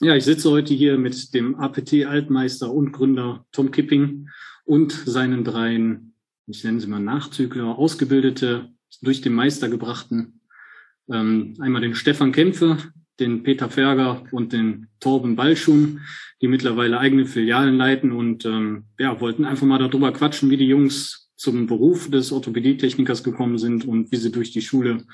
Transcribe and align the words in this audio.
Ja, 0.00 0.16
ich 0.16 0.24
sitze 0.24 0.50
heute 0.50 0.74
hier 0.74 0.98
mit 0.98 1.34
dem 1.34 1.54
APT-Altmeister 1.54 2.68
und 2.70 2.90
Gründer 2.90 3.46
Tom 3.52 3.70
Kipping 3.70 4.28
und 4.64 4.90
seinen 4.90 5.44
dreien, 5.44 6.14
ich 6.48 6.64
nenne 6.64 6.80
sie 6.80 6.88
mal 6.88 6.98
Nachzügler, 6.98 7.78
ausgebildete, 7.78 8.70
durch 9.02 9.20
den 9.20 9.34
Meister 9.34 9.68
gebrachten, 9.68 10.40
ähm, 11.08 11.54
einmal 11.60 11.80
den 11.80 11.94
Stefan 11.94 12.32
Kämpfe, 12.32 12.78
den 13.20 13.44
Peter 13.44 13.70
Ferger 13.70 14.24
und 14.32 14.52
den 14.52 14.88
Torben 14.98 15.36
Balschun, 15.36 16.00
die 16.42 16.48
mittlerweile 16.48 16.98
eigene 16.98 17.24
Filialen 17.24 17.76
leiten 17.76 18.10
und 18.10 18.44
ähm, 18.46 18.86
ja, 18.98 19.20
wollten 19.20 19.44
einfach 19.44 19.66
mal 19.66 19.78
darüber 19.78 20.12
quatschen, 20.12 20.50
wie 20.50 20.56
die 20.56 20.66
Jungs 20.66 21.30
zum 21.36 21.68
Beruf 21.68 22.10
des 22.10 22.32
Orthopädietechnikers 22.32 23.22
gekommen 23.22 23.58
sind 23.58 23.84
und 23.84 24.10
wie 24.10 24.16
sie 24.16 24.32
durch 24.32 24.50
die 24.50 24.62
Schule 24.62 25.04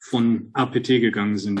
von 0.00 0.50
APT 0.54 0.88
gegangen 0.88 1.38
sind. 1.38 1.60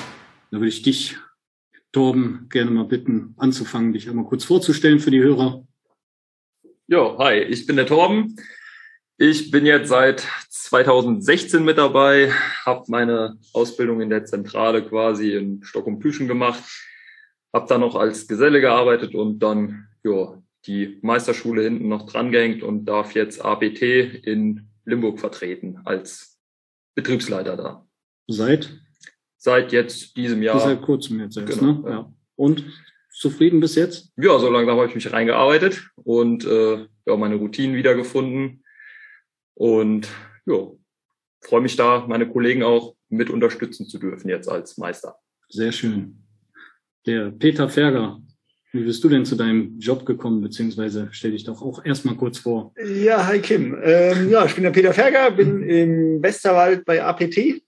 Da 0.51 0.57
würde 0.57 0.67
ich 0.67 0.81
dich, 0.81 1.17
Torben, 1.93 2.47
gerne 2.49 2.71
mal 2.71 2.85
bitten, 2.85 3.33
anzufangen, 3.37 3.93
dich 3.93 4.09
einmal 4.09 4.25
kurz 4.25 4.43
vorzustellen 4.43 4.99
für 4.99 5.11
die 5.11 5.21
Hörer. 5.21 5.65
Jo, 6.87 7.17
hi, 7.19 7.39
ich 7.39 7.65
bin 7.65 7.77
der 7.77 7.85
Torben. 7.85 8.35
Ich 9.17 9.49
bin 9.49 9.65
jetzt 9.65 9.87
seit 9.87 10.27
2016 10.49 11.63
mit 11.63 11.77
dabei, 11.77 12.33
habe 12.65 12.83
meine 12.87 13.39
Ausbildung 13.53 14.01
in 14.01 14.09
der 14.09 14.25
Zentrale 14.25 14.83
quasi 14.83 15.33
in 15.35 15.63
Stock 15.63 15.87
und 15.87 15.99
Püschen 15.99 16.27
gemacht, 16.27 16.61
habe 17.53 17.67
dann 17.69 17.81
noch 17.81 17.95
als 17.95 18.27
Geselle 18.27 18.59
gearbeitet 18.59 19.15
und 19.15 19.39
dann 19.39 19.87
ja, 20.03 20.41
die 20.65 20.99
Meisterschule 21.01 21.63
hinten 21.63 21.87
noch 21.87 22.11
drangehängt 22.11 22.61
und 22.61 22.85
darf 22.85 23.13
jetzt 23.13 23.43
ABT 23.45 23.81
in 23.81 24.69
Limburg 24.83 25.19
vertreten 25.19 25.79
als 25.85 26.39
Betriebsleiter 26.95 27.55
da. 27.55 27.87
Seit? 28.27 28.80
Seit 29.41 29.71
jetzt 29.71 30.15
diesem 30.15 30.43
Jahr. 30.43 30.59
Seit 30.59 30.81
kurzem 30.83 31.19
jetzt 31.19 31.35
erst, 31.35 31.59
genau, 31.59 31.81
ne? 31.81 31.89
Ja. 31.89 32.13
Und 32.35 32.63
zufrieden 33.11 33.59
bis 33.59 33.75
jetzt? 33.75 34.11
Ja, 34.15 34.37
so 34.37 34.49
langsam 34.49 34.77
habe 34.77 34.87
ich 34.87 34.95
mich 34.95 35.11
reingearbeitet 35.11 35.89
und 35.95 36.45
äh, 36.45 36.85
ja, 37.05 37.15
meine 37.17 37.35
Routinen 37.35 37.75
wiedergefunden. 37.75 38.63
Und 39.55 40.07
ja, 40.45 40.67
freue 41.41 41.61
mich 41.61 41.75
da, 41.75 42.05
meine 42.07 42.29
Kollegen 42.29 42.61
auch 42.61 42.95
mit 43.09 43.29
unterstützen 43.31 43.87
zu 43.87 43.97
dürfen 43.97 44.29
jetzt 44.29 44.47
als 44.47 44.77
Meister. 44.77 45.15
Sehr 45.49 45.71
schön. 45.71 46.23
Der 47.07 47.31
Peter 47.31 47.67
Ferger, 47.67 48.21
wie 48.73 48.83
bist 48.83 49.03
du 49.03 49.09
denn 49.09 49.25
zu 49.25 49.35
deinem 49.35 49.79
Job 49.79 50.05
gekommen, 50.05 50.41
beziehungsweise 50.41 51.09
stell 51.11 51.31
dich 51.31 51.45
doch 51.45 51.63
auch 51.63 51.83
erstmal 51.83 52.15
kurz 52.15 52.37
vor. 52.37 52.73
Ja, 52.85 53.25
hi 53.25 53.39
Kim. 53.39 53.75
Ähm, 53.81 54.29
ja, 54.29 54.45
ich 54.45 54.53
bin 54.53 54.63
der 54.63 54.71
Peter 54.71 54.93
Ferger, 54.93 55.31
bin 55.31 55.63
im 55.63 56.21
Westerwald 56.21 56.85
bei 56.85 57.03
APT 57.03 57.63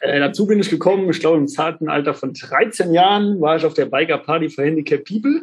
äh, 0.00 0.18
dazu 0.18 0.46
bin 0.46 0.60
ich 0.60 0.70
gekommen, 0.70 1.08
ich 1.10 1.20
glaube 1.20 1.38
im 1.38 1.48
zarten 1.48 1.88
Alter 1.88 2.14
von 2.14 2.32
13 2.32 2.92
Jahren 2.92 3.40
war 3.40 3.56
ich 3.56 3.64
auf 3.64 3.74
der 3.74 3.86
Biker 3.86 4.18
Party 4.18 4.48
für 4.48 4.64
Handicap 4.64 5.04
People. 5.04 5.42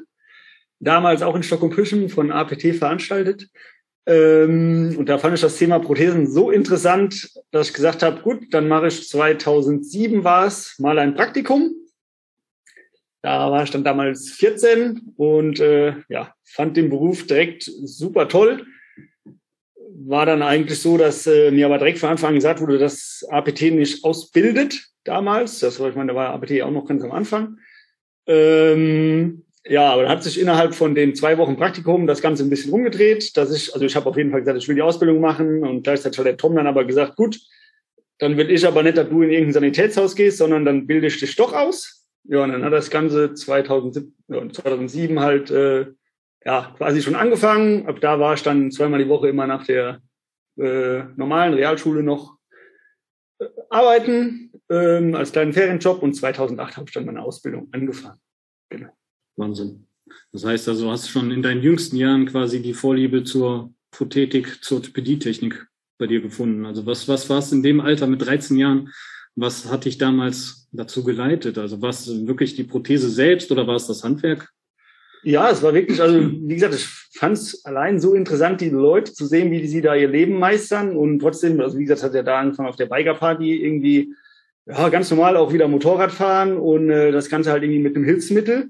Damals 0.80 1.22
auch 1.22 1.36
in 1.36 1.44
Stockholm 1.44 1.72
Püschen 1.72 2.10
von 2.10 2.32
APT 2.32 2.76
veranstaltet. 2.76 3.48
Ähm, 4.08 4.96
und 4.98 5.10
da 5.10 5.20
fand 5.20 5.36
ich 5.36 5.42
das 5.42 5.58
Thema 5.58 5.80
Prothesen 5.80 6.26
so 6.26 6.50
interessant, 6.50 7.30
dass 7.52 7.68
ich 7.68 7.74
gesagt 7.74 8.02
habe, 8.02 8.22
gut, 8.22 8.52
dann 8.52 8.68
mache 8.68 8.88
ich 8.88 9.08
2007 9.08 10.24
war 10.24 10.48
es 10.48 10.80
mal 10.80 10.98
ein 10.98 11.14
Praktikum. 11.14 11.72
Da 13.22 13.52
war 13.52 13.64
ich 13.64 13.70
dann 13.70 13.84
damals 13.84 14.32
14 14.32 15.14
und 15.18 15.60
äh, 15.60 15.94
ja, 16.10 16.34
fand 16.44 16.76
den 16.78 16.90
Beruf 16.90 17.28
direkt 17.28 17.64
super 17.64 18.28
toll 18.28 18.66
war 19.94 20.26
dann 20.26 20.42
eigentlich 20.42 20.80
so, 20.80 20.98
dass 20.98 21.28
äh, 21.28 21.52
mir 21.52 21.66
aber 21.66 21.78
direkt 21.78 22.00
von 22.00 22.10
Anfang 22.10 22.30
an 22.30 22.36
gesagt 22.36 22.62
wurde, 22.62 22.78
dass 22.78 23.26
APT 23.30 23.62
nicht 23.74 24.04
ausbildet 24.04 24.88
damals. 25.04 25.60
Das 25.60 25.80
war, 25.80 25.90
ich 25.90 25.96
meine, 25.96 26.14
da 26.14 26.16
war 26.16 26.34
APT 26.34 26.62
auch 26.62 26.72
noch 26.72 26.88
ganz 26.88 27.04
am 27.04 27.12
Anfang. 27.12 27.58
Ähm, 28.28 29.44
ja, 29.66 29.92
aber 29.92 30.04
dann 30.04 30.12
hat 30.12 30.24
sich 30.24 30.40
innerhalb 30.40 30.74
von 30.74 30.96
den 30.96 31.16
zwei 31.16 31.38
Wochen 31.38 31.58
Praktikum 31.58 32.08
das 32.08 32.22
Ganze 32.22 32.44
ein 32.44 32.50
bisschen 32.50 32.72
rumgedreht, 32.72 33.38
dass 33.38 33.56
ich, 33.56 33.74
also 33.74 33.86
ich 33.86 33.96
habe 33.96 34.10
auf 34.10 34.18
jeden 34.18 34.32
Fall 34.32 34.42
gesagt, 34.42 34.58
ich 34.58 34.68
will 34.68 34.76
die 34.76 34.82
Ausbildung 34.82 35.20
machen 35.20 35.64
und 35.64 35.84
gleichzeitig 35.84 36.18
hat 36.18 36.26
der 36.26 36.38
Tom 36.38 36.56
dann 36.56 36.68
aber 36.68 36.86
gesagt, 36.86 37.16
gut, 37.16 37.40
dann 38.18 38.38
will 38.38 38.50
ich 38.52 38.66
aber 38.66 38.84
nicht, 38.84 38.98
dass 38.98 39.10
du 39.10 39.22
in 39.22 39.32
irgendein 39.32 39.54
Sanitätshaus 39.54 40.16
gehst, 40.16 40.38
sondern 40.38 40.66
dann 40.66 40.88
bilde 40.88 41.08
ich 41.08 41.20
dich 41.20 41.36
doch 41.36 41.54
aus. 41.54 42.08
Ja, 42.24 42.44
und 42.44 42.52
dann 42.52 42.64
hat 42.64 42.74
das 42.74 42.90
Ganze 42.90 43.34
2007, 43.34 44.14
2007 44.54 45.20
halt 45.20 45.50
äh, 45.52 45.88
ja, 46.46 46.74
quasi 46.78 47.02
schon 47.02 47.16
angefangen. 47.16 47.88
Ab 47.88 48.00
da 48.02 48.20
war 48.20 48.34
ich 48.34 48.44
dann 48.44 48.72
zweimal 48.72 49.04
die 49.04 49.10
Woche 49.10 49.30
immer 49.30 49.48
nach 49.48 49.66
der 49.66 50.02
äh, 50.58 51.04
normalen 51.16 51.54
Realschule 51.54 52.04
noch 52.04 52.38
äh, 53.40 53.46
arbeiten 53.70 54.52
ähm, 54.70 55.16
als 55.16 55.32
kleinen 55.32 55.54
Ferienjob 55.54 56.02
und 56.02 56.14
2008 56.14 56.78
habe 56.78 56.86
ich 56.88 56.94
dann 56.94 57.06
meine 57.06 57.22
Ausbildung 57.22 57.70
angefangen. 57.72 58.20
Genau. 58.70 58.90
Wahnsinn. 59.38 59.88
Das 60.32 60.46
heißt 60.46 60.68
also, 60.70 60.92
hast 60.92 61.10
schon 61.10 61.32
in 61.32 61.42
deinen 61.42 61.62
jüngsten 61.62 61.96
Jahren 61.96 62.26
quasi 62.26 62.62
die 62.62 62.74
Vorliebe 62.74 63.24
zur 63.24 63.74
Prothetik, 63.92 64.64
zur 64.64 64.78
Orthopädietechnik 64.78 65.68
bei 65.98 66.08
dir 66.08 66.22
gefunden. 66.22 66.66
Also 66.66 66.86
was, 66.86 67.08
was 67.08 67.30
war 67.30 67.40
es 67.40 67.52
in 67.52 67.64
dem 67.64 67.80
Alter 67.80 68.08
mit 68.08 68.26
13 68.26 68.58
Jahren? 68.58 68.90
Was 69.36 69.72
hat 69.72 69.86
dich 69.86 69.98
damals 69.98 70.68
dazu 70.72 71.04
geleitet? 71.04 71.58
Also 71.58 71.82
war 71.82 71.90
es 71.90 72.08
wirklich 72.28 72.56
die 72.56 72.64
Prothese 72.64 73.10
selbst 73.10 73.52
oder 73.52 73.68
war 73.68 73.76
es 73.76 73.88
das 73.88 74.04
Handwerk? 74.04 74.52
Ja, 75.24 75.52
es 75.52 75.62
war 75.62 75.74
wirklich, 75.74 76.02
also 76.02 76.20
wie 76.20 76.56
gesagt, 76.56 76.74
ich 76.74 76.86
fand 76.86 77.38
es 77.38 77.64
allein 77.66 78.00
so 78.00 78.16
interessant, 78.16 78.60
die 78.62 78.70
Leute 78.70 79.14
zu 79.14 79.26
sehen, 79.26 79.52
wie 79.52 79.68
sie 79.68 79.82
da 79.82 79.96
ihr 79.96 80.08
Leben 80.08 80.40
meistern 80.40 80.96
und 80.96 81.20
trotzdem, 81.20 81.60
also 81.60 81.78
wie 81.78 81.84
gesagt, 81.84 82.04
hat 82.04 82.16
er 82.16 82.24
da 82.24 82.40
angefangen 82.40 82.70
auf 82.70 82.76
der 82.76 82.88
Biker-Party 82.88 83.64
irgendwie, 83.64 84.16
ja, 84.66 84.90
ganz 84.90 85.12
normal 85.12 85.38
auch 85.38 85.54
wieder 85.54 85.68
Motorrad 85.68 86.12
fahren 86.12 86.58
und 86.58 86.90
äh, 86.90 87.12
das 87.12 87.30
Ganze 87.30 87.52
halt 87.52 87.64
irgendwie 87.64 87.82
mit 87.82 87.96
einem 87.96 88.06
Hilfsmittel. 88.06 88.70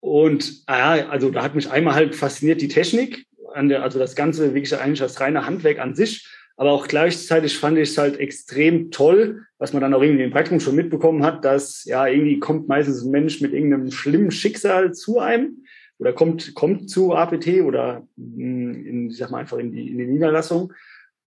Und 0.00 0.66
ja, 0.68 1.08
also 1.08 1.30
da 1.30 1.42
hat 1.42 1.54
mich 1.54 1.70
einmal 1.70 1.94
halt 1.94 2.14
fasziniert 2.14 2.60
die 2.60 2.68
Technik, 2.68 3.26
an 3.54 3.68
der, 3.68 3.82
also 3.82 3.98
das 3.98 4.14
Ganze 4.14 4.54
wirklich 4.54 4.76
eigentlich 4.76 5.00
das 5.00 5.20
reine 5.20 5.46
Handwerk 5.46 5.78
an 5.78 5.94
sich. 5.94 6.28
Aber 6.58 6.72
auch 6.72 6.88
gleichzeitig 6.88 7.58
fand 7.58 7.76
ich 7.78 7.90
es 7.90 7.98
halt 7.98 8.18
extrem 8.18 8.90
toll, 8.90 9.42
was 9.58 9.72
man 9.72 9.82
dann 9.82 9.92
auch 9.92 10.02
irgendwie 10.02 10.24
im 10.24 10.30
Praktikum 10.30 10.60
schon 10.60 10.74
mitbekommen 10.74 11.22
hat, 11.22 11.44
dass 11.44 11.84
ja 11.84 12.06
irgendwie 12.06 12.38
kommt 12.38 12.66
meistens 12.66 13.04
ein 13.04 13.10
Mensch 13.10 13.40
mit 13.40 13.52
irgendeinem 13.52 13.90
schlimmen 13.90 14.30
Schicksal 14.30 14.94
zu 14.94 15.18
einem 15.18 15.64
oder 15.98 16.12
kommt, 16.12 16.54
kommt 16.54 16.90
zu 16.90 17.14
APT 17.14 17.62
oder 17.62 18.06
in, 18.16 19.10
ich 19.10 19.16
sag 19.16 19.30
mal 19.30 19.38
einfach 19.38 19.58
in 19.58 19.72
die, 19.72 19.88
in 19.88 19.98
die 19.98 20.06
Niederlassung. 20.06 20.72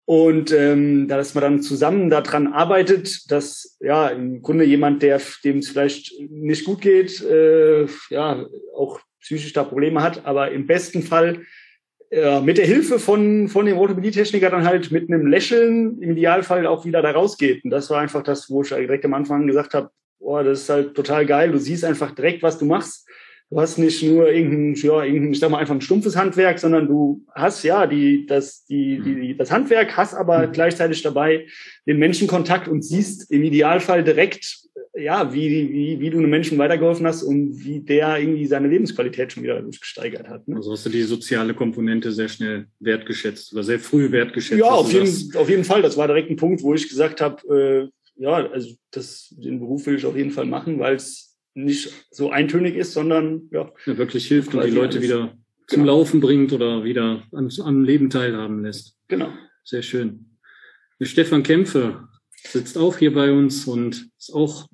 Und 0.05 0.53
ähm, 0.53 1.09
dass 1.09 1.35
man 1.35 1.41
dann 1.41 1.61
zusammen 1.61 2.09
daran 2.09 2.47
arbeitet, 2.47 3.29
dass 3.29 3.77
ja 3.81 4.07
im 4.07 4.41
Grunde 4.41 4.63
jemand, 4.63 5.03
der 5.03 5.19
dem 5.43 5.57
es 5.57 5.69
vielleicht 5.69 6.13
nicht 6.29 6.63
gut 6.63 6.79
geht, 6.79 7.21
äh, 7.21 7.87
ja 8.09 8.45
auch 8.73 9.01
psychisch 9.19 9.51
da 9.51 9.65
Probleme 9.65 10.01
hat, 10.01 10.25
aber 10.25 10.51
im 10.51 10.65
besten 10.65 11.03
Fall 11.03 11.41
äh, 12.09 12.39
mit 12.39 12.57
der 12.57 12.65
Hilfe 12.65 12.99
von 12.99 13.49
von 13.49 13.65
dem 13.65 13.77
Orthopädietechniker 13.77 14.49
dann 14.49 14.63
halt 14.63 14.91
mit 14.91 15.09
einem 15.09 15.27
Lächeln 15.27 16.01
im 16.01 16.11
Idealfall 16.11 16.65
auch 16.67 16.85
wieder 16.85 17.01
da 17.01 17.11
rausgeht. 17.11 17.65
Und 17.65 17.71
das 17.71 17.89
war 17.89 17.99
einfach 17.99 18.23
das, 18.23 18.49
wo 18.49 18.61
ich 18.61 18.69
direkt 18.69 19.03
am 19.03 19.13
Anfang 19.13 19.45
gesagt 19.45 19.73
habe, 19.73 19.89
boah, 20.19 20.41
das 20.41 20.61
ist 20.61 20.69
halt 20.69 20.95
total 20.95 21.25
geil. 21.25 21.51
Du 21.51 21.59
siehst 21.59 21.83
einfach 21.83 22.11
direkt, 22.11 22.43
was 22.43 22.57
du 22.57 22.63
machst 22.63 23.09
du 23.49 23.59
hast 23.59 23.77
nicht 23.77 24.03
nur 24.03 24.29
irgendein, 24.29 24.75
ja, 24.75 25.03
irgendein, 25.03 25.33
ich 25.33 25.39
sag 25.39 25.49
mal 25.49 25.59
einfach 25.59 25.75
ein 25.75 25.81
stumpfes 25.81 26.15
Handwerk, 26.15 26.59
sondern 26.59 26.87
du 26.87 27.25
hast 27.33 27.63
ja 27.63 27.87
die, 27.87 28.25
das, 28.25 28.65
die, 28.65 29.01
die, 29.01 29.37
das 29.37 29.51
Handwerk, 29.51 29.95
hast 29.95 30.13
aber 30.13 30.47
mhm. 30.47 30.51
gleichzeitig 30.51 31.01
dabei 31.01 31.47
den 31.85 31.97
Menschenkontakt 31.97 32.67
und 32.67 32.83
siehst 32.83 33.31
im 33.31 33.43
Idealfall 33.43 34.03
direkt, 34.03 34.67
ja, 34.95 35.31
wie, 35.33 35.71
wie, 35.71 35.99
wie 35.99 36.09
du 36.09 36.17
einem 36.17 36.29
Menschen 36.29 36.57
weitergeholfen 36.57 37.05
hast 37.05 37.23
und 37.23 37.63
wie 37.63 37.79
der 37.79 38.19
irgendwie 38.19 38.47
seine 38.47 38.67
Lebensqualität 38.67 39.31
schon 39.31 39.43
wieder 39.43 39.61
gesteigert 39.61 40.27
hat. 40.27 40.47
Ne? 40.47 40.55
Also 40.55 40.71
hast 40.71 40.85
du 40.85 40.89
die 40.89 41.03
soziale 41.03 41.53
Komponente 41.53 42.11
sehr 42.11 42.27
schnell 42.27 42.65
wertgeschätzt 42.79 43.53
oder 43.53 43.63
sehr 43.63 43.79
früh 43.79 44.11
wertgeschätzt. 44.11 44.59
Ja, 44.59 44.71
auf 44.71 44.91
jeden, 44.91 45.35
auf 45.35 45.49
jeden 45.49 45.63
Fall. 45.63 45.83
Das 45.83 45.97
war 45.97 46.07
direkt 46.07 46.31
ein 46.31 46.35
Punkt, 46.35 46.63
wo 46.63 46.73
ich 46.73 46.89
gesagt 46.89 47.21
habe, 47.21 47.91
äh, 47.93 48.21
ja, 48.21 48.49
also 48.49 48.73
das, 48.91 49.33
den 49.37 49.59
Beruf 49.59 49.85
will 49.85 49.95
ich 49.95 50.05
auf 50.05 50.17
jeden 50.17 50.31
Fall 50.31 50.45
machen, 50.45 50.79
weil 50.79 50.95
es 50.95 51.26
nicht 51.57 51.91
so 52.11 52.29
eintönig 52.29 52.75
ist, 52.75 52.93
sondern 52.93 53.49
ja, 53.51 53.71
ja 53.85 53.97
wirklich 53.97 54.27
hilft 54.27 54.53
und 54.53 54.63
die 54.63 54.71
Leute 54.71 55.01
wieder 55.01 55.35
zum 55.67 55.81
genau. 55.81 55.97
Laufen 55.97 56.21
bringt 56.21 56.53
oder 56.53 56.83
wieder 56.83 57.23
an, 57.33 57.49
am 57.63 57.83
Leben 57.83 58.09
teilhaben 58.09 58.63
lässt. 58.63 58.95
Genau. 59.07 59.33
Sehr 59.63 59.81
schön. 59.81 60.37
Der 60.99 61.05
Stefan 61.05 61.43
Kämpfe 61.43 62.07
sitzt 62.43 62.77
auch 62.77 62.97
hier 62.97 63.13
bei 63.13 63.31
uns 63.31 63.65
und 63.65 64.09
ist 64.17 64.33
auch 64.33 64.67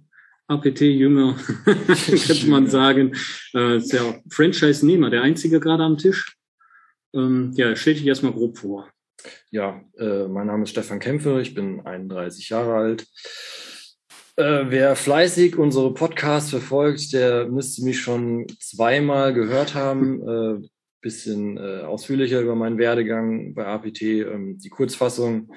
APT-Jünger, 0.47 1.37
könnte 1.65 2.47
man 2.47 2.67
sagen. 2.67 3.13
Äh, 3.53 3.77
ist 3.77 3.93
ja 3.93 4.19
Franchise-Nehmer, 4.29 5.09
der 5.09 5.23
einzige 5.23 5.59
gerade 5.59 5.83
am 5.83 5.97
Tisch. 5.97 6.37
Ähm, 7.13 7.53
ja, 7.55 7.75
stell 7.75 7.93
dich 7.93 8.05
erstmal 8.05 8.33
grob 8.33 8.57
vor. 8.57 8.89
Ja, 9.51 9.81
äh, 9.97 10.27
mein 10.27 10.47
Name 10.47 10.63
ist 10.63 10.71
Stefan 10.71 10.99
Kämpfe, 10.99 11.39
ich 11.41 11.53
bin 11.53 11.79
31 11.85 12.49
Jahre 12.49 12.75
alt. 12.75 13.07
Äh, 14.35 14.65
wer 14.69 14.95
fleißig 14.95 15.57
unsere 15.57 15.93
Podcasts 15.93 16.49
verfolgt, 16.49 17.13
der 17.13 17.47
müsste 17.47 17.83
mich 17.83 18.01
schon 18.01 18.47
zweimal 18.59 19.33
gehört 19.33 19.75
haben. 19.75 20.27
Äh, 20.27 20.67
bisschen 21.03 21.57
äh, 21.57 21.81
ausführlicher 21.81 22.41
über 22.41 22.55
meinen 22.55 22.79
Werdegang 22.79 23.53
bei 23.53 23.67
APT. 23.67 24.01
Ähm, 24.01 24.57
die 24.57 24.69
Kurzfassung. 24.69 25.53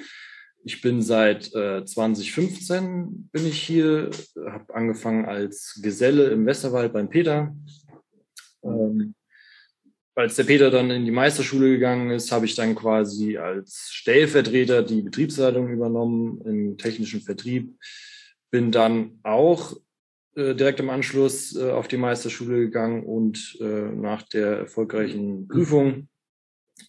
Ich 0.64 0.82
bin 0.82 1.00
seit 1.00 1.54
äh, 1.54 1.84
2015 1.84 3.30
bin 3.32 3.46
ich 3.46 3.62
hier, 3.62 4.10
habe 4.36 4.74
angefangen 4.74 5.24
als 5.24 5.80
Geselle 5.80 6.30
im 6.30 6.44
Westerwald 6.44 6.92
beim 6.92 7.08
Peter. 7.08 7.56
Ähm, 8.64 9.14
als 10.16 10.34
der 10.34 10.44
Peter 10.44 10.70
dann 10.70 10.90
in 10.90 11.04
die 11.04 11.12
Meisterschule 11.12 11.70
gegangen 11.70 12.10
ist, 12.10 12.32
habe 12.32 12.46
ich 12.46 12.56
dann 12.56 12.74
quasi 12.74 13.38
als 13.38 13.90
Stellvertreter 13.92 14.82
die 14.82 15.02
Betriebsleitung 15.02 15.68
übernommen 15.68 16.40
im 16.44 16.76
technischen 16.76 17.20
Vertrieb. 17.20 17.72
Bin 18.50 18.72
dann 18.72 19.18
auch 19.22 19.74
äh, 20.34 20.54
direkt 20.54 20.80
im 20.80 20.90
Anschluss 20.90 21.56
äh, 21.56 21.70
auf 21.70 21.88
die 21.88 21.96
Meisterschule 21.96 22.58
gegangen 22.60 23.04
und 23.04 23.56
äh, 23.60 23.64
nach 23.64 24.22
der 24.22 24.58
erfolgreichen 24.58 25.48
Prüfung 25.48 26.08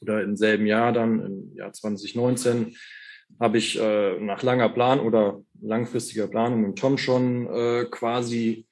oder 0.01 0.21
im 0.21 0.36
selben 0.36 0.65
Jahr 0.65 0.92
dann, 0.92 1.19
im 1.21 1.56
Jahr 1.56 1.74
2019, 1.74 2.75
habe 3.39 3.57
ich 3.57 3.80
äh, 3.80 4.19
nach 4.19 4.44
langer 4.44 4.69
Plan 4.69 5.00
oder 5.00 5.42
langfristiger 5.62 6.27
Planung 6.27 6.62
mit 6.62 6.77
Tom 6.77 6.98
schon 6.98 7.48
äh, 7.48 7.86
quasi 7.89 8.68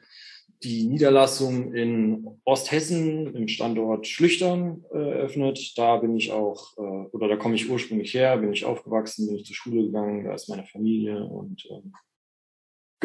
die 0.63 0.85
Niederlassung 0.85 1.73
in 1.73 2.27
Osthessen 2.43 3.35
im 3.35 3.47
Standort 3.47 4.07
Schlüchtern 4.07 4.83
äh, 4.91 4.97
eröffnet. 4.97 5.77
Da 5.77 5.97
bin 5.97 6.15
ich 6.15 6.31
auch, 6.31 6.77
äh, 6.77 6.81
oder 6.81 7.27
da 7.27 7.35
komme 7.35 7.55
ich 7.55 7.69
ursprünglich 7.69 8.13
her, 8.13 8.37
bin 8.37 8.51
ich 8.51 8.65
aufgewachsen, 8.65 9.27
bin 9.27 9.37
ich 9.37 9.45
zur 9.45 9.55
Schule 9.55 9.83
gegangen, 9.83 10.25
da 10.25 10.33
ist 10.33 10.49
meine 10.49 10.65
Familie 10.65 11.23
und 11.23 11.65
äh, 11.65 11.81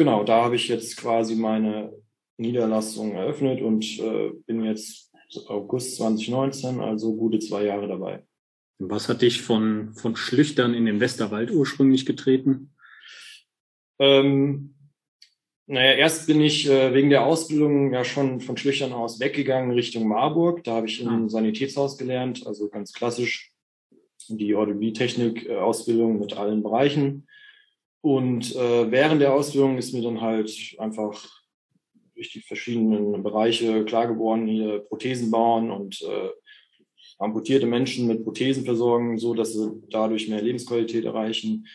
genau, 0.01 0.23
da 0.23 0.43
habe 0.43 0.55
ich 0.55 0.67
jetzt 0.67 0.97
quasi 0.97 1.35
meine 1.35 1.93
Niederlassung 2.37 3.13
eröffnet 3.13 3.61
und 3.61 3.99
äh, 3.99 4.31
bin 4.47 4.63
jetzt 4.63 5.11
August 5.47 5.97
2019, 5.97 6.79
also 6.79 7.15
gute 7.15 7.37
zwei 7.37 7.65
Jahre 7.65 7.87
dabei. 7.87 8.23
Was 8.79 9.07
hat 9.07 9.21
dich 9.21 9.43
von, 9.43 9.93
von 9.93 10.15
Schlüchtern 10.15 10.73
in 10.73 10.87
den 10.87 10.99
Westerwald 10.99 11.51
ursprünglich 11.51 12.07
getreten? 12.07 12.73
Ähm, 13.99 14.73
naja, 15.67 15.93
erst 15.93 16.25
bin 16.25 16.41
ich 16.41 16.67
äh, 16.67 16.95
wegen 16.95 17.11
der 17.11 17.23
Ausbildung 17.23 17.93
ja 17.93 18.03
schon 18.03 18.41
von 18.41 18.57
Schlüchtern 18.57 18.93
aus 18.93 19.19
weggegangen 19.19 19.71
Richtung 19.71 20.07
Marburg. 20.07 20.63
Da 20.63 20.77
habe 20.77 20.87
ich 20.87 20.99
im 20.99 21.25
ah. 21.25 21.29
Sanitätshaus 21.29 21.99
gelernt, 21.99 22.47
also 22.47 22.69
ganz 22.69 22.91
klassisch 22.91 23.53
die 24.29 24.55
Orthopädie-Technik-Ausbildung 24.55 26.17
mit 26.19 26.33
allen 26.35 26.63
Bereichen. 26.63 27.27
Und 28.01 28.55
äh, 28.55 28.91
während 28.91 29.21
der 29.21 29.33
Ausbildung 29.33 29.77
ist 29.77 29.93
mir 29.93 30.01
dann 30.01 30.21
halt 30.21 30.75
einfach 30.79 31.23
durch 32.15 32.31
die 32.33 32.41
verschiedenen 32.41 33.23
Bereiche 33.23 33.85
klar 33.85 34.07
geworden, 34.07 34.47
hier 34.47 34.79
Prothesen 34.79 35.31
bauen 35.31 35.71
und 35.71 36.01
äh, 36.01 36.29
amputierte 37.19 37.67
Menschen 37.67 38.07
mit 38.07 38.23
Prothesen 38.23 38.65
versorgen, 38.65 39.17
so 39.17 39.33
dass 39.33 39.53
sie 39.53 39.71
dadurch 39.89 40.27
mehr 40.27 40.41
Lebensqualität 40.41 41.05
erreichen. 41.05 41.67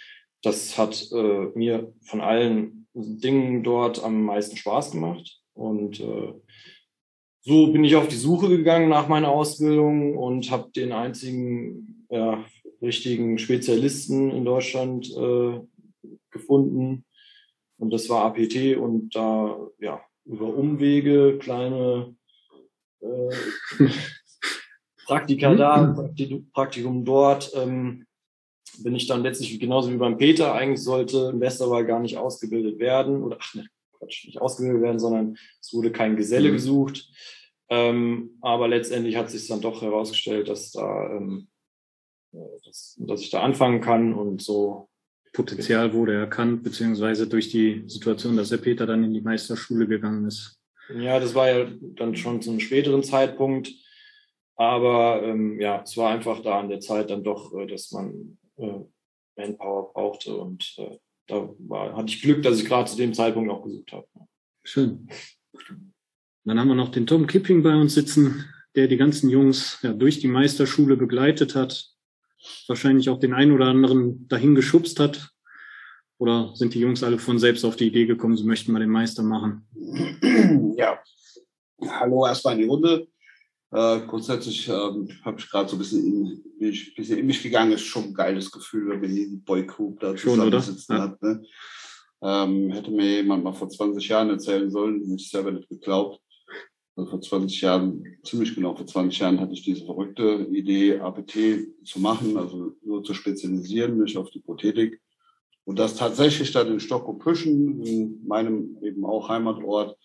Das 0.43 0.77
hat 0.77 1.09
äh, 1.13 1.47
mir 1.55 1.93
von 2.03 2.21
allen 2.21 2.87
Dingen 2.95 3.63
dort 3.63 4.03
am 4.03 4.23
meisten 4.23 4.57
Spaß 4.57 4.93
gemacht. 4.93 5.41
Und 5.55 6.01
äh, 6.01 6.33
so 7.43 7.73
bin 7.73 7.85
ich 7.85 7.95
auf 7.95 8.09
die 8.09 8.17
Suche 8.17 8.49
gegangen 8.49 8.89
nach 8.89 9.09
meiner 9.09 9.31
Ausbildung 9.31 10.17
und 10.17 10.51
habe 10.51 10.71
den 10.73 10.93
einzigen 10.93 12.07
ja, 12.11 12.45
richtigen 12.83 13.39
Spezialisten 13.39 14.31
in 14.31 14.45
Deutschland 14.45 15.09
äh, 15.17 15.61
gefunden. 16.37 17.05
Und 17.79 17.93
das 17.93 18.09
war 18.09 18.25
APT 18.25 18.77
und 18.77 19.15
da 19.15 19.59
ja 19.79 20.01
über 20.25 20.47
Umwege 20.47 21.39
kleine 21.39 22.17
äh, 23.01 23.31
Praktika 25.07 25.55
da, 25.55 25.95
Praktikum 26.53 27.05
dort, 27.05 27.53
ähm, 27.55 28.07
bin 28.79 28.95
ich 28.95 29.07
dann 29.07 29.23
letztlich 29.23 29.59
genauso 29.61 29.93
wie 29.93 29.97
beim 29.97 30.19
Peter. 30.19 30.55
Eigentlich 30.55 30.83
sollte 30.83 31.29
ein 31.29 31.41
Westerwald 31.41 31.87
gar 31.87 32.01
nicht 32.01 32.17
ausgebildet 32.17 32.79
werden 32.79 33.23
oder 33.23 33.39
ach 33.41 33.55
ne, 33.55 33.67
Quatsch, 33.93 34.27
nicht 34.27 34.41
ausgebildet 34.41 34.83
werden, 34.83 34.99
sondern 34.99 35.37
es 35.61 35.73
wurde 35.73 35.93
kein 35.93 36.17
Geselle 36.17 36.49
mhm. 36.49 36.55
gesucht. 36.55 37.09
Ähm, 37.69 38.39
aber 38.41 38.69
letztendlich 38.69 39.17
hat 39.17 39.31
sich 39.31 39.49
dann 39.49 39.61
doch 39.61 39.83
herausgestellt, 39.83 40.49
dass 40.49 40.73
da, 40.73 41.11
ähm, 41.11 41.49
äh, 42.33 42.39
dass, 42.65 42.97
dass 42.99 43.21
ich 43.21 43.31
da 43.31 43.43
anfangen 43.43 43.81
kann 43.81 44.15
und 44.15 44.43
so. 44.43 44.89
Potenzial 45.37 45.93
wurde 45.93 46.15
erkannt, 46.15 46.63
beziehungsweise 46.63 47.29
durch 47.29 47.51
die 47.51 47.85
Situation, 47.87 48.39
dass 48.39 48.49
der 48.49 48.57
Peter 48.57 48.87
dann 48.87 49.05
in 49.05 49.13
die 49.13 49.21
Meisterschule 49.21 49.87
gegangen 49.87 50.27
ist. 50.27 50.59
Ja, 50.89 51.21
das 51.21 51.35
war 51.35 51.51
ja 51.51 51.71
dann 51.81 52.17
schon 52.17 52.41
zu 52.41 52.51
einem 52.51 52.61
späteren 52.61 53.03
Zeitpunkt. 53.03 53.71
Aber 54.57 55.23
ähm, 55.23 55.61
ja, 55.61 55.83
es 55.83 55.95
war 55.99 56.11
einfach 56.11 56.43
da 56.43 56.59
an 56.59 56.71
der 56.71 56.81
Zeit 56.81 57.11
dann 57.11 57.23
doch, 57.23 57.55
äh, 57.55 57.67
dass 57.67 57.93
man 57.93 58.39
äh, 58.57 58.81
Manpower 59.37 59.93
brauchte. 59.93 60.35
Und 60.35 60.75
äh, 60.79 60.97
da 61.27 61.51
war, 61.59 61.95
hatte 61.95 62.09
ich 62.09 62.23
Glück, 62.23 62.43
dass 62.43 62.59
ich 62.59 62.65
gerade 62.65 62.91
zu 62.91 62.97
dem 62.97 63.13
Zeitpunkt 63.13 63.51
auch 63.51 63.63
gesucht 63.63 63.93
habe. 63.93 64.07
Schön. 64.65 65.07
Dann 66.45 66.59
haben 66.59 66.69
wir 66.69 66.75
noch 66.75 66.91
den 66.91 67.07
Tom 67.07 67.27
Kipping 67.27 67.63
bei 67.63 67.77
uns 67.77 67.93
sitzen, 67.93 68.47
der 68.75 68.89
die 68.89 68.97
ganzen 68.97 69.29
Jungs 69.29 69.79
ja, 69.83 69.93
durch 69.93 70.19
die 70.19 70.29
Meisterschule 70.29 70.97
begleitet 70.97 71.55
hat, 71.55 71.96
wahrscheinlich 72.67 73.09
auch 73.09 73.19
den 73.19 73.35
einen 73.35 73.53
oder 73.53 73.67
anderen 73.67 74.29
dahin 74.29 74.55
geschubst 74.55 75.01
hat. 75.01 75.31
Oder 76.19 76.53
sind 76.55 76.75
die 76.75 76.81
Jungs 76.81 77.03
alle 77.03 77.19
von 77.19 77.39
selbst 77.39 77.65
auf 77.65 77.77
die 77.77 77.89
Idee 77.89 78.07
gekommen, 78.07 78.37
sie 78.37 78.45
möchten 78.45 78.73
mal 78.73 78.81
den 78.81 78.91
Meister 78.91 79.23
machen? 79.23 79.67
Ja. 80.77 80.99
Hallo 81.81 82.27
erstmal 82.27 82.55
in 82.55 82.61
die 82.61 82.69
Runde. 82.69 83.07
Äh, 83.73 84.01
grundsätzlich 84.07 84.69
ähm, 84.69 85.09
habe 85.25 85.39
ich 85.39 85.51
gerade 85.51 85.69
so 85.69 85.77
ein 85.77 85.79
bisschen 85.79 86.05
in, 86.05 86.59
bin 86.59 86.69
ich 86.71 86.89
ein 86.89 86.95
bisschen 86.95 87.19
in 87.19 87.27
mich 87.27 87.43
gegangen. 87.43 87.73
Ist 87.73 87.83
schon 87.83 88.05
ein 88.05 88.15
geiles 88.15 88.51
Gefühl, 88.51 88.89
wenn 88.89 89.01
man 89.01 89.11
hier 89.11 89.29
die 89.29 89.37
Boygroup 89.37 90.01
da 90.01 90.15
zusammensitzen 90.15 90.97
ja. 90.97 91.03
hat. 91.03 91.23
Ne? 91.23 91.43
Ähm, 92.23 92.71
hätte 92.71 92.91
mir 92.91 93.17
jemand 93.17 93.45
mal 93.45 93.53
vor 93.53 93.69
20 93.69 94.09
Jahren 94.09 94.31
erzählen 94.31 94.71
sollen, 94.71 95.01
hätte 95.01 95.15
ich 95.17 95.31
selber 95.31 95.51
nicht 95.51 95.69
geglaubt. 95.69 96.21
Also 96.97 97.11
vor 97.11 97.21
20 97.21 97.61
Jahren, 97.61 98.17
ziemlich 98.25 98.55
genau 98.55 98.75
vor 98.75 98.87
20 98.87 99.19
Jahren 99.19 99.41
hatte 99.41 99.53
ich 99.53 99.63
diese 99.63 99.85
verrückte 99.85 100.49
Idee, 100.51 100.99
APT 100.99 101.37
zu 101.85 102.01
machen, 102.01 102.37
also 102.37 102.73
nur 102.83 103.05
zu 103.05 103.13
spezialisieren, 103.13 103.99
mich 103.99 104.17
auf 104.17 104.31
die 104.31 104.41
Prothetik. 104.41 105.01
Und 105.65 105.79
das 105.79 105.97
tatsächlich 105.97 106.53
dann 106.53 106.69
in 106.73 106.81
Stockholm-Püschen, 106.81 107.83
in 107.83 108.27
meinem 108.27 108.79
eben 108.83 109.05
auch 109.05 109.29
Heimatort, 109.29 109.97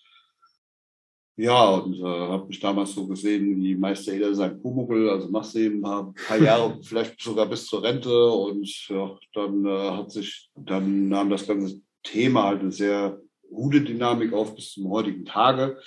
ja, 1.38 1.70
und 1.70 1.98
äh, 1.98 2.04
habe 2.04 2.48
mich 2.48 2.60
damals 2.60 2.94
so 2.94 3.08
gesehen, 3.08 3.64
wie 3.64 3.76
Meister 3.76 4.14
jeder 4.14 4.36
sein 4.36 4.62
Pumuckl, 4.62 5.10
also 5.10 5.30
machst 5.30 5.56
du 5.56 5.60
eben 5.60 5.84
ein 5.84 6.14
paar 6.14 6.38
Jahre, 6.38 6.78
vielleicht 6.84 7.20
sogar 7.22 7.48
bis 7.48 7.66
zur 7.66 7.82
Rente. 7.82 8.30
Und 8.32 8.68
ja, 8.90 9.18
dann 9.34 9.66
äh, 9.66 9.90
hat 9.92 10.12
sich, 10.12 10.52
dann 10.56 11.10
nahm 11.10 11.30
das 11.30 11.48
ganze 11.48 11.82
Thema 12.04 12.44
halt 12.44 12.62
eine 12.62 12.72
sehr 12.72 13.20
gute 13.50 13.82
Dynamik 13.82 14.34
auf 14.34 14.56
bis 14.56 14.74
zum 14.74 14.90
heutigen 14.90 15.26
Tage. 15.26 15.80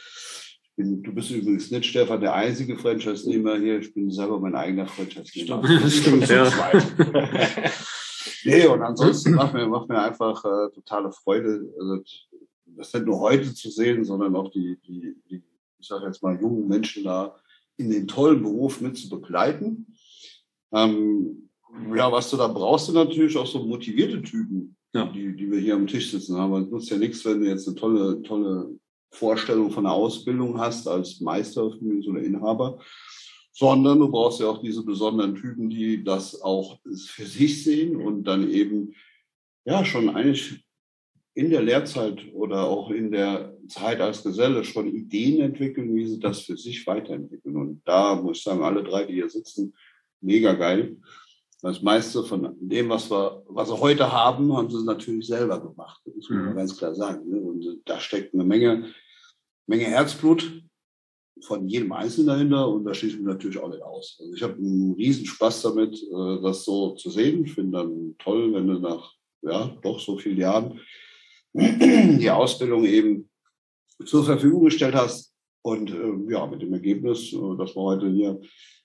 Bin, 0.76 1.02
du 1.02 1.12
bist 1.12 1.30
übrigens 1.30 1.70
nicht, 1.70 1.86
Stefan, 1.86 2.20
der 2.20 2.34
einzige 2.34 2.76
Franchise-Nehmer 2.76 3.56
hier. 3.58 3.78
Ich 3.78 3.94
bin 3.94 4.10
selber 4.10 4.40
mein 4.40 4.54
eigener 4.54 4.86
Franchise-Nehmer. 4.86 5.88
Stimmt, 5.88 6.28
ja. 6.28 6.50
nee, 8.44 8.66
und 8.66 8.82
ansonsten 8.82 9.34
macht 9.34 9.54
mir, 9.54 9.68
macht 9.68 9.88
mir 9.88 10.02
einfach 10.02 10.44
äh, 10.44 10.72
totale 10.74 11.12
Freude. 11.12 11.72
Also, 11.78 12.02
das 12.76 12.92
nicht 12.92 13.06
nur 13.06 13.20
heute 13.20 13.54
zu 13.54 13.70
sehen, 13.70 14.04
sondern 14.04 14.34
auch 14.34 14.50
die, 14.50 14.76
die, 14.84 15.14
die 15.30 15.42
ich 15.84 15.88
sage 15.88 16.06
jetzt 16.06 16.22
mal, 16.22 16.40
jungen 16.40 16.66
Menschen 16.66 17.04
da 17.04 17.36
in 17.76 17.90
den 17.90 18.08
tollen 18.08 18.42
Beruf 18.42 18.80
mit 18.80 18.96
zu 18.96 19.10
begleiten. 19.10 19.94
Ähm, 20.72 21.50
ja, 21.94 22.10
was 22.10 22.30
du 22.30 22.36
da 22.36 22.48
brauchst, 22.48 22.88
du 22.88 22.92
natürlich 22.92 23.36
auch 23.36 23.46
so 23.46 23.64
motivierte 23.64 24.22
Typen, 24.22 24.76
ja. 24.94 25.04
die, 25.06 25.36
die 25.36 25.50
wir 25.50 25.58
hier 25.58 25.74
am 25.74 25.86
Tisch 25.86 26.10
sitzen 26.10 26.36
haben. 26.38 26.64
Es 26.64 26.70
nutzt 26.70 26.90
ja 26.90 26.96
nichts, 26.96 27.24
wenn 27.24 27.40
du 27.40 27.48
jetzt 27.48 27.68
eine 27.68 27.76
tolle, 27.76 28.22
tolle 28.22 28.78
Vorstellung 29.14 29.70
von 29.70 29.84
der 29.84 29.92
Ausbildung 29.92 30.58
hast 30.58 30.86
als 30.88 31.20
Meister 31.20 31.66
oder 31.66 32.20
Inhaber, 32.20 32.78
sondern 33.52 34.00
du 34.00 34.10
brauchst 34.10 34.40
ja 34.40 34.48
auch 34.48 34.60
diese 34.60 34.84
besonderen 34.84 35.36
Typen, 35.36 35.70
die 35.70 36.02
das 36.02 36.42
auch 36.42 36.78
für 36.84 37.24
sich 37.24 37.62
sehen 37.62 37.96
und 37.96 38.24
dann 38.24 38.50
eben 38.50 38.94
ja 39.64 39.84
schon 39.84 40.08
eigentlich 40.08 40.64
in 41.34 41.50
der 41.50 41.62
Lehrzeit 41.62 42.20
oder 42.32 42.64
auch 42.64 42.90
in 42.90 43.10
der 43.10 43.56
Zeit 43.68 44.00
als 44.00 44.22
Geselle 44.22 44.62
schon 44.64 44.86
Ideen 44.88 45.40
entwickeln, 45.40 45.94
wie 45.94 46.06
sie 46.06 46.20
das 46.20 46.40
für 46.40 46.56
sich 46.56 46.86
weiterentwickeln. 46.86 47.56
Und 47.56 47.82
da 47.84 48.14
muss 48.14 48.38
ich 48.38 48.44
sagen, 48.44 48.62
alle 48.62 48.84
drei, 48.84 49.04
die 49.04 49.14
hier 49.14 49.28
sitzen, 49.28 49.74
mega 50.20 50.52
geil. 50.52 50.96
Das 51.60 51.82
meiste 51.82 52.22
von 52.24 52.54
dem, 52.60 52.88
was 52.88 53.10
wir, 53.10 53.42
was 53.48 53.70
wir 53.70 53.80
heute 53.80 54.12
haben, 54.12 54.56
haben 54.56 54.70
sie 54.70 54.84
natürlich 54.84 55.26
selber 55.26 55.60
gemacht. 55.60 56.00
Das 56.04 56.14
muss 56.14 56.30
man 56.30 56.50
mhm. 56.50 56.56
ganz 56.56 56.76
klar 56.76 56.94
sagen. 56.94 57.28
Ne? 57.28 57.40
Und 57.40 57.80
da 57.84 57.98
steckt 57.98 58.34
eine 58.34 58.44
Menge, 58.44 58.92
Menge 59.66 59.84
Herzblut 59.84 60.62
von 61.42 61.68
jedem 61.68 61.92
Einzelnen 61.92 62.28
dahinter 62.28 62.68
und 62.68 62.84
da 62.84 62.94
schließen 62.94 63.24
wir 63.24 63.32
natürlich 63.32 63.58
auch 63.58 63.68
nicht 63.68 63.82
aus. 63.82 64.18
Also 64.20 64.32
ich 64.34 64.42
habe 64.42 64.54
einen 64.54 64.94
riesen 64.94 65.26
Spaß 65.26 65.62
damit, 65.62 66.02
äh, 66.02 66.42
das 66.42 66.64
so 66.64 66.94
zu 66.94 67.10
sehen. 67.10 67.44
Ich 67.44 67.54
finde 67.54 67.78
dann 67.78 68.14
toll, 68.18 68.52
wenn 68.54 68.66
du 68.66 68.78
nach 68.78 69.14
ja 69.42 69.76
doch 69.82 70.00
so 70.00 70.16
vielen 70.16 70.38
Jahren 70.38 70.80
die 71.54 72.30
Ausbildung 72.30 72.84
eben 72.84 73.28
zur 74.04 74.24
Verfügung 74.24 74.64
gestellt 74.64 74.94
hast. 74.94 75.34
Und 75.62 75.90
äh, 75.90 76.32
ja, 76.32 76.46
mit 76.46 76.62
dem 76.62 76.72
Ergebnis, 76.72 77.32
äh, 77.32 77.56
dass 77.58 77.74
wir 77.74 77.82
heute 77.82 78.08
hier 78.10 78.40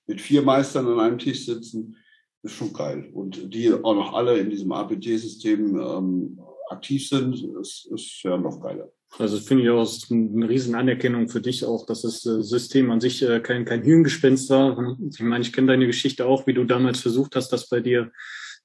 mit 0.07 0.21
vier 0.21 0.41
Meistern 0.41 0.87
an 0.87 0.99
einem 0.99 1.19
Tisch 1.19 1.45
sitzen, 1.45 1.97
ist 2.41 2.53
schon 2.53 2.73
geil. 2.73 3.09
Und 3.13 3.53
die 3.53 3.71
auch 3.71 3.95
noch 3.95 4.13
alle 4.13 4.37
in 4.37 4.49
diesem 4.49 4.71
APT-System 4.71 5.79
ähm, 5.79 6.39
aktiv 6.69 7.07
sind, 7.07 7.43
ist, 7.59 7.89
ist 7.91 8.23
ja 8.23 8.37
noch 8.37 8.61
geiler. 8.61 8.89
Also 9.17 9.37
finde 9.37 9.63
ich 9.63 9.69
auch 9.69 9.89
eine 10.11 10.47
riesen 10.47 10.75
Anerkennung 10.75 11.29
für 11.29 11.41
dich 11.41 11.65
auch, 11.65 11.85
dass 11.85 12.03
das 12.03 12.25
äh, 12.25 12.41
System 12.43 12.91
an 12.91 13.01
sich 13.01 13.21
äh, 13.21 13.39
kein, 13.39 13.65
kein 13.65 13.83
Hirngespinst 13.83 14.49
war. 14.49 14.97
Ich 15.11 15.19
meine, 15.19 15.41
ich 15.41 15.51
kenne 15.51 15.67
deine 15.67 15.87
Geschichte 15.87 16.25
auch, 16.25 16.47
wie 16.47 16.53
du 16.53 16.63
damals 16.63 16.99
versucht 16.99 17.35
hast, 17.35 17.49
das 17.49 17.67
bei 17.67 17.79
dir 17.79 18.11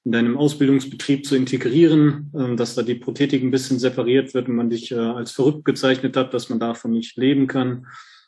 in 0.05 0.11
deinem 0.11 0.37
Ausbildungsbetrieb 0.37 1.25
zu 1.25 1.35
integrieren, 1.35 2.31
ähm, 2.37 2.57
dass 2.57 2.75
da 2.75 2.83
die 2.83 2.95
Prothetik 2.95 3.43
ein 3.43 3.51
bisschen 3.51 3.79
separiert 3.79 4.33
wird 4.33 4.47
und 4.47 4.55
man 4.55 4.69
dich 4.69 4.91
äh, 4.91 4.95
als 4.95 5.31
verrückt 5.31 5.65
gezeichnet 5.65 6.15
hat, 6.15 6.33
dass 6.33 6.49
man 6.49 6.59
davon 6.59 6.91
nicht 6.91 7.17
leben 7.17 7.47
kann, 7.47 7.87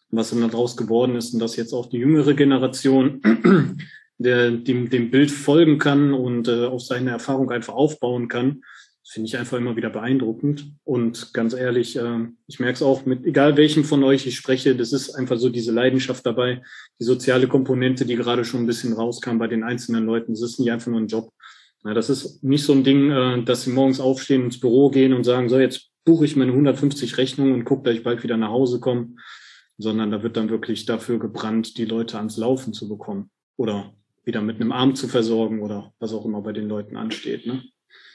was 0.09 0.31
dann 0.31 0.41
daraus 0.41 0.75
geworden 0.75 1.15
ist 1.15 1.33
und 1.33 1.39
dass 1.39 1.55
jetzt 1.55 1.73
auch 1.73 1.87
die 1.87 1.97
jüngere 1.97 2.33
Generation 2.33 3.21
der 4.17 4.49
dem, 4.49 4.89
dem 4.89 5.11
Bild 5.11 5.29
folgen 5.29 5.77
kann 5.77 6.13
und 6.13 6.49
auf 6.49 6.81
seine 6.81 7.11
Erfahrung 7.11 7.51
einfach 7.51 7.75
aufbauen 7.75 8.27
kann. 8.27 8.63
Finde 9.09 9.27
ich 9.27 9.37
einfach 9.37 9.57
immer 9.57 9.77
wieder 9.77 9.89
beeindruckend. 9.89 10.73
Und 10.83 11.33
ganz 11.33 11.53
ehrlich, 11.53 11.95
äh, 11.95 12.27
ich 12.45 12.59
merke 12.59 12.73
es 12.73 12.81
auch 12.81 13.05
mit, 13.05 13.25
egal 13.25 13.55
welchem 13.55 13.85
von 13.85 14.03
euch 14.03 14.27
ich 14.27 14.35
spreche, 14.35 14.75
das 14.75 14.91
ist 14.91 15.11
einfach 15.11 15.37
so 15.37 15.47
diese 15.47 15.71
Leidenschaft 15.71 16.25
dabei, 16.25 16.61
die 16.99 17.05
soziale 17.05 17.47
Komponente, 17.47 18.05
die 18.05 18.17
gerade 18.17 18.43
schon 18.43 18.63
ein 18.63 18.67
bisschen 18.67 18.91
rauskam 18.91 19.37
bei 19.37 19.47
den 19.47 19.63
einzelnen 19.63 20.05
Leuten. 20.05 20.33
Das 20.33 20.41
ist 20.41 20.59
nicht 20.59 20.71
einfach 20.73 20.91
nur 20.91 20.99
ein 20.99 21.07
Job. 21.07 21.31
Ja, 21.85 21.93
das 21.93 22.09
ist 22.09 22.43
nicht 22.43 22.65
so 22.65 22.73
ein 22.73 22.83
Ding, 22.83 23.09
äh, 23.09 23.43
dass 23.43 23.63
sie 23.63 23.71
morgens 23.71 24.01
aufstehen, 24.01 24.43
ins 24.43 24.59
Büro 24.59 24.89
gehen 24.89 25.13
und 25.13 25.23
sagen, 25.23 25.47
so 25.47 25.57
jetzt 25.57 25.89
buche 26.03 26.25
ich 26.25 26.35
meine 26.35 26.51
150 26.51 27.17
Rechnungen 27.17 27.53
und 27.53 27.63
gucke, 27.63 27.83
dass 27.83 27.95
ich 27.95 28.03
bald 28.03 28.23
wieder 28.23 28.35
nach 28.35 28.49
Hause 28.49 28.81
komme, 28.81 29.15
sondern 29.77 30.11
da 30.11 30.21
wird 30.21 30.35
dann 30.35 30.49
wirklich 30.49 30.85
dafür 30.85 31.17
gebrannt, 31.17 31.77
die 31.77 31.85
Leute 31.85 32.17
ans 32.17 32.35
Laufen 32.35 32.73
zu 32.73 32.89
bekommen 32.89 33.29
oder 33.55 33.93
wieder 34.25 34.41
mit 34.41 34.57
einem 34.57 34.73
Arm 34.73 34.95
zu 34.95 35.07
versorgen 35.07 35.61
oder 35.61 35.93
was 35.99 36.13
auch 36.13 36.25
immer 36.25 36.41
bei 36.41 36.51
den 36.51 36.67
Leuten 36.67 36.97
ansteht. 36.97 37.47
Ne? 37.47 37.63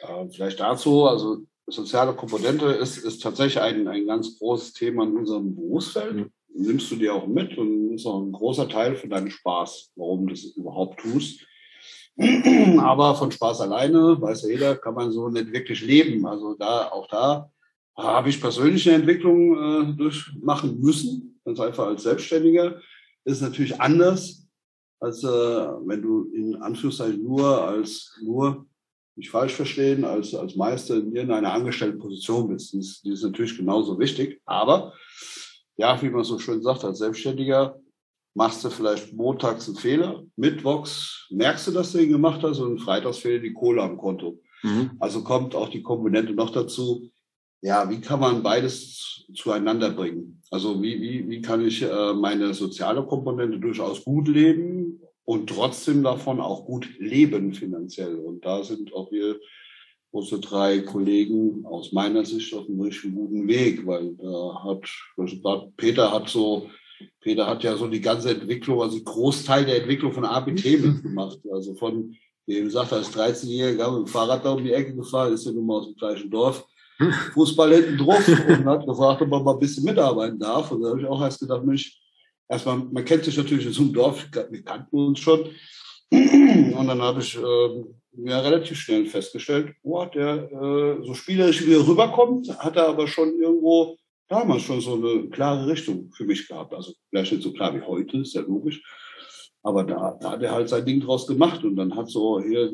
Äh, 0.01 0.29
vielleicht 0.31 0.61
dazu, 0.61 1.07
also 1.07 1.39
soziale 1.67 2.15
Komponente 2.15 2.67
ist, 2.67 2.99
ist 2.99 3.23
tatsächlich 3.23 3.61
ein, 3.61 3.89
ein 3.89 4.07
ganz 4.07 4.39
großes 4.39 4.73
Thema 4.73 5.05
in 5.05 5.17
unserem 5.17 5.55
Berufsfeld. 5.55 6.17
Mhm. 6.17 6.31
Nimmst 6.55 6.91
du 6.91 6.97
dir 6.97 7.15
auch 7.15 7.27
mit 7.27 7.57
und 7.57 7.95
ist 7.95 8.07
auch 8.07 8.21
ein 8.21 8.33
großer 8.33 8.69
Teil 8.69 8.95
für 8.95 9.09
deinen 9.09 9.31
Spaß, 9.31 9.93
warum 9.97 10.27
du 10.27 10.35
das 10.35 10.45
überhaupt 10.45 11.01
tust. 11.01 11.41
Aber 12.79 13.15
von 13.15 13.33
Spaß 13.33 13.63
alleine, 13.63 14.21
weiß 14.21 14.43
ja 14.43 14.49
jeder, 14.51 14.77
kann 14.77 14.95
man 14.95 15.11
so 15.11 15.29
nicht 15.29 15.53
wirklich 15.53 15.81
leben. 15.81 16.27
Also 16.27 16.55
da, 16.55 16.89
auch 16.89 17.09
da 17.09 17.51
habe 17.97 18.29
ich 18.29 18.41
persönliche 18.41 18.93
Entwicklungen 18.93 19.93
äh, 19.93 19.97
durchmachen 19.97 20.81
müssen, 20.81 21.41
ganz 21.45 21.59
einfach 21.61 21.87
als 21.87 22.03
Selbstständiger. 22.03 22.81
Ist 23.25 23.41
natürlich 23.41 23.81
anders, 23.81 24.47
als 25.01 25.25
äh, 25.25 25.29
wenn 25.29 26.03
du 26.03 26.31
in 26.35 26.57
Anführungszeichen 26.57 27.23
nur 27.23 27.63
als 27.63 28.19
nur 28.23 28.67
nicht 29.17 29.31
falsch 29.31 29.53
verstehen, 29.53 30.05
als, 30.05 30.35
als 30.35 30.57
Meister 30.57 30.97
in 30.97 31.15
irgendeiner 31.15 31.53
angestellten 31.53 31.99
Position 31.99 32.49
bist. 32.49 32.73
Die 32.73 32.79
ist, 32.79 33.05
die 33.05 33.11
ist 33.11 33.23
natürlich 33.23 33.57
genauso 33.57 33.99
wichtig. 33.99 34.41
Aber 34.47 34.95
ja, 35.77 36.01
wie 36.01 36.11
man 36.11 36.25
so 36.25 36.39
schön 36.39 36.63
sagt, 36.63 36.85
als 36.85 36.99
Selbstständiger 36.99 37.79
machst 38.35 38.65
du 38.65 38.71
vielleicht 38.71 39.13
montags 39.13 39.69
einen 39.69 39.77
Fehler, 39.77 40.23
mittwochs 40.37 41.27
merkst 41.31 41.67
du, 41.67 41.73
dass 41.73 41.93
du 41.93 41.99
ihn 41.99 42.13
gemacht 42.13 42.43
hast 42.43 42.61
und 42.61 42.81
freitags 42.81 43.19
fehlt 43.19 43.45
die 43.45 43.53
Kohle 43.53 43.83
am 43.83 43.99
Konto. 43.99 44.41
Mhm. 44.63 44.93
Also 45.01 45.23
kommt 45.23 45.55
auch 45.55 45.69
die 45.69 45.83
Komponente 45.83 46.33
noch 46.33 46.51
dazu. 46.51 47.11
Ja, 47.61 47.89
wie 47.91 48.01
kann 48.01 48.21
man 48.21 48.43
beides 48.43 49.25
zueinander 49.35 49.91
bringen? 49.91 50.43
Also 50.51 50.83
wie, 50.83 51.01
wie, 51.01 51.29
wie 51.29 51.41
kann 51.43 51.65
ich 51.65 51.83
äh, 51.83 52.13
meine 52.15 52.55
soziale 52.55 53.05
Komponente 53.05 53.59
durchaus 53.59 54.05
gut 54.05 54.29
leben 54.29 55.01
und 55.25 55.49
trotzdem 55.49 56.03
davon 56.03 56.41
auch 56.41 56.65
gut 56.65 56.89
leben 56.99 57.55
finanziell? 57.55 58.17
Und 58.17 58.45
da 58.45 58.63
sind 58.63 58.93
auch 58.93 59.11
wir 59.13 59.39
unsere 60.13 60.41
drei 60.41 60.81
Kollegen 60.81 61.65
aus 61.65 61.93
meiner 61.93 62.25
Sicht 62.25 62.55
auf 62.55 62.69
einem 62.69 62.81
richtig 62.83 63.15
guten 63.15 63.49
Weg, 63.49 63.87
weil 63.87 64.15
da 64.17 64.63
hat, 64.63 64.87
also 65.17 65.73
Peter 65.77 66.13
hat 66.13 66.29
so, 66.29 66.69
Peter 67.21 67.47
hat 67.47 67.65
ja 67.65 67.77
so 67.77 67.89
die 67.89 68.01
ganze 68.01 68.31
Entwicklung, 68.31 68.83
also 68.83 69.03
Großteil 69.03 69.65
der 69.65 69.79
Entwicklung 69.79 70.13
von 70.13 70.25
ABT 70.25 70.65
mitgemacht. 70.81 71.39
Also 71.51 71.75
von, 71.75 72.15
wie 72.47 72.57
eben 72.57 72.71
sagt, 72.71 72.93
als 72.93 73.17
13-Jähriger 73.17 73.91
mit 73.91 74.07
dem 74.07 74.13
Fahrrad 74.13 74.45
da 74.45 74.53
um 74.53 74.63
die 74.63 74.73
Ecke 74.73 74.95
gefahren, 74.95 75.33
ist 75.33 75.47
ja 75.47 75.53
nun 75.53 75.67
mal 75.67 75.79
aus 75.79 75.87
dem 75.87 75.97
gleichen 75.97 76.31
Dorf 76.31 76.67
Fußball 77.33 77.75
hinten 77.75 77.97
drauf 77.97 78.29
und 78.29 78.65
hat 78.67 78.87
gefragt, 78.87 79.23
ob 79.23 79.29
man 79.29 79.43
mal 79.43 79.55
ein 79.55 79.61
bisschen 79.61 79.85
mitarbeiten 79.85 80.39
darf. 80.39 80.71
Und 80.71 80.83
da 80.83 80.91
habe 80.91 81.01
ich 81.01 81.07
auch 81.07 81.23
erst 81.23 81.41
gedacht, 81.41 81.65
Mensch, 81.65 81.99
erstmal, 82.53 82.79
man 82.79 83.05
kennt 83.05 83.25
sich 83.25 83.37
natürlich 83.37 83.67
in 83.67 83.73
so 83.73 83.83
einem 83.83 83.93
Dorf, 83.93 84.27
wir 84.51 84.63
kannten 84.63 84.97
uns 84.97 85.19
schon. 85.19 85.41
Und 86.11 86.87
dann 86.87 87.01
habe 87.01 87.21
ich 87.21 87.37
äh, 87.37 87.85
ja, 88.29 88.41
relativ 88.41 88.79
schnell 88.79 89.07
festgestellt, 89.07 89.75
boah, 89.83 90.11
der 90.11 90.53
äh, 90.53 91.05
so 91.05 91.15
spielerisch 91.15 91.67
wie 91.67 91.73
er 91.73 91.87
rüberkommt, 91.87 92.49
hat 92.59 92.77
er 92.77 92.89
aber 92.89 93.09
schon 93.09 93.41
irgendwo 93.41 93.97
damals 94.29 94.63
schon 94.63 94.81
so 94.81 94.95
eine 94.95 95.29
klare 95.31 95.67
Richtung 95.67 96.11
für 96.15 96.25
mich 96.25 96.47
gehabt. 96.47 96.75
Also 96.75 96.93
vielleicht 97.09 97.33
nicht 97.33 97.43
so 97.43 97.53
klar 97.53 97.75
wie 97.75 97.83
heute, 97.83 98.19
ist 98.19 98.35
ja 98.35 98.43
logisch. 98.43 98.83
Aber 99.63 99.85
da, 99.85 100.19
da 100.21 100.33
hat 100.33 100.43
er 100.43 100.53
halt 100.53 100.69
sein 100.69 100.85
Ding 100.85 101.01
draus 101.01 101.27
gemacht 101.27 101.65
und 101.65 101.77
dann 101.77 101.97
hat 101.97 102.11
so 102.11 102.41
hier 102.41 102.71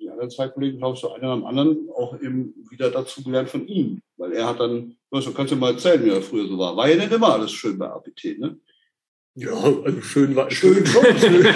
die 0.00 0.10
anderen 0.10 0.30
zwei 0.30 0.48
Kollegen, 0.48 0.78
glaube 0.78 0.94
ich, 0.94 1.00
so 1.00 1.12
einer 1.12 1.28
am 1.28 1.44
anderen 1.44 1.88
auch 1.94 2.20
eben 2.20 2.54
wieder 2.70 2.90
dazu 2.90 3.22
gelernt 3.22 3.50
von 3.50 3.68
ihm. 3.68 4.00
Weil 4.16 4.32
er 4.32 4.48
hat 4.48 4.58
dann, 4.58 4.96
weißt 5.10 5.28
du, 5.28 5.32
kannst 5.32 5.52
du 5.52 5.56
mal 5.56 5.72
erzählen, 5.72 6.04
wie 6.04 6.10
er 6.10 6.22
früher 6.22 6.48
so 6.48 6.58
war. 6.58 6.76
War 6.76 6.88
ja 6.88 6.96
nicht 6.96 7.12
immer 7.12 7.34
alles 7.34 7.52
schön 7.52 7.78
bei 7.78 7.86
APT, 7.86 8.38
ne? 8.38 8.58
Ja, 9.36 9.50
also 9.52 10.00
schön 10.00 10.36
war 10.36 10.48
schön 10.48 10.86
schon. 10.86 11.04
schön, 11.18 11.46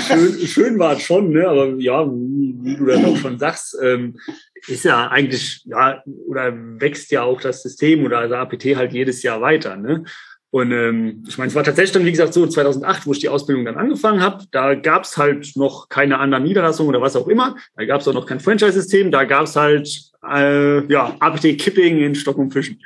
schön, 0.00 0.46
schön 0.48 0.78
war 0.80 0.94
es 0.94 1.02
schon, 1.02 1.30
ne? 1.30 1.46
Aber 1.46 1.68
ja, 1.78 2.04
wie 2.04 2.76
du 2.76 2.86
das 2.86 3.04
auch 3.04 3.16
schon 3.16 3.38
sagst, 3.38 3.76
ähm, 3.80 4.18
ist 4.66 4.84
ja 4.84 5.06
eigentlich, 5.06 5.62
ja, 5.66 6.02
oder 6.26 6.52
wächst 6.80 7.12
ja 7.12 7.22
auch 7.22 7.40
das 7.40 7.62
System 7.62 8.04
oder 8.04 8.18
also 8.18 8.34
APT 8.34 8.64
halt 8.74 8.92
jedes 8.92 9.22
Jahr 9.22 9.40
weiter, 9.40 9.76
ne? 9.76 10.04
Und 10.50 10.72
ähm, 10.72 11.24
ich 11.28 11.36
meine, 11.36 11.48
es 11.48 11.54
war 11.54 11.62
tatsächlich 11.62 11.92
dann, 11.92 12.06
wie 12.06 12.10
gesagt, 12.10 12.32
so 12.32 12.46
2008, 12.46 13.06
wo 13.06 13.12
ich 13.12 13.18
die 13.18 13.28
Ausbildung 13.28 13.66
dann 13.66 13.76
angefangen 13.76 14.22
habe. 14.22 14.44
Da 14.50 14.74
gab 14.74 15.04
es 15.04 15.18
halt 15.18 15.52
noch 15.56 15.90
keine 15.90 16.18
anderen 16.18 16.44
Niederlassungen 16.44 16.88
oder 16.88 17.02
was 17.02 17.16
auch 17.16 17.28
immer. 17.28 17.56
Da 17.76 17.84
gab 17.84 18.00
es 18.00 18.08
auch 18.08 18.14
noch 18.14 18.24
kein 18.24 18.40
Franchise-System. 18.40 19.10
Da 19.10 19.24
gab 19.24 19.44
es 19.44 19.56
halt 19.56 20.10
äh, 20.26 20.90
ja, 20.90 21.14
APT-Kipping 21.20 21.98
in 21.98 22.14
Stock 22.14 22.38
und 22.38 22.50
Fischen. 22.50 22.80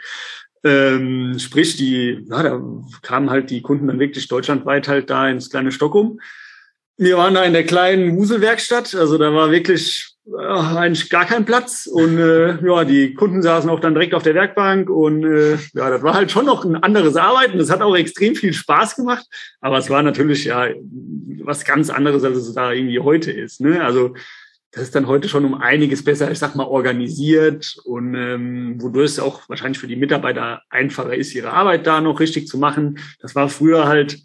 Ähm, 0.64 1.38
sprich, 1.38 1.76
die, 1.76 2.24
ja, 2.30 2.42
da 2.42 2.60
kamen 3.02 3.30
halt 3.30 3.50
die 3.50 3.62
Kunden 3.62 3.88
dann 3.88 3.98
wirklich 3.98 4.28
deutschlandweit 4.28 4.88
halt 4.88 5.10
da 5.10 5.28
ins 5.28 5.50
kleine 5.50 5.72
Stockholm. 5.72 6.20
Wir 6.96 7.16
waren 7.16 7.34
da 7.34 7.42
in 7.44 7.52
der 7.52 7.64
kleinen 7.64 8.16
Wuselwerkstatt, 8.16 8.94
also 8.94 9.18
da 9.18 9.32
war 9.32 9.50
wirklich 9.50 10.12
ja, 10.24 10.76
eigentlich 10.76 11.10
gar 11.10 11.24
kein 11.24 11.44
Platz 11.44 11.88
und 11.90 12.16
äh, 12.16 12.64
ja, 12.64 12.84
die 12.84 13.14
Kunden 13.14 13.42
saßen 13.42 13.68
auch 13.68 13.80
dann 13.80 13.94
direkt 13.94 14.14
auf 14.14 14.22
der 14.22 14.34
Werkbank 14.34 14.88
und 14.88 15.24
äh, 15.24 15.54
ja, 15.74 15.90
das 15.90 16.02
war 16.02 16.14
halt 16.14 16.30
schon 16.30 16.46
noch 16.46 16.64
ein 16.64 16.76
anderes 16.76 17.16
Arbeiten. 17.16 17.58
Das 17.58 17.70
hat 17.70 17.82
auch 17.82 17.96
extrem 17.96 18.36
viel 18.36 18.52
Spaß 18.52 18.94
gemacht, 18.94 19.26
aber 19.60 19.78
es 19.78 19.90
war 19.90 20.02
natürlich 20.02 20.44
ja 20.44 20.68
was 21.44 21.64
ganz 21.64 21.90
anderes, 21.90 22.22
als 22.22 22.36
es 22.36 22.54
da 22.54 22.70
irgendwie 22.70 23.00
heute 23.00 23.32
ist. 23.32 23.60
Ne? 23.60 23.84
Also 23.84 24.14
das 24.72 24.84
ist 24.84 24.94
dann 24.94 25.06
heute 25.06 25.28
schon 25.28 25.44
um 25.44 25.54
einiges 25.54 26.02
besser, 26.02 26.30
ich 26.30 26.38
sag 26.38 26.54
mal, 26.54 26.66
organisiert 26.66 27.76
und 27.84 28.14
ähm, 28.14 28.82
wodurch 28.82 29.12
es 29.12 29.20
auch 29.20 29.48
wahrscheinlich 29.48 29.78
für 29.78 29.86
die 29.86 29.96
Mitarbeiter 29.96 30.62
einfacher 30.70 31.14
ist, 31.14 31.34
ihre 31.34 31.52
Arbeit 31.52 31.86
da 31.86 32.00
noch 32.00 32.20
richtig 32.20 32.48
zu 32.48 32.58
machen. 32.58 32.98
Das 33.20 33.34
war 33.34 33.48
früher 33.48 33.86
halt 33.86 34.18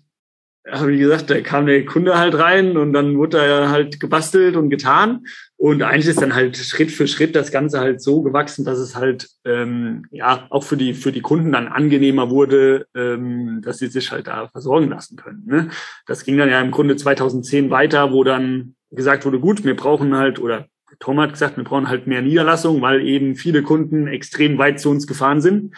wie 0.86 0.98
gesagt, 0.98 1.30
da 1.30 1.40
kam 1.42 1.66
der 1.66 1.86
Kunde 1.86 2.18
halt 2.18 2.38
rein 2.38 2.78
und 2.78 2.94
dann 2.94 3.18
wurde 3.18 3.38
da 3.38 3.70
halt 3.70 4.00
gebastelt 4.00 4.56
und 4.56 4.70
getan. 4.70 5.26
Und 5.56 5.82
eigentlich 5.82 6.08
ist 6.08 6.22
dann 6.22 6.36
halt 6.36 6.58
Schritt 6.58 6.92
für 6.92 7.08
Schritt 7.08 7.36
das 7.36 7.52
Ganze 7.52 7.80
halt 7.80 8.02
so 8.02 8.22
gewachsen, 8.22 8.66
dass 8.66 8.78
es 8.78 8.96
halt 8.96 9.30
ähm, 9.46 10.06
ja 10.12 10.46
auch 10.50 10.64
für 10.64 10.78
die 10.78 10.94
für 10.94 11.12
die 11.12 11.22
Kunden 11.22 11.52
dann 11.54 11.68
angenehmer 11.68 12.30
wurde, 12.30 12.86
ähm, 12.96 13.62
dass 13.64 13.80
sie 13.80 13.88
sich 13.88 14.12
halt 14.12 14.28
da 14.28 14.50
versorgen 14.50 14.90
lassen 14.90 15.16
können. 15.16 15.44
Ne? 15.46 15.70
Das 16.06 16.26
ging 16.26 16.38
dann 16.38 16.50
ja 16.50 16.62
im 16.62 16.72
Grunde 16.72 16.96
2010 16.96 17.70
weiter, 17.70 18.12
wo 18.12 18.24
dann 18.24 18.76
gesagt 18.92 19.26
wurde, 19.26 19.40
gut, 19.40 19.64
wir 19.64 19.76
brauchen 19.76 20.16
halt 20.16 20.40
oder 20.40 20.68
Tom 21.00 21.20
hat 21.20 21.34
gesagt, 21.34 21.58
wir 21.58 21.64
brauchen 21.64 21.90
halt 21.90 22.08
mehr 22.08 22.22
Niederlassung, 22.22 22.82
weil 22.82 23.06
eben 23.06 23.36
viele 23.36 23.62
Kunden 23.62 24.08
extrem 24.08 24.58
weit 24.58 24.80
zu 24.80 24.90
uns 24.90 25.06
gefahren 25.06 25.42
sind 25.42 25.76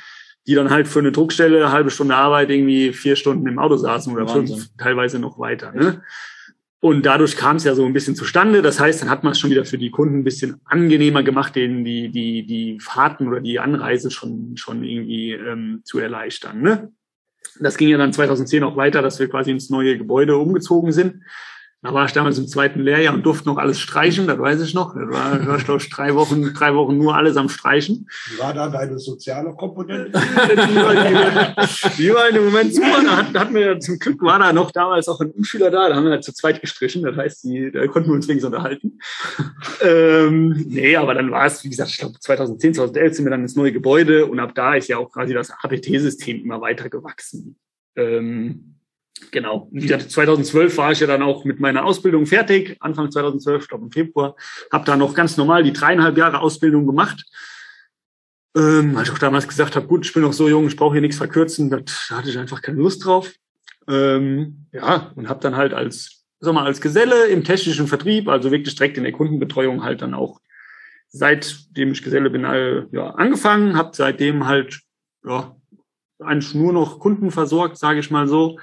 die 0.50 0.56
dann 0.56 0.72
halt 0.72 0.88
für 0.88 0.98
eine 0.98 1.12
Druckstelle 1.12 1.58
eine 1.58 1.72
halbe 1.72 1.92
Stunde 1.92 2.16
Arbeit 2.16 2.50
irgendwie 2.50 2.92
vier 2.92 3.16
Stunden 3.16 3.48
im 3.48 3.60
Auto 3.60 3.78
saßen 3.78 4.12
oder 4.12 4.28
Wahnsinn. 4.28 4.58
fünf, 4.58 4.70
teilweise 4.80 5.20
noch 5.20 5.38
weiter. 5.38 5.72
Ne? 5.72 6.01
Und 6.80 7.06
dadurch 7.06 7.38
kam 7.38 7.58
es 7.58 7.66
ja 7.66 7.75
so 7.75 7.86
ein 7.86 7.94
bisschen 7.94 8.16
zustande. 8.16 8.63
Das 8.63 8.80
heißt, 8.80 9.00
dann 9.01 9.12
hat 9.12 9.24
man 9.24 9.34
es 9.34 9.39
schon 9.39 9.51
wieder 9.51 9.63
für 9.63 9.78
die 9.78 9.92
Kunden 9.92 10.20
ein 10.20 10.24
bisschen 10.24 10.60
angenehmer 10.66 11.22
gemacht, 11.22 11.56
denen 11.56 11.86
die, 11.86 12.10
die, 12.10 12.48
die 12.48 12.80
Fahrten 12.80 13.28
oder 13.28 13.42
die 13.42 13.60
Anreise 13.60 14.10
schon, 14.10 14.58
schon 14.58 14.84
irgendwie 14.84 15.34
ähm, 15.34 15.82
zu 15.84 16.00
erleichtern. 16.00 16.62
Ne? 16.62 16.92
Das 17.60 17.78
ging 17.78 17.89
ja 17.89 18.00
dann 18.00 18.12
2010 18.12 18.63
auch 18.63 18.75
weiter, 18.75 19.04
dass 19.04 19.20
wir 19.20 19.30
quasi 19.30 19.51
ins 19.51 19.70
neue 19.70 20.00
Gebäude 20.00 20.36
umgezogen 20.38 20.94
sind. 20.94 21.22
Da 21.81 21.93
war 21.93 22.05
ich 22.05 22.12
damals 22.12 22.38
im 22.38 22.45
zweiten 22.45 22.81
Lehrjahr 22.81 23.13
und 23.13 23.25
durfte 23.25 23.48
noch 23.48 23.57
alles 23.57 23.79
streichen, 23.79 24.27
das 24.27 24.38
weiß 24.38 24.62
ich 24.62 24.74
noch. 24.74 24.93
Das 24.93 25.07
war, 25.07 25.48
war 25.48 25.57
glaube 25.59 25.81
ich, 25.81 25.89
drei 25.89 26.13
Wochen, 26.13 26.53
drei 26.53 26.75
Wochen 26.75 26.98
nur 26.98 27.15
alles 27.15 27.38
am 27.38 27.48
Streichen. 27.48 28.09
Wie 28.29 28.38
war 28.38 28.53
da 28.53 28.67
deine 28.67 29.00
soziale 29.00 29.53
Komponente? 29.53 30.12
die, 31.98 32.13
war, 32.13 32.27
in 32.27 32.36
dem 32.36 32.45
Moment 32.45 32.75
super. 32.75 33.01
Da 33.01 33.17
hatten, 33.17 33.39
hatten 33.39 33.55
wir, 33.55 33.79
zum 33.79 33.98
Glück 33.98 34.21
war 34.21 34.39
da 34.39 34.51
noch 34.51 34.71
damals 34.71 35.07
auch 35.07 35.21
ein 35.21 35.31
Umschüler 35.31 35.71
da, 35.71 35.88
da 35.88 35.95
haben 35.95 36.03
wir 36.03 36.12
halt 36.12 36.25
zu 36.25 36.33
zweit 36.33 36.59
gestrichen. 36.59 37.01
Das 37.01 37.15
heißt, 37.15 37.45
die, 37.45 37.71
da 37.71 37.88
konnten 37.88 38.09
wir 38.09 38.15
uns 38.15 38.27
wenigstens 38.27 38.53
unterhalten. 38.53 39.00
ähm, 39.81 40.65
nee, 40.67 40.98
aber 40.98 41.13
dann 41.13 41.31
war 41.31 41.45
es, 41.45 41.63
wie 41.63 41.69
gesagt, 41.69 41.91
ich 41.91 41.98
glaube 42.00 42.19
2010, 42.19 42.74
2011 42.74 43.15
sind 43.15 43.25
wir 43.25 43.31
dann 43.31 43.43
ins 43.43 43.55
neue 43.55 43.71
Gebäude 43.71 44.25
und 44.25 44.41
ab 44.41 44.51
da 44.53 44.75
ist 44.75 44.89
ja 44.89 44.98
auch 44.98 45.09
quasi 45.09 45.33
das 45.33 45.50
APT-System 45.50 46.41
immer 46.41 46.59
weiter 46.59 46.89
gewachsen. 46.89 47.57
Ähm, 47.95 48.78
Genau. 49.32 49.68
Wie 49.72 49.82
gesagt, 49.82 50.12
2012 50.12 50.78
war 50.78 50.92
ich 50.92 51.00
ja 51.00 51.08
dann 51.08 51.22
auch 51.22 51.46
mit 51.46 51.60
meiner 51.60 51.86
Ausbildung 51.86 52.26
fertig, 52.26 52.78
Anfang 52.80 53.12
2012, 53.12 53.64
ich 53.64 53.70
glaube 53.70 53.86
im 53.86 53.92
Februar. 53.92 54.36
Habe 54.72 54.86
da 54.86 54.96
noch 54.98 55.14
ganz 55.14 55.38
normal 55.38 55.64
die 55.64 55.74
dreieinhalb 55.74 56.18
Jahre 56.18 56.40
Ausbildung 56.40 56.86
gemacht. 56.88 57.26
Ähm, 58.56 58.96
weil 58.96 59.04
ich 59.04 59.12
auch 59.12 59.20
damals 59.20 59.48
gesagt 59.48 59.76
habe, 59.76 59.88
gut, 59.88 60.06
ich 60.06 60.14
bin 60.14 60.24
noch 60.24 60.34
so 60.34 60.50
jung, 60.50 60.68
ich 60.68 60.76
brauche 60.76 60.94
hier 60.94 61.02
nichts 61.02 61.18
verkürzen, 61.18 61.70
da 61.70 61.78
hatte 62.16 62.30
ich 62.30 62.38
einfach 62.38 62.62
keine 62.62 62.80
Lust 62.80 63.06
drauf. 63.06 63.32
Ähm, 63.88 64.66
ja, 64.72 65.12
und 65.16 65.30
habe 65.30 65.40
dann 65.40 65.56
halt 65.56 65.74
als, 65.74 66.26
sag 66.40 66.54
mal, 66.54 66.66
als 66.66 66.82
Geselle 66.82 67.28
im 67.28 67.44
technischen 67.44 67.88
Vertrieb, 67.88 68.28
also 68.28 68.52
wirklich 68.52 68.76
direkt 68.76 68.98
in 68.98 69.04
der 69.04 69.14
Kundenbetreuung 69.14 69.84
halt 69.84 70.02
dann 70.02 70.16
auch 70.16 70.40
seitdem 71.10 71.92
ich 71.92 72.04
Geselle 72.04 72.30
bin, 72.30 72.44
ja, 72.92 73.10
angefangen, 73.12 73.76
habe 73.76 73.92
seitdem 73.94 74.46
halt 74.46 74.80
ja, 75.26 75.56
eigentlich 76.20 76.54
nur 76.54 76.74
noch 76.74 77.00
Kunden 77.00 77.32
versorgt, 77.32 77.78
sage 77.78 78.00
ich 78.00 78.12
mal 78.12 78.28
so. 78.28 78.60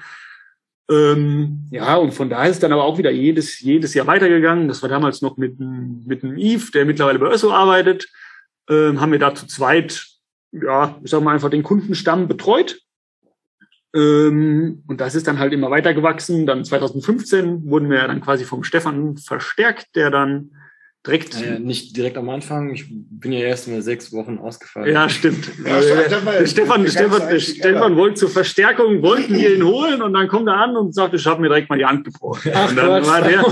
Ähm, 0.88 1.66
ja, 1.70 1.96
und 1.96 2.12
von 2.12 2.30
daher 2.30 2.50
ist 2.50 2.62
dann 2.62 2.72
aber 2.72 2.84
auch 2.84 2.98
wieder 2.98 3.10
jedes, 3.10 3.60
jedes 3.60 3.94
Jahr 3.94 4.06
weitergegangen. 4.06 4.68
Das 4.68 4.82
war 4.82 4.88
damals 4.88 5.20
noch 5.20 5.36
mit, 5.36 5.58
mit 5.58 6.22
einem 6.22 6.36
Yves, 6.38 6.70
der 6.70 6.84
mittlerweile 6.84 7.18
bei 7.18 7.30
Össo 7.30 7.52
arbeitet. 7.52 8.08
Ähm, 8.68 9.00
haben 9.00 9.12
wir 9.12 9.18
da 9.18 9.34
zu 9.34 9.46
zweit, 9.46 10.06
ja, 10.52 10.98
ich 11.02 11.10
sag 11.10 11.22
mal 11.22 11.34
einfach 11.34 11.50
den 11.50 11.62
Kundenstamm 11.62 12.28
betreut. 12.28 12.80
Ähm, 13.94 14.84
und 14.86 15.00
das 15.00 15.14
ist 15.14 15.26
dann 15.26 15.38
halt 15.38 15.52
immer 15.52 15.70
weitergewachsen. 15.70 16.46
Dann 16.46 16.64
2015 16.64 17.68
wurden 17.68 17.90
wir 17.90 18.06
dann 18.06 18.20
quasi 18.20 18.44
vom 18.44 18.62
Stefan 18.62 19.16
verstärkt, 19.16 19.96
der 19.96 20.10
dann 20.10 20.52
direkt. 21.06 21.40
Ja, 21.40 21.58
nicht 21.58 21.96
direkt 21.96 22.16
am 22.16 22.28
Anfang. 22.28 22.74
Ich 22.74 22.86
bin 22.88 23.32
ja 23.32 23.40
erst 23.40 23.68
mal 23.68 23.80
sechs 23.82 24.12
Wochen 24.12 24.38
ausgefallen. 24.38 24.92
Ja, 24.92 25.08
stimmt. 25.08 25.50
Ja, 25.66 25.78
äh, 25.78 26.46
Stefan, 26.46 26.86
Stefan, 26.86 27.40
Stefan 27.40 27.96
wollte 27.96 28.14
zur 28.14 28.28
Verstärkung, 28.28 29.02
wollten 29.02 29.34
wir 29.34 29.56
ihn 29.56 29.64
holen 29.64 30.02
und 30.02 30.12
dann 30.12 30.28
kommt 30.28 30.48
er 30.48 30.56
an 30.56 30.76
und 30.76 30.94
sagt, 30.94 31.14
ich 31.14 31.26
habe 31.26 31.40
mir 31.40 31.48
direkt 31.48 31.70
mal 31.70 31.78
die 31.78 31.84
Hand 31.84 32.04
gebrochen. 32.04 32.52
Ach, 32.54 32.70
und 32.70 32.76
dann 32.76 33.06
war 33.06 33.22
der, 33.22 33.42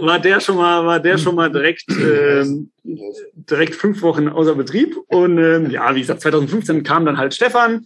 war 0.00 0.18
der 0.18 0.40
schon 0.40 0.56
mal, 0.56 0.84
war 0.84 1.00
der 1.00 1.18
schon 1.18 1.34
mal 1.34 1.50
direkt, 1.50 1.84
ähm, 1.90 2.70
direkt 2.82 3.74
fünf 3.74 4.02
Wochen 4.02 4.28
außer 4.28 4.54
Betrieb. 4.54 4.96
Und 5.08 5.38
ähm, 5.38 5.70
ja, 5.70 5.94
wie 5.94 6.00
gesagt, 6.00 6.20
2015 6.20 6.82
kam 6.82 7.06
dann 7.06 7.18
halt 7.18 7.34
Stefan. 7.34 7.84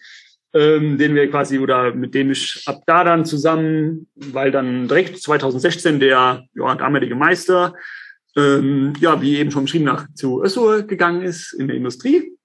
Ähm, 0.53 0.99
den 0.99 1.15
wir 1.15 1.31
quasi 1.31 1.61
oder 1.61 1.95
mit 1.95 2.13
dem 2.13 2.33
ich 2.33 2.65
ab 2.67 2.83
da 2.85 3.05
dann 3.05 3.25
zusammen, 3.25 4.09
weil 4.17 4.51
dann 4.51 4.89
direkt 4.89 5.23
2016 5.23 6.01
der 6.01 6.43
ja, 6.57 6.75
damalige 6.75 7.15
Meister 7.15 7.73
ähm, 8.37 8.93
ja, 9.01 9.21
wie 9.21 9.37
eben 9.37 9.51
schon 9.51 9.65
beschrieben, 9.65 9.85
nach 9.85 10.07
zu 10.15 10.43
Össur 10.43 10.83
gegangen 10.83 11.23
ist 11.23 11.53
in 11.53 11.69
der 11.69 11.77
Industrie. 11.77 12.37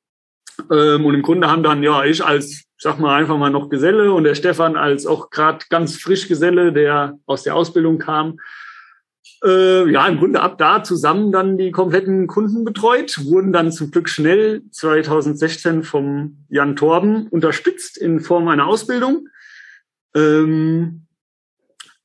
Ähm, 0.71 1.05
und 1.05 1.13
im 1.13 1.21
Grunde 1.21 1.49
haben 1.49 1.63
dann, 1.63 1.83
ja, 1.83 2.03
ich 2.03 2.23
als, 2.23 2.63
sag 2.77 2.99
mal, 2.99 3.15
einfach 3.15 3.37
mal 3.37 3.49
noch 3.49 3.69
Geselle 3.69 4.13
und 4.13 4.23
der 4.23 4.35
Stefan 4.35 4.77
als 4.77 5.05
auch 5.05 5.29
gerade 5.29 5.65
ganz 5.69 5.97
frisch 5.97 6.27
Geselle, 6.27 6.73
der 6.73 7.17
aus 7.25 7.43
der 7.43 7.55
Ausbildung 7.55 7.97
kam, 7.99 8.37
äh, 9.43 9.89
ja, 9.91 10.07
im 10.07 10.17
Grunde 10.17 10.41
ab 10.41 10.57
da 10.57 10.83
zusammen 10.83 11.31
dann 11.31 11.57
die 11.57 11.71
kompletten 11.71 12.27
Kunden 12.27 12.63
betreut, 12.63 13.23
wurden 13.25 13.53
dann 13.53 13.71
zum 13.71 13.91
Glück 13.91 14.09
schnell 14.09 14.63
2016 14.71 15.83
vom 15.83 16.45
Jan 16.49 16.75
Torben 16.75 17.27
unterstützt 17.27 17.97
in 17.97 18.19
Form 18.21 18.47
einer 18.47 18.65
Ausbildung. 18.65 19.27
Ähm, 20.15 21.04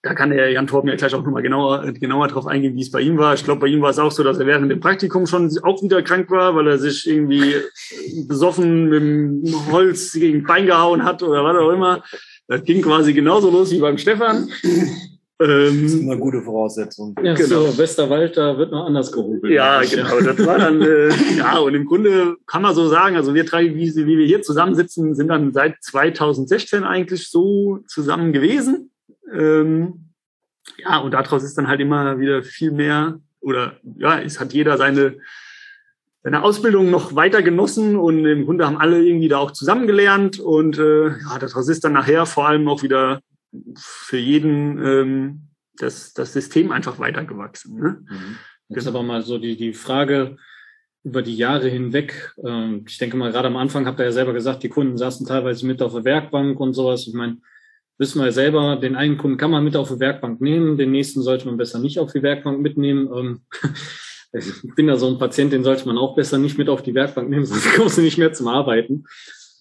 da 0.03 0.15
kann 0.15 0.31
der 0.31 0.51
Jan 0.51 0.67
Torben 0.67 0.89
ja 0.89 0.97
gleich 0.97 1.15
auch 1.15 1.23
nochmal 1.23 1.43
genauer, 1.43 1.93
genauer 1.93 2.29
drauf 2.29 2.47
eingehen, 2.47 2.75
wie 2.75 2.81
es 2.81 2.91
bei 2.91 3.01
ihm 3.01 3.19
war. 3.19 3.35
Ich 3.35 3.45
glaube, 3.45 3.61
bei 3.61 3.67
ihm 3.67 3.83
war 3.83 3.91
es 3.91 3.99
auch 3.99 4.11
so, 4.11 4.23
dass 4.23 4.39
er 4.39 4.47
während 4.47 4.71
dem 4.71 4.81
Praktikum 4.81 5.27
schon 5.27 5.51
auch 5.63 5.83
wieder 5.83 6.03
krank 6.03 6.31
war, 6.31 6.55
weil 6.55 6.69
er 6.69 6.79
sich 6.79 7.07
irgendwie 7.07 7.55
besoffen 8.27 8.89
mit 8.89 9.03
dem 9.03 9.71
Holz 9.71 10.13
gegen 10.13 10.45
Bein 10.45 10.67
gehauen 10.67 11.05
hat 11.05 11.23
oder 11.23 11.45
was 11.45 11.57
auch 11.57 11.71
immer. 11.71 12.03
Das 12.49 12.65
ging 12.65 12.81
quasi 12.81 13.13
genauso 13.13 13.51
los 13.51 13.71
wie 13.73 13.79
beim 13.79 13.99
Stefan. 13.99 14.49
Ähm, 15.41 15.85
das 15.85 15.93
ist 15.93 16.03
eine 16.03 16.19
gute 16.19 16.43
Voraussetzung. 16.43 17.15
Ja, 17.23 17.33
genau. 17.33 17.65
so, 17.65 17.79
Westerwald, 17.79 18.37
da 18.37 18.59
wird 18.59 18.73
noch 18.73 18.85
anders 18.85 19.11
gehobelt. 19.11 19.51
Ja, 19.51 19.81
genau. 19.81 20.21
Das 20.21 20.45
war 20.47 20.59
dann, 20.59 20.83
äh, 20.83 21.09
ja, 21.39 21.59
und 21.59 21.75
im 21.75 21.87
Grunde 21.87 22.37
kann 22.47 22.61
man 22.61 22.75
so 22.75 22.89
sagen, 22.89 23.17
also 23.17 23.33
wir 23.33 23.45
drei, 23.45 23.75
wie, 23.75 23.95
wie 23.95 24.19
wir 24.19 24.27
hier 24.27 24.43
zusammensitzen, 24.43 25.15
sind 25.15 25.29
dann 25.29 25.53
seit 25.53 25.77
2016 25.81 26.85
eigentlich 26.85 27.31
so 27.31 27.79
zusammen 27.87 28.35
gewesen. 28.35 28.91
Ähm, 29.33 30.11
ja, 30.79 30.99
und 30.99 31.13
daraus 31.13 31.43
ist 31.43 31.57
dann 31.57 31.69
halt 31.69 31.81
immer 31.81 32.19
wieder 32.19 32.43
viel 32.43 32.71
mehr, 32.71 33.21
oder 33.41 33.79
ja, 33.97 34.21
es 34.21 34.39
hat 34.39 34.53
jeder 34.53 34.77
seine, 34.77 35.19
seine 36.23 36.43
Ausbildung 36.43 36.91
noch 36.91 37.15
weiter 37.15 37.43
genossen 37.43 37.97
und 37.97 38.25
im 38.27 38.45
Grunde 38.45 38.67
haben 38.67 38.77
alle 38.77 39.03
irgendwie 39.03 39.29
da 39.29 39.39
auch 39.39 39.53
zusammengelernt 39.53 40.39
und 40.39 40.79
äh, 40.79 41.09
ja, 41.09 41.39
daraus 41.39 41.69
ist 41.69 41.85
dann 41.85 41.95
nachher 41.95 42.27
vor 42.27 42.47
allem 42.49 42.69
auch 42.69 42.83
wieder 42.83 43.21
für 43.77 44.19
jeden 44.19 44.85
ähm, 44.85 45.41
das, 45.77 46.13
das 46.13 46.33
System 46.33 46.71
einfach 46.73 46.99
weitergewachsen. 46.99 47.81
Ne? 47.81 48.05
Mhm. 48.09 48.37
Jetzt 48.69 48.85
genau. 48.85 48.99
aber 48.99 49.07
mal 49.07 49.23
so 49.23 49.39
die, 49.39 49.57
die 49.57 49.73
Frage 49.73 50.37
über 51.03 51.23
die 51.23 51.37
Jahre 51.37 51.69
hinweg. 51.69 52.35
Ähm, 52.45 52.85
ich 52.87 52.99
denke 52.99 53.17
mal, 53.17 53.33
gerade 53.33 53.49
am 53.49 53.57
Anfang 53.57 53.87
habt 53.87 53.99
ihr 53.99 54.05
ja 54.05 54.13
selber 54.13 54.35
gesagt, 54.35 54.63
die 54.63 54.69
Kunden 54.69 54.99
saßen 54.99 55.27
teilweise 55.27 55.67
mit 55.67 55.83
auf 55.83 55.95
der 55.95 56.05
Werkbank 56.05 56.61
und 56.61 56.75
sowas. 56.75 57.07
Ich 57.07 57.15
meine, 57.15 57.39
wissen 58.01 58.25
wir 58.25 58.33
selber, 58.33 58.77
den 58.77 58.97
einen 58.97 59.19
Kunden 59.19 59.37
kann 59.37 59.51
man 59.51 59.63
mit 59.63 59.77
auf 59.77 59.91
die 59.91 60.01
Werkbank 60.01 60.41
nehmen, 60.41 60.79
den 60.79 60.91
nächsten 60.91 61.21
sollte 61.21 61.47
man 61.47 61.59
besser 61.59 61.79
nicht 61.79 61.99
auf 61.99 62.13
die 62.13 62.23
Werkbank 62.23 62.61
mitnehmen. 62.61 63.11
Ähm, 63.15 63.41
ich 64.33 64.75
bin 64.75 64.87
da 64.87 64.97
so 64.97 65.07
ein 65.07 65.19
Patient, 65.19 65.53
den 65.53 65.65
sollte 65.65 65.87
man 65.87 65.99
auch 65.99 66.15
besser 66.15 66.39
nicht 66.39 66.57
mit 66.57 66.71
auf 66.71 66.83
die 66.83 66.95
Werkbank 66.95 67.29
nehmen, 67.29 67.45
sonst 67.47 67.75
kommst 67.75 67.99
du 67.99 68.03
nicht 68.03 68.17
mehr 68.17 68.33
zum 68.33 68.49
Arbeiten. 68.49 69.05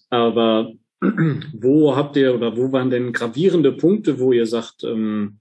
Aber 0.08 0.72
wo 1.52 1.94
habt 1.94 2.16
ihr 2.16 2.34
oder 2.34 2.56
wo 2.56 2.72
waren 2.72 2.88
denn 2.88 3.12
gravierende 3.12 3.72
Punkte, 3.72 4.18
wo 4.18 4.32
ihr 4.32 4.46
sagt, 4.46 4.84
ähm, 4.84 5.38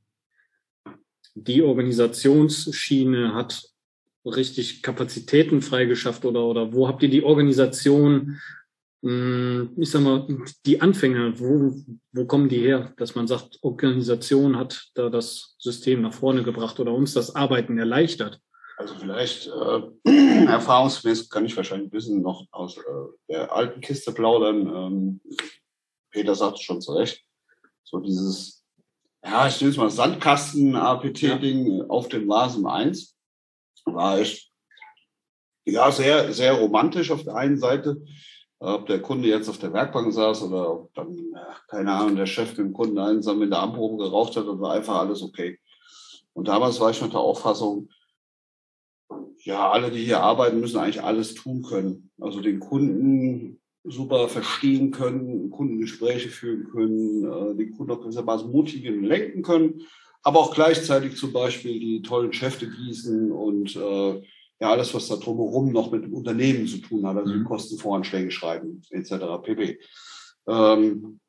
die 1.35 1.63
Organisationsschiene 1.63 3.33
hat 3.33 3.63
richtig 4.25 4.83
Kapazitäten 4.83 5.62
freigeschafft 5.62 6.25
oder, 6.25 6.43
oder 6.43 6.73
wo 6.73 6.89
habt 6.89 7.01
ihr 7.01 7.09
die 7.09 7.23
Organisation 7.23 8.41
ich 9.01 9.89
sag 9.89 10.01
mal, 10.01 10.27
die 10.65 10.81
Anfänger, 10.81 11.39
wo, 11.39 11.73
wo 12.12 12.25
kommen 12.25 12.49
die 12.49 12.59
her, 12.59 12.93
dass 12.97 13.15
man 13.15 13.27
sagt, 13.27 13.57
Organisation 13.62 14.57
hat 14.57 14.89
da 14.93 15.09
das 15.09 15.55
System 15.57 16.01
nach 16.01 16.13
vorne 16.13 16.43
gebracht 16.43 16.79
oder 16.79 16.91
uns 16.93 17.13
das 17.13 17.33
Arbeiten 17.33 17.77
erleichtert? 17.77 18.41
Also 18.77 18.95
vielleicht 18.95 19.47
äh, 19.47 19.81
erfahrungsgemäß 20.45 21.29
kann 21.29 21.45
ich 21.45 21.55
wahrscheinlich 21.55 21.88
ein 21.88 21.91
bisschen 21.91 22.21
noch 22.21 22.45
aus 22.51 22.77
äh, 22.77 22.81
der 23.29 23.53
alten 23.53 23.79
Kiste 23.81 24.12
plaudern. 24.12 24.67
Ähm, 24.67 25.21
Peter 26.12 26.35
sagt 26.35 26.59
schon 26.59 26.81
zu 26.81 26.93
Recht, 26.93 27.23
so 27.83 27.99
dieses, 27.99 28.65
ja, 29.23 29.47
ich 29.47 29.59
nenne 29.62 29.71
es 29.71 29.77
mal 29.77 29.89
Sandkasten-APT-Ding 29.89 31.77
ja. 31.77 31.85
auf 31.85 32.09
dem 32.09 32.27
Vasen 32.27 32.65
1 32.65 33.15
war 33.85 34.19
echt, 34.19 34.51
ja, 35.65 35.91
sehr, 35.91 36.33
sehr 36.33 36.53
romantisch 36.53 37.12
auf 37.12 37.23
der 37.23 37.35
einen 37.35 37.57
Seite 37.57 38.01
ob 38.60 38.88
der 38.88 39.02
Kunde 39.02 39.28
jetzt 39.28 39.50
auf 39.50 39.58
der 39.58 39.74
Werkbank 39.74 40.13
saß 40.13 40.43
oder 40.43 40.74
ob 40.74 40.93
dann, 40.93 41.17
keine 41.67 41.93
Ahnung, 41.93 42.15
der 42.15 42.26
Chef 42.26 42.50
mit 42.50 42.60
dem 42.60 42.74
Kunden 42.74 42.98
einsam 42.98 43.41
in 43.41 43.50
der 43.50 43.60
Amprobe 43.60 44.04
geraucht 44.04 44.36
hat, 44.36 44.48
dann 44.48 44.60
war 44.60 44.74
einfach 44.74 45.00
alles 45.00 45.22
okay. 45.22 45.60
Und 46.34 46.48
damals 46.48 46.80
war 46.80 46.91
ich 46.91 47.02
mit 47.02 47.13
der 47.13 47.22
Auffassung, 47.22 47.89
ja, 49.43 49.72
alle, 49.72 49.89
die 49.89 50.04
hier 50.04 50.22
arbeiten, 50.22 50.60
müssen 50.60 50.78
eigentlich 50.78 51.02
alles 51.02 51.34
tun 51.34 51.63
können. 51.63 52.12
Also 52.19 52.41
den 52.41 52.60
Kunden 52.60 53.60
super 53.84 54.28
verstehen 54.28 54.91
können, 54.91 55.50
Kundengespräche 55.50 56.30
führen 56.30 56.69
können, 56.69 57.24
äh, 57.24 57.56
den 57.56 57.72
Kunden 57.72 57.93
auch 57.93 58.02
gewissermaßen 58.02 58.52
mutigen 58.52 59.00
und 59.00 59.04
lenken 59.06 59.41
können, 59.41 59.82
aber 60.22 60.39
auch 60.39 60.54
gleichzeitig 60.54 61.15
zum 61.15 61.32
Beispiel 61.32 61.80
die 61.80 62.02
tollen 62.02 62.34
Schäfte 62.34 62.69
gießen 62.69 63.32
und 63.32 63.76
äh, 63.76 64.22
ja, 64.60 64.72
alles, 64.72 64.93
was 64.93 65.08
da 65.08 65.15
drumherum 65.15 65.72
noch 65.72 65.91
mit 65.91 66.04
dem 66.04 66.13
Unternehmen 66.13 66.67
zu 66.67 66.80
tun 66.80 67.06
hat, 67.08 67.17
also 67.17 67.34
mhm. 67.34 67.45
Kostenvoranschläge 67.45 68.32
schreiben, 68.32 68.82
etc. 68.91 69.13
pp. 69.41 69.80
Ähm, 70.48 71.19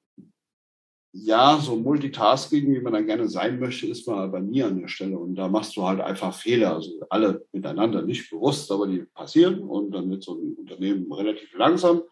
ja, 1.13 1.59
so 1.61 1.77
Multitasking, 1.77 2.73
wie 2.73 2.81
man 2.81 2.93
dann 2.93 3.07
gerne 3.07 3.29
sein 3.29 3.59
möchte, 3.59 3.87
ist 3.87 4.07
man 4.07 4.31
bei 4.31 4.41
mir 4.41 4.67
an 4.67 4.81
der 4.81 4.89
Stelle. 4.89 5.19
Und 5.19 5.35
da 5.35 5.49
machst 5.49 5.77
du 5.77 5.83
halt 5.83 6.01
einfach 6.01 6.33
Fehler. 6.33 6.75
Also 6.75 6.91
alle 7.09 7.45
miteinander 7.53 8.03
nicht 8.03 8.31
bewusst, 8.31 8.71
aber 8.71 8.87
die 8.87 9.05
passieren. 9.13 9.61
Und 9.61 9.91
dann 9.91 10.09
wird 10.09 10.23
so 10.23 10.35
ein 10.35 10.55
Unternehmen 10.55 11.13
relativ 11.13 11.53
langsam. 11.55 12.03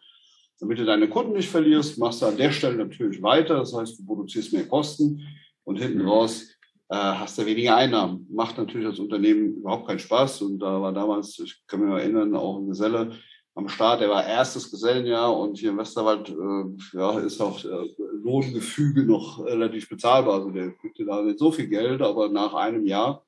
Damit 0.59 0.79
du 0.79 0.85
deine 0.85 1.09
Kunden 1.09 1.33
nicht 1.33 1.49
verlierst, 1.49 1.97
machst 1.97 2.21
du 2.21 2.25
an 2.25 2.35
der 2.35 2.51
Stelle 2.51 2.75
natürlich 2.75 3.21
weiter. 3.21 3.55
Das 3.59 3.73
heißt, 3.73 3.99
du 3.99 4.05
produzierst 4.05 4.51
mehr 4.51 4.67
Kosten 4.67 5.25
und 5.63 5.77
hinten 5.77 5.99
mhm. 5.99 6.09
raus 6.09 6.49
äh, 6.89 6.95
hast 6.95 7.37
du 7.37 7.45
weniger 7.45 7.75
Einnahmen. 7.75 8.27
Macht 8.31 8.57
natürlich 8.57 8.87
als 8.87 8.99
Unternehmen 8.99 9.57
überhaupt 9.57 9.87
keinen 9.87 9.99
Spaß. 9.99 10.41
Und 10.41 10.59
da 10.59 10.81
war 10.81 10.91
damals, 10.91 11.39
ich 11.39 11.61
kann 11.67 11.81
mich 11.81 11.89
erinnern, 11.89 12.35
auch 12.35 12.57
ein 12.57 12.67
Geselle, 12.67 13.11
am 13.55 13.69
Start. 13.69 14.01
Er 14.01 14.09
war 14.09 14.25
erstes 14.25 14.71
Gesellenjahr 14.71 15.37
und 15.37 15.57
hier 15.57 15.69
im 15.69 15.77
Westerwald 15.77 16.29
äh, 16.29 16.97
ja, 16.97 17.19
ist 17.19 17.41
auch 17.41 17.63
äh, 17.63 17.87
Lohngefüge 18.23 19.03
noch 19.03 19.45
relativ 19.45 19.89
bezahlbar. 19.89 20.35
Also 20.35 20.49
der 20.49 20.71
kriegte 20.71 21.05
da 21.05 21.21
nicht 21.21 21.39
so 21.39 21.51
viel 21.51 21.67
Geld, 21.67 22.01
aber 22.01 22.29
nach 22.29 22.53
einem 22.53 22.85
Jahr 22.85 23.25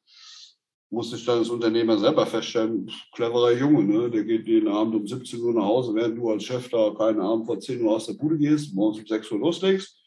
musste 0.89 1.15
ich 1.15 1.25
dann 1.25 1.39
als 1.39 1.49
Unternehmer 1.49 1.97
selber 1.97 2.25
feststellen, 2.25 2.91
cleverer 3.13 3.53
Junge, 3.53 3.83
ne? 3.83 4.09
der 4.09 4.25
geht 4.25 4.45
jeden 4.45 4.67
Abend 4.67 4.95
um 4.95 5.07
17 5.07 5.41
Uhr 5.41 5.53
nach 5.53 5.63
Hause, 5.63 5.95
während 5.95 6.17
du 6.17 6.29
als 6.29 6.43
Chef 6.43 6.67
da 6.69 6.93
keinen 6.97 7.21
Abend 7.21 7.45
vor 7.45 7.59
10 7.59 7.81
Uhr 7.81 7.95
aus 7.95 8.07
der 8.07 8.13
Bude 8.13 8.37
gehst, 8.37 8.75
morgens 8.75 8.99
um 8.99 9.07
6 9.07 9.31
Uhr 9.31 9.39
loslegst. 9.39 10.00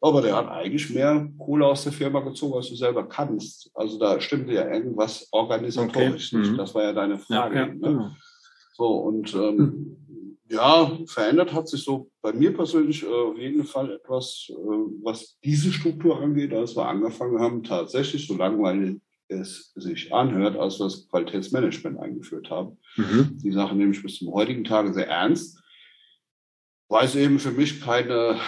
Aber 0.00 0.22
der 0.22 0.36
hat 0.36 0.48
eigentlich 0.48 0.90
mehr 0.90 1.28
Kohle 1.38 1.66
aus 1.66 1.84
der 1.84 1.92
Firma 1.92 2.20
gezogen, 2.20 2.54
als 2.54 2.68
du 2.68 2.76
selber 2.76 3.08
kannst. 3.08 3.70
Also 3.74 3.98
da 3.98 4.20
stimmte 4.20 4.52
ja 4.52 4.70
irgendwas 4.70 5.28
organisatorisch 5.32 6.32
okay. 6.32 6.38
nicht. 6.38 6.52
Mhm. 6.52 6.56
Das 6.58 6.74
war 6.74 6.82
ja 6.82 6.92
deine 6.92 7.18
Frage. 7.18 7.54
Ja, 7.54 7.66
ja, 7.66 7.72
ne? 7.72 7.80
Genau. 7.80 8.10
So, 8.74 8.88
und 8.98 9.34
ähm, 9.34 9.58
hm. 9.58 10.38
ja, 10.50 10.98
verändert 11.06 11.54
hat 11.54 11.66
sich 11.66 11.82
so 11.82 12.10
bei 12.20 12.34
mir 12.34 12.54
persönlich 12.54 13.02
äh, 13.02 13.06
auf 13.06 13.38
jeden 13.38 13.64
Fall 13.64 13.90
etwas, 13.90 14.48
äh, 14.50 14.54
was 15.02 15.38
diese 15.42 15.72
Struktur 15.72 16.20
angeht, 16.20 16.52
als 16.52 16.76
wir 16.76 16.86
angefangen 16.86 17.40
haben, 17.40 17.62
tatsächlich, 17.62 18.26
so 18.26 18.36
langweilig 18.36 19.00
es 19.28 19.72
sich 19.74 20.12
anhört, 20.12 20.56
als 20.56 20.78
wir 20.78 20.84
das 20.84 21.08
Qualitätsmanagement 21.08 21.98
eingeführt 21.98 22.50
haben. 22.50 22.78
Mhm. 22.96 23.38
Die 23.42 23.52
Sache 23.52 23.74
nehme 23.74 23.92
ich 23.92 24.02
bis 24.02 24.18
zum 24.18 24.32
heutigen 24.32 24.64
Tage 24.64 24.92
sehr 24.92 25.08
ernst, 25.08 25.58
weil 26.88 27.06
es 27.06 27.16
eben 27.16 27.38
für 27.38 27.50
mich 27.50 27.80
keine 27.80 28.38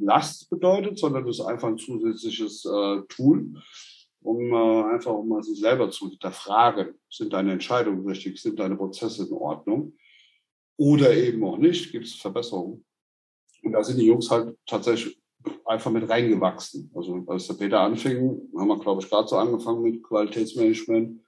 Last 0.00 0.48
bedeutet, 0.50 0.98
sondern 0.98 1.26
es 1.28 1.38
ist 1.38 1.44
einfach 1.44 1.68
ein 1.68 1.78
zusätzliches 1.78 2.64
äh, 2.64 3.02
Tool, 3.08 3.54
um 4.20 4.52
äh, 4.52 4.94
einfach 4.94 5.12
um 5.12 5.28
mal 5.28 5.42
sich 5.42 5.58
selber 5.58 5.90
zu 5.90 6.08
hinterfragen. 6.08 6.94
Sind 7.10 7.32
deine 7.32 7.52
Entscheidungen 7.52 8.06
richtig? 8.06 8.40
Sind 8.40 8.58
deine 8.58 8.76
Prozesse 8.76 9.26
in 9.26 9.32
Ordnung? 9.32 9.94
Oder 10.76 11.14
eben 11.14 11.44
auch 11.44 11.58
nicht? 11.58 11.90
Gibt 11.92 12.06
es 12.06 12.14
Verbesserungen? 12.14 12.84
Und 13.62 13.72
da 13.72 13.82
sind 13.82 13.98
die 13.98 14.06
Jungs 14.06 14.30
halt 14.30 14.56
tatsächlich 14.66 15.18
einfach 15.64 15.90
mit 15.90 16.08
reingewachsen. 16.08 16.90
Also 16.94 17.24
als 17.26 17.46
der 17.46 17.54
Peter 17.54 17.80
anfing, 17.80 18.50
haben 18.56 18.68
wir, 18.68 18.78
glaube 18.78 19.02
ich, 19.02 19.08
gerade 19.08 19.28
so 19.28 19.36
angefangen 19.36 19.82
mit 19.82 20.02
Qualitätsmanagement. 20.02 21.20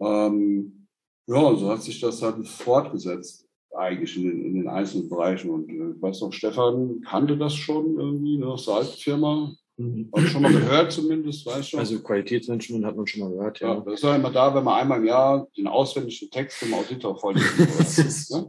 Ähm, 0.00 0.86
ja, 1.26 1.56
so 1.56 1.70
hat 1.70 1.82
sich 1.82 2.00
das 2.00 2.22
halt 2.22 2.46
fortgesetzt 2.46 3.49
eigentlich 3.80 4.16
in 4.16 4.24
den, 4.24 4.44
in 4.44 4.54
den 4.54 4.68
einzelnen 4.68 5.08
Bereichen. 5.08 5.50
Und 5.50 5.68
äh, 5.68 5.96
ich 5.96 6.02
weiß 6.02 6.20
noch, 6.20 6.32
Stefan 6.32 7.00
kannte 7.02 7.36
das 7.36 7.54
schon 7.54 7.98
irgendwie 7.98 8.38
ne, 8.38 8.46
aus 8.46 8.66
der 8.66 8.74
alten 8.74 8.96
Firma. 8.98 9.52
Mhm. 9.76 10.10
Schon 10.26 10.42
mal 10.42 10.52
gehört 10.52 10.92
zumindest, 10.92 11.46
weißt 11.46 11.72
du? 11.72 11.78
Also 11.78 11.98
Qualitätsmanagement 12.00 12.84
hat 12.84 12.96
man 12.96 13.06
schon 13.06 13.22
mal 13.22 13.30
gehört, 13.30 13.60
ja. 13.60 13.74
ja 13.74 13.80
das 13.80 13.94
ist 13.94 14.02
ja 14.02 14.14
immer 14.14 14.30
da, 14.30 14.54
wenn 14.54 14.64
man 14.64 14.80
einmal 14.80 14.98
im 14.98 15.06
Jahr 15.06 15.48
den 15.56 15.66
auswendigen 15.66 16.30
Text 16.30 16.58
vom 16.58 16.74
Auditor 16.74 17.18
vorliest. 17.18 18.30
ne? 18.30 18.48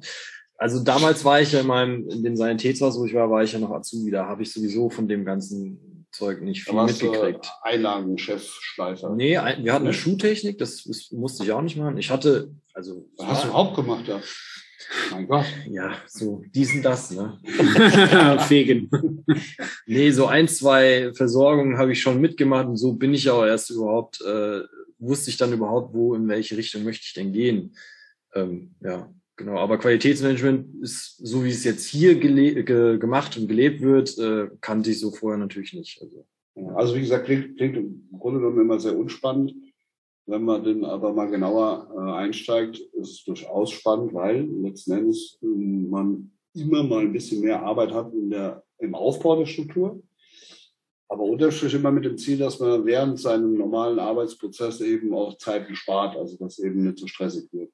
Also 0.57 0.83
damals 0.83 1.23
war 1.23 1.41
ich 1.41 1.53
ja 1.53 1.61
in 1.61 1.67
meinem, 1.67 2.09
in 2.09 2.23
dem 2.23 2.35
Sanitätshaus, 2.35 2.99
wo 2.99 3.05
ich 3.05 3.13
war, 3.13 3.29
war 3.29 3.43
ich 3.43 3.53
ja 3.53 3.59
noch 3.59 3.71
Azubi. 3.71 4.11
Da 4.11 4.27
habe 4.27 4.43
ich 4.43 4.51
sowieso 4.51 4.89
von 4.89 5.07
dem 5.07 5.23
ganzen 5.23 6.05
Zeug 6.11 6.41
nicht 6.41 6.63
viel 6.63 6.83
mitgekriegt. 6.83 7.49
Einlagenchef, 7.63 8.43
Schleifer. 8.59 9.15
Nee, 9.15 9.31
wir 9.31 9.73
hatten 9.73 9.85
eine 9.85 9.93
Schuhtechnik, 9.93 10.57
das, 10.57 10.83
das 10.83 11.11
musste 11.11 11.43
ich 11.43 11.51
auch 11.51 11.61
nicht 11.61 11.77
machen. 11.77 11.97
Ich 11.97 12.11
hatte, 12.11 12.53
also. 12.73 13.07
Was 13.17 13.27
hast 13.27 13.43
du 13.45 13.47
überhaupt 13.47 13.75
gemacht, 13.75 14.07
ja? 14.07 14.19
Mein 15.11 15.27
Gott. 15.27 15.45
Ja, 15.69 15.95
so 16.07 16.43
diesen 16.53 16.81
das, 16.81 17.11
ne? 17.11 17.37
Fegen. 18.47 18.89
nee, 19.85 20.11
so 20.11 20.27
ein, 20.27 20.47
zwei 20.47 21.11
Versorgungen 21.13 21.77
habe 21.77 21.91
ich 21.91 22.01
schon 22.01 22.21
mitgemacht 22.21 22.67
und 22.67 22.77
so 22.77 22.93
bin 22.93 23.13
ich 23.13 23.29
auch 23.29 23.45
erst 23.45 23.69
überhaupt, 23.71 24.21
äh, 24.21 24.61
wusste 24.99 25.29
ich 25.29 25.37
dann 25.37 25.53
überhaupt, 25.53 25.93
wo, 25.93 26.15
in 26.15 26.27
welche 26.27 26.57
Richtung 26.57 26.83
möchte 26.83 27.03
ich 27.05 27.13
denn 27.13 27.33
gehen. 27.33 27.75
Ähm, 28.33 28.75
ja, 28.81 29.13
genau. 29.35 29.57
Aber 29.57 29.77
Qualitätsmanagement 29.77 30.81
ist, 30.81 31.17
so 31.17 31.43
wie 31.43 31.49
es 31.49 31.63
jetzt 31.63 31.85
hier 31.85 32.15
ge 32.15 32.63
gemacht 32.97 33.37
und 33.37 33.47
gelebt 33.47 33.81
wird, 33.81 34.17
äh, 34.17 34.49
kannte 34.61 34.91
ich 34.91 34.99
so 34.99 35.11
vorher 35.11 35.37
natürlich 35.37 35.73
nicht. 35.73 36.01
Also, 36.01 36.25
also 36.75 36.95
wie 36.95 37.01
gesagt, 37.01 37.25
klingt, 37.25 37.57
klingt 37.57 37.77
im 37.77 38.07
Grunde 38.17 38.39
genommen 38.39 38.61
immer 38.61 38.79
sehr 38.79 38.97
unspannend. 38.97 39.53
Wenn 40.31 40.45
man 40.45 40.63
den 40.63 40.85
aber 40.85 41.11
mal 41.11 41.29
genauer 41.29 41.89
äh, 41.93 42.11
einsteigt, 42.13 42.79
ist 42.79 43.11
es 43.11 43.23
durchaus 43.25 43.71
spannend, 43.71 44.13
weil 44.13 44.45
letzten 44.45 44.93
Endes 44.93 45.37
äh, 45.41 45.45
man 45.45 46.31
immer 46.53 46.83
mal 46.83 47.01
ein 47.01 47.11
bisschen 47.11 47.41
mehr 47.41 47.61
Arbeit 47.61 47.91
hat 47.91 48.13
in 48.13 48.29
der, 48.29 48.63
im 48.77 48.95
Aufbau 48.95 49.35
der 49.35 49.45
Struktur. 49.45 50.01
Aber 51.09 51.23
unterstrich 51.23 51.73
immer 51.73 51.91
mit 51.91 52.05
dem 52.05 52.17
Ziel, 52.17 52.37
dass 52.37 52.59
man 52.59 52.85
während 52.85 53.19
seinem 53.19 53.55
normalen 53.55 53.99
Arbeitsprozess 53.99 54.79
eben 54.79 55.13
auch 55.13 55.37
Zeit 55.37 55.67
spart, 55.75 56.15
also 56.15 56.37
dass 56.37 56.59
eben 56.59 56.85
nicht 56.85 56.99
so 56.99 57.07
stressig 57.07 57.51
wird. 57.51 57.73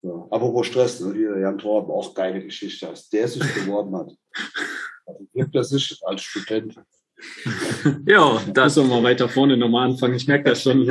Ja. 0.00 0.26
Aber 0.30 0.54
wo 0.54 0.62
Stress, 0.62 1.00
ne? 1.00 1.12
hier 1.12 1.38
Jan 1.38 1.58
Torben, 1.58 1.90
auch 1.90 2.14
geile 2.14 2.42
Geschichte, 2.42 2.88
als 2.88 3.10
der 3.10 3.28
sich 3.28 3.42
beworben 3.54 3.94
hat. 3.94 4.10
Also 5.04 5.26
gibt 5.34 5.54
er 5.54 5.64
sich 5.64 6.00
als 6.06 6.22
Student 6.22 6.80
ja, 8.06 8.40
das 8.52 8.74
soll 8.74 8.86
mal 8.86 9.02
weiter 9.02 9.28
vorne 9.28 9.56
nochmal 9.56 9.90
anfangen. 9.90 10.14
Ich 10.14 10.26
merke 10.26 10.50
das 10.50 10.62
schon. 10.62 10.88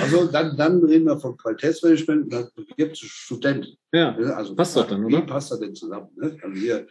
Also 0.00 0.26
dann, 0.26 0.56
dann 0.56 0.84
reden 0.84 1.06
wir 1.06 1.18
von 1.18 1.36
Qualitätsmanagement. 1.36 2.32
Dann 2.32 2.48
gibt 2.76 2.92
es 2.92 2.98
Studenten. 3.00 3.76
Ja, 3.92 4.14
also 4.14 4.54
passt 4.54 4.76
doch 4.76 4.86
dann, 4.86 5.04
oder? 5.04 5.18
Wie 5.18 5.26
passt 5.26 5.50
das 5.50 5.60
denn 5.60 5.74
zusammen? 5.74 6.08
Ne? 6.16 6.36
Also 6.42 6.60
hier, 6.60 6.86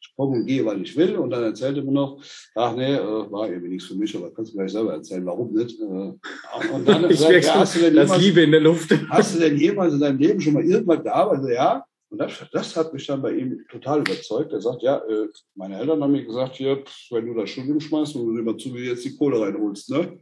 ich 0.00 0.14
komme 0.16 0.38
und 0.38 0.46
gehe, 0.46 0.64
weil 0.64 0.80
ich 0.82 0.96
will. 0.96 1.16
Und 1.16 1.30
dann 1.30 1.42
erzählt 1.42 1.76
er 1.76 1.84
mir 1.84 1.92
noch, 1.92 2.22
ach 2.54 2.74
nee, 2.74 2.94
äh, 2.94 3.30
war 3.30 3.48
irgendwie 3.48 3.68
nichts 3.68 3.86
für 3.86 3.94
mich, 3.94 4.16
aber 4.16 4.32
kannst 4.32 4.52
du 4.52 4.56
gleich 4.56 4.72
selber 4.72 4.94
erzählen, 4.94 5.26
warum 5.26 5.52
nicht. 5.52 5.78
Äh, 5.78 5.84
und 5.84 6.88
dann 6.88 7.10
ich 7.10 7.18
sagt, 7.18 7.44
ja, 7.44 7.54
hast 7.54 7.76
du 7.76 7.80
denn 7.80 7.96
das 7.96 8.08
jemals, 8.08 8.22
Liebe 8.22 8.40
in 8.42 8.50
der 8.52 8.60
Luft. 8.60 8.90
Hast 9.10 9.34
du 9.34 9.40
denn 9.40 9.56
jemals 9.56 9.92
in 9.94 10.00
deinem 10.00 10.18
Leben 10.18 10.40
schon 10.40 10.54
mal 10.54 10.64
irgendwann 10.64 11.02
gearbeitet? 11.02 11.50
Ja, 11.54 11.84
und 12.10 12.18
das, 12.18 12.32
das 12.52 12.76
hat 12.76 12.92
mich 12.92 13.06
dann 13.06 13.22
bei 13.22 13.32
ihm 13.32 13.64
total 13.70 14.00
überzeugt. 14.00 14.52
Er 14.52 14.60
sagt, 14.60 14.82
ja, 14.82 14.98
äh, 14.98 15.28
meine 15.54 15.78
Eltern 15.78 16.02
haben 16.02 16.12
mir 16.12 16.24
gesagt, 16.24 16.56
hier, 16.56 16.82
wenn 17.10 17.26
du 17.26 17.34
das 17.34 17.50
Studium 17.50 17.80
schmeißt 17.80 18.16
und 18.16 18.26
du 18.26 18.38
immer 18.38 18.58
zu 18.58 18.70
mir 18.70 18.82
jetzt 18.82 19.04
die 19.04 19.16
Kohle 19.16 19.40
reinholst, 19.40 19.90
ne? 19.90 20.18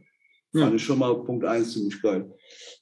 Ja. 0.53 0.65
Fand 0.65 0.75
ich 0.75 0.83
schon 0.83 0.97
mal 0.97 1.13
Punkt 1.23 1.45
eins 1.45 1.73
ziemlich 1.73 2.01
geil. 2.01 2.31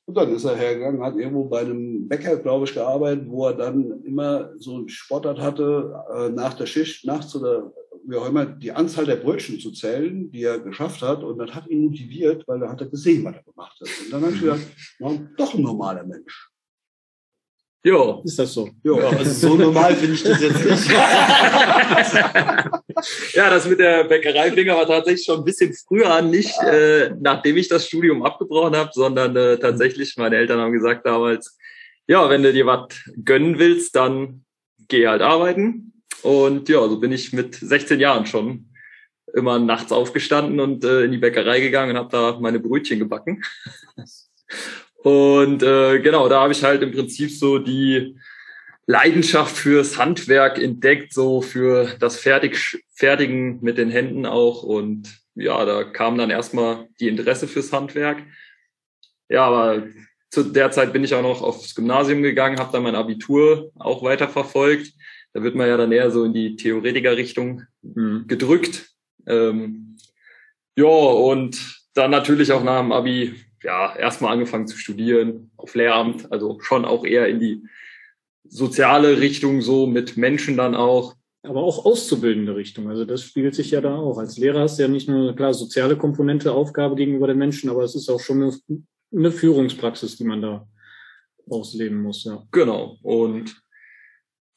Und 0.05 0.15
dann 0.15 0.33
ist 0.33 0.45
er 0.45 0.55
hergegangen, 0.55 1.03
hat 1.03 1.17
irgendwo 1.17 1.45
bei 1.45 1.61
einem 1.61 2.07
Bäcker, 2.07 2.37
glaube 2.37 2.65
ich, 2.65 2.73
gearbeitet, 2.73 3.25
wo 3.27 3.47
er 3.47 3.55
dann 3.55 4.03
immer 4.03 4.53
so 4.57 4.75
einen 4.75 4.87
Spottert 4.87 5.39
hatte, 5.39 5.93
äh, 6.15 6.29
nach 6.29 6.53
der 6.53 6.65
Schicht, 6.65 7.05
nachts 7.05 7.35
oder 7.35 7.73
wie 8.05 8.15
auch 8.15 8.29
immer, 8.29 8.45
die 8.45 8.71
Anzahl 8.71 9.05
der 9.05 9.17
Brötchen 9.17 9.59
zu 9.59 9.71
zählen, 9.71 10.31
die 10.31 10.43
er 10.43 10.59
geschafft 10.59 11.01
hat. 11.01 11.23
Und 11.23 11.39
das 11.39 11.53
hat 11.53 11.67
ihn 11.67 11.85
motiviert, 11.85 12.47
weil 12.47 12.61
er 12.61 12.69
hat 12.69 12.89
gesehen, 12.89 13.25
was 13.25 13.35
er 13.35 13.43
gemacht 13.43 13.77
hat. 13.81 13.89
Und 14.01 14.13
dann 14.13 14.21
habe 14.21 14.33
ich 14.33 14.41
gedacht, 14.41 14.61
no, 14.99 15.19
doch 15.35 15.53
ein 15.53 15.61
normaler 15.61 16.05
Mensch. 16.05 16.49
Ja. 17.83 18.21
Ist 18.23 18.39
das 18.39 18.53
so? 18.53 18.69
Ja, 18.83 18.93
also 18.93 19.49
so 19.49 19.55
normal 19.55 19.95
finde 19.95 20.15
ich 20.15 20.23
das 20.23 20.41
jetzt 20.41 20.65
nicht. 20.65 20.89
ja, 23.33 23.49
das 23.49 23.67
mit 23.67 23.79
der 23.79 24.05
Bäckereifinger 24.05 24.75
war 24.75 24.87
tatsächlich 24.87 25.25
schon 25.25 25.39
ein 25.39 25.45
bisschen 25.45 25.73
früher, 25.73 26.21
nicht 26.21 26.55
äh, 26.63 27.11
nachdem 27.19 27.57
ich 27.57 27.69
das 27.69 27.87
Studium 27.87 28.23
abgebrochen 28.23 28.75
habe, 28.75 28.91
sondern 28.93 29.35
äh, 29.35 29.57
tatsächlich, 29.57 30.15
meine 30.17 30.37
Eltern 30.37 30.59
haben 30.59 30.73
gesagt 30.73 31.05
damals, 31.05 31.57
ja, 32.07 32.29
wenn 32.29 32.43
du 32.43 32.51
dir 32.51 32.65
was 32.65 32.87
gönnen 33.23 33.59
willst, 33.59 33.95
dann 33.95 34.43
geh 34.87 35.07
halt 35.07 35.21
arbeiten. 35.21 35.93
Und 36.23 36.67
ja, 36.69 36.87
so 36.87 36.99
bin 36.99 37.11
ich 37.11 37.33
mit 37.33 37.55
16 37.55 37.99
Jahren 37.99 38.25
schon 38.25 38.69
immer 39.33 39.59
nachts 39.59 39.91
aufgestanden 39.91 40.59
und 40.59 40.83
äh, 40.83 41.03
in 41.03 41.11
die 41.11 41.17
Bäckerei 41.17 41.59
gegangen 41.59 41.91
und 41.91 41.97
habe 41.97 42.09
da 42.09 42.39
meine 42.39 42.59
Brötchen 42.59 42.99
gebacken. 42.99 43.43
Und 45.07 45.63
äh, 45.63 45.99
genau, 46.01 46.27
da 46.27 46.41
habe 46.41 46.51
ich 46.51 46.65
halt 46.65 46.81
im 46.81 46.91
Prinzip 46.91 47.31
so 47.31 47.59
die 47.59 48.17
Leidenschaft 48.87 49.55
fürs 49.55 49.97
Handwerk 49.97 50.61
entdeckt, 50.61 51.13
so 51.13 51.41
für 51.41 51.95
das 51.97 52.19
Fertig, 52.19 52.83
Fertigen 52.93 53.59
mit 53.61 53.77
den 53.77 53.89
Händen 53.89 54.25
auch. 54.25 54.63
Und 54.63 55.07
ja, 55.33 55.63
da 55.63 55.85
kam 55.85 56.17
dann 56.17 56.29
erstmal 56.29 56.89
die 56.99 57.07
Interesse 57.07 57.47
fürs 57.47 57.71
Handwerk. 57.71 58.17
Ja, 59.29 59.45
aber 59.45 59.87
zu 60.29 60.43
der 60.43 60.71
Zeit 60.71 60.91
bin 60.91 61.05
ich 61.05 61.15
auch 61.15 61.21
noch 61.21 61.41
aufs 61.41 61.73
Gymnasium 61.73 62.21
gegangen, 62.21 62.59
habe 62.59 62.73
dann 62.73 62.83
mein 62.83 62.95
Abitur 62.95 63.71
auch 63.75 64.03
weiter 64.03 64.27
verfolgt. 64.27 64.91
Da 65.31 65.41
wird 65.41 65.55
man 65.55 65.69
ja 65.69 65.77
dann 65.77 65.93
eher 65.93 66.11
so 66.11 66.25
in 66.25 66.33
die 66.33 66.57
Theoretiker-Richtung 66.57 67.63
mhm. 67.81 68.25
gedrückt. 68.27 68.89
Ähm, 69.25 69.95
ja, 70.75 70.85
und 70.85 71.57
dann 71.93 72.11
natürlich 72.11 72.51
auch 72.51 72.63
nach 72.63 72.81
dem 72.81 72.91
Abi 72.91 73.46
ja, 73.63 73.95
erstmal 73.95 74.33
angefangen 74.33 74.67
zu 74.67 74.77
studieren 74.77 75.51
auf 75.57 75.75
Lehramt, 75.75 76.31
also 76.31 76.59
schon 76.61 76.85
auch 76.85 77.05
eher 77.05 77.27
in 77.27 77.39
die 77.39 77.63
soziale 78.47 79.19
Richtung 79.19 79.61
so 79.61 79.87
mit 79.87 80.17
Menschen 80.17 80.57
dann 80.57 80.75
auch. 80.75 81.15
aber 81.43 81.63
auch 81.63 81.85
auszubildende 81.85 82.55
Richtung. 82.55 82.89
Also 82.89 83.05
das 83.05 83.23
spiegelt 83.23 83.55
sich 83.55 83.71
ja 83.71 83.81
da 83.81 83.95
auch. 83.95 84.17
Als 84.17 84.37
Lehrer 84.37 84.61
hast 84.61 84.77
du 84.77 84.83
ja 84.83 84.87
nicht 84.87 85.07
nur 85.07 85.21
eine 85.21 85.35
klar 85.35 85.53
soziale 85.53 85.97
Komponente, 85.97 86.51
Aufgabe 86.51 86.95
gegenüber 86.95 87.27
den 87.27 87.37
Menschen, 87.37 87.69
aber 87.69 87.83
es 87.83 87.95
ist 87.95 88.09
auch 88.09 88.19
schon 88.19 88.43
eine, 88.43 88.57
eine 89.13 89.31
Führungspraxis, 89.31 90.17
die 90.17 90.25
man 90.25 90.41
da 90.41 90.67
ausleben 91.49 92.01
muss. 92.01 92.23
Ja. 92.25 92.43
Genau. 92.51 92.97
Und 93.01 93.55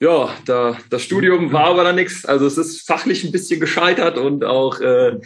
ja, 0.02 0.34
da, 0.46 0.78
das 0.88 1.02
Studium 1.02 1.52
war 1.52 1.66
aber 1.66 1.84
dann 1.84 1.96
nichts. 1.96 2.24
Also 2.24 2.46
es 2.46 2.56
ist 2.56 2.86
fachlich 2.86 3.22
ein 3.24 3.32
bisschen 3.32 3.60
gescheitert 3.60 4.18
und 4.18 4.44
auch, 4.44 4.80
äh, 4.80 5.18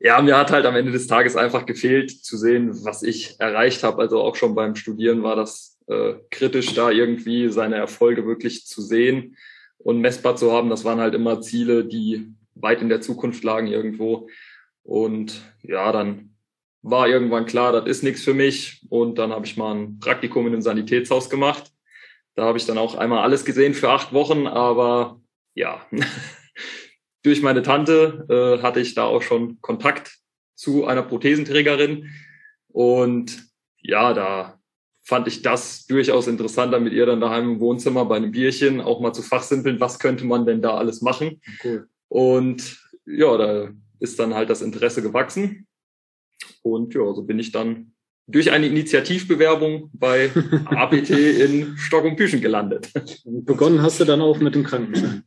ja, 0.00 0.20
mir 0.22 0.36
hat 0.36 0.50
halt 0.50 0.66
am 0.66 0.76
Ende 0.76 0.92
des 0.92 1.06
Tages 1.06 1.36
einfach 1.36 1.66
gefehlt 1.66 2.10
zu 2.10 2.36
sehen, 2.36 2.84
was 2.84 3.02
ich 3.02 3.38
erreicht 3.38 3.82
habe. 3.82 4.00
Also 4.00 4.20
auch 4.20 4.34
schon 4.34 4.54
beim 4.54 4.74
Studieren 4.74 5.22
war 5.22 5.36
das 5.36 5.78
äh, 5.86 6.14
kritisch, 6.30 6.74
da 6.74 6.90
irgendwie 6.90 7.50
seine 7.50 7.76
Erfolge 7.76 8.26
wirklich 8.26 8.66
zu 8.66 8.82
sehen 8.82 9.36
und 9.78 10.00
messbar 10.00 10.36
zu 10.36 10.52
haben. 10.52 10.70
Das 10.70 10.84
waren 10.84 11.00
halt 11.00 11.14
immer 11.14 11.40
Ziele, 11.40 11.84
die 11.84 12.32
weit 12.54 12.82
in 12.82 12.88
der 12.88 13.00
Zukunft 13.00 13.44
lagen 13.44 13.66
irgendwo. 13.66 14.28
Und 14.82 15.42
ja, 15.62 15.92
dann 15.92 16.34
war 16.82 17.06
irgendwann 17.08 17.46
klar, 17.46 17.72
das 17.72 17.86
ist 17.86 18.02
nichts 18.02 18.22
für 18.22 18.34
mich. 18.34 18.82
Und 18.88 19.18
dann 19.18 19.32
habe 19.32 19.44
ich 19.44 19.56
mal 19.56 19.74
ein 19.74 19.98
Praktikum 20.00 20.46
in 20.46 20.54
einem 20.54 20.62
Sanitätshaus 20.62 21.28
gemacht 21.28 21.70
da 22.40 22.44
habe 22.44 22.58
ich 22.58 22.66
dann 22.66 22.78
auch 22.78 22.94
einmal 22.94 23.22
alles 23.22 23.44
gesehen 23.44 23.74
für 23.74 23.90
acht 23.90 24.12
Wochen, 24.12 24.46
aber 24.46 25.20
ja, 25.54 25.86
durch 27.22 27.42
meine 27.42 27.62
Tante 27.62 28.26
äh, 28.28 28.62
hatte 28.62 28.80
ich 28.80 28.94
da 28.94 29.04
auch 29.04 29.22
schon 29.22 29.60
Kontakt 29.60 30.18
zu 30.54 30.86
einer 30.86 31.02
Prothesenträgerin 31.02 32.10
und 32.68 33.44
ja, 33.82 34.12
da 34.12 34.60
fand 35.02 35.26
ich 35.26 35.42
das 35.42 35.86
durchaus 35.86 36.28
interessanter, 36.28 36.78
mit 36.78 36.92
ihr 36.92 37.06
dann 37.06 37.20
daheim 37.20 37.52
im 37.52 37.60
Wohnzimmer 37.60 38.04
bei 38.04 38.16
einem 38.16 38.30
Bierchen 38.30 38.80
auch 38.80 39.00
mal 39.00 39.12
zu 39.12 39.22
fachsimpeln, 39.22 39.80
was 39.80 39.98
könnte 39.98 40.24
man 40.24 40.46
denn 40.46 40.62
da 40.62 40.76
alles 40.76 41.02
machen. 41.02 41.40
Cool. 41.64 41.88
Und 42.08 42.78
ja, 43.06 43.36
da 43.36 43.70
ist 43.98 44.18
dann 44.18 44.34
halt 44.34 44.50
das 44.50 44.62
Interesse 44.62 45.02
gewachsen. 45.02 45.66
Und 46.62 46.94
ja, 46.94 47.12
so 47.12 47.22
bin 47.22 47.38
ich 47.38 47.50
dann 47.50 47.92
durch 48.26 48.52
eine 48.52 48.66
Initiativbewerbung 48.66 49.90
bei 49.92 50.30
APT 50.66 51.10
in 51.10 51.76
Stock 51.76 52.04
und 52.04 52.16
Büchen 52.16 52.40
gelandet. 52.40 52.90
Und 53.24 53.44
begonnen 53.44 53.82
hast 53.82 53.98
du 54.00 54.04
dann 54.04 54.20
auch 54.20 54.38
mit 54.38 54.54
dem 54.54 54.64
Krankenschein? 54.64 55.24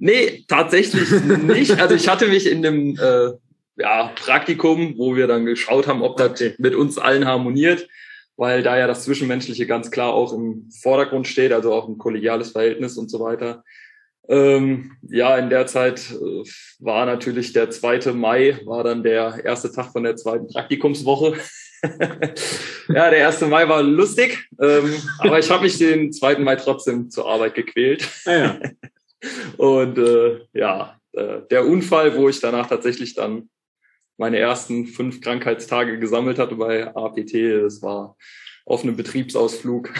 Nee, 0.00 0.44
tatsächlich 0.48 1.10
nicht. 1.42 1.78
Also 1.78 1.94
ich 1.94 2.08
hatte 2.08 2.26
mich 2.26 2.50
in 2.50 2.62
dem 2.62 2.98
äh, 2.98 3.32
ja, 3.76 4.10
Praktikum, 4.16 4.94
wo 4.96 5.14
wir 5.14 5.26
dann 5.26 5.44
geschaut 5.44 5.86
haben, 5.86 6.02
ob 6.02 6.16
das 6.16 6.42
mit 6.56 6.74
uns 6.74 6.96
allen 6.96 7.26
harmoniert, 7.26 7.86
weil 8.36 8.62
da 8.62 8.78
ja 8.78 8.86
das 8.86 9.04
Zwischenmenschliche 9.04 9.66
ganz 9.66 9.90
klar 9.90 10.14
auch 10.14 10.32
im 10.32 10.70
Vordergrund 10.82 11.28
steht, 11.28 11.52
also 11.52 11.74
auch 11.74 11.86
ein 11.86 11.98
kollegiales 11.98 12.52
Verhältnis 12.52 12.96
und 12.96 13.10
so 13.10 13.20
weiter. 13.20 13.62
Ähm, 14.26 14.92
ja, 15.02 15.36
in 15.36 15.50
der 15.50 15.66
Zeit 15.66 16.10
äh, 16.12 16.44
war 16.78 17.04
natürlich 17.04 17.52
der 17.52 17.68
2. 17.68 18.12
Mai, 18.14 18.58
war 18.64 18.82
dann 18.82 19.02
der 19.02 19.44
erste 19.44 19.70
Tag 19.70 19.92
von 19.92 20.04
der 20.04 20.16
zweiten 20.16 20.46
Praktikumswoche. 20.46 21.34
ja, 22.88 23.10
der 23.10 23.26
1. 23.26 23.42
Mai 23.42 23.68
war 23.68 23.82
lustig, 23.82 24.48
ähm, 24.62 24.94
aber 25.18 25.38
ich 25.38 25.50
habe 25.50 25.64
mich 25.64 25.76
den 25.76 26.10
2. 26.10 26.38
Mai 26.38 26.56
trotzdem 26.56 27.10
zur 27.10 27.28
Arbeit 27.28 27.54
gequält. 27.54 28.08
Ah, 28.24 28.32
ja. 28.32 28.60
Und 29.56 29.98
äh, 29.98 30.40
ja, 30.52 30.98
äh, 31.12 31.40
der 31.50 31.66
Unfall, 31.66 32.16
wo 32.16 32.28
ich 32.28 32.40
danach 32.40 32.68
tatsächlich 32.68 33.14
dann 33.14 33.50
meine 34.16 34.38
ersten 34.38 34.86
fünf 34.86 35.20
Krankheitstage 35.20 35.98
gesammelt 35.98 36.38
hatte 36.38 36.54
bei 36.56 36.94
APT, 36.94 37.34
das 37.64 37.82
war 37.82 38.16
auf 38.66 38.82
einem 38.82 38.96
Betriebsausflug. 38.96 39.90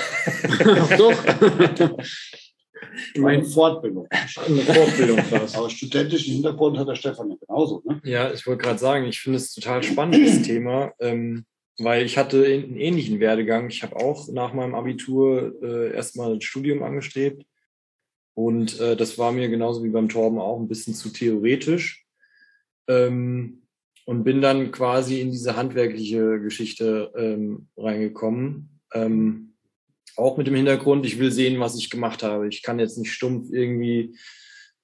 Ach 0.65 0.97
doch. 0.97 1.25
Meine 3.17 3.45
Fortbildung. 3.45 4.07
Eine 4.11 4.63
Fortbildung 4.63 5.19
fast. 5.19 5.57
Aber 5.57 5.71
studentischen 5.71 6.35
Hintergrund 6.35 6.79
hat 6.79 6.89
der 6.89 6.95
Stefan 6.95 7.31
ja 7.31 7.37
genauso. 7.47 7.83
Ne? 7.85 8.01
Ja, 8.05 8.33
ich 8.33 8.47
wollte 8.47 8.65
gerade 8.65 8.79
sagen, 8.79 9.07
ich 9.07 9.21
finde 9.21 9.39
es 9.39 9.55
total 9.55 9.83
spannendes 9.83 10.43
Thema. 10.47 10.93
Ähm, 11.01 11.45
weil 11.79 12.05
ich 12.05 12.19
hatte 12.19 12.45
einen 12.45 12.77
ähnlichen 12.77 13.21
Werdegang. 13.21 13.71
Ich 13.71 13.83
habe 13.83 13.97
auch 13.97 14.29
nach 14.29 14.53
meinem 14.53 14.75
Abitur 14.75 15.55
äh, 15.63 15.95
erstmal 15.95 16.33
ein 16.33 16.41
Studium 16.41 16.83
angestrebt. 16.83 17.45
Und 18.35 18.81
äh, 18.81 18.97
das 18.97 19.19
war 19.19 19.33
mir 19.33 19.49
genauso 19.49 19.85
wie 19.85 19.91
beim 19.91 20.09
Torben 20.09 20.39
auch 20.39 20.59
ein 20.59 20.69
bisschen 20.69 20.95
zu 20.95 21.11
theoretisch. 21.11 22.07
Ähm, 22.89 23.63
und 24.07 24.25
bin 24.25 24.41
dann 24.41 24.73
quasi 24.73 25.21
in 25.21 25.31
diese 25.31 25.57
handwerkliche 25.57 26.41
Geschichte 26.41 27.13
ähm, 27.17 27.69
reingekommen. 27.77 28.81
Ähm, 28.93 29.55
auch 30.17 30.37
mit 30.37 30.47
dem 30.47 30.57
Hintergrund, 30.57 31.07
ich 31.07 31.19
will 31.19 31.31
sehen, 31.31 31.61
was 31.61 31.79
ich 31.79 31.91
gemacht 31.91 32.23
habe. 32.23 32.49
Ich 32.49 32.63
kann 32.63 32.81
jetzt 32.81 32.99
nicht 32.99 33.13
stumpf 33.13 33.53
irgendwie 33.53 34.17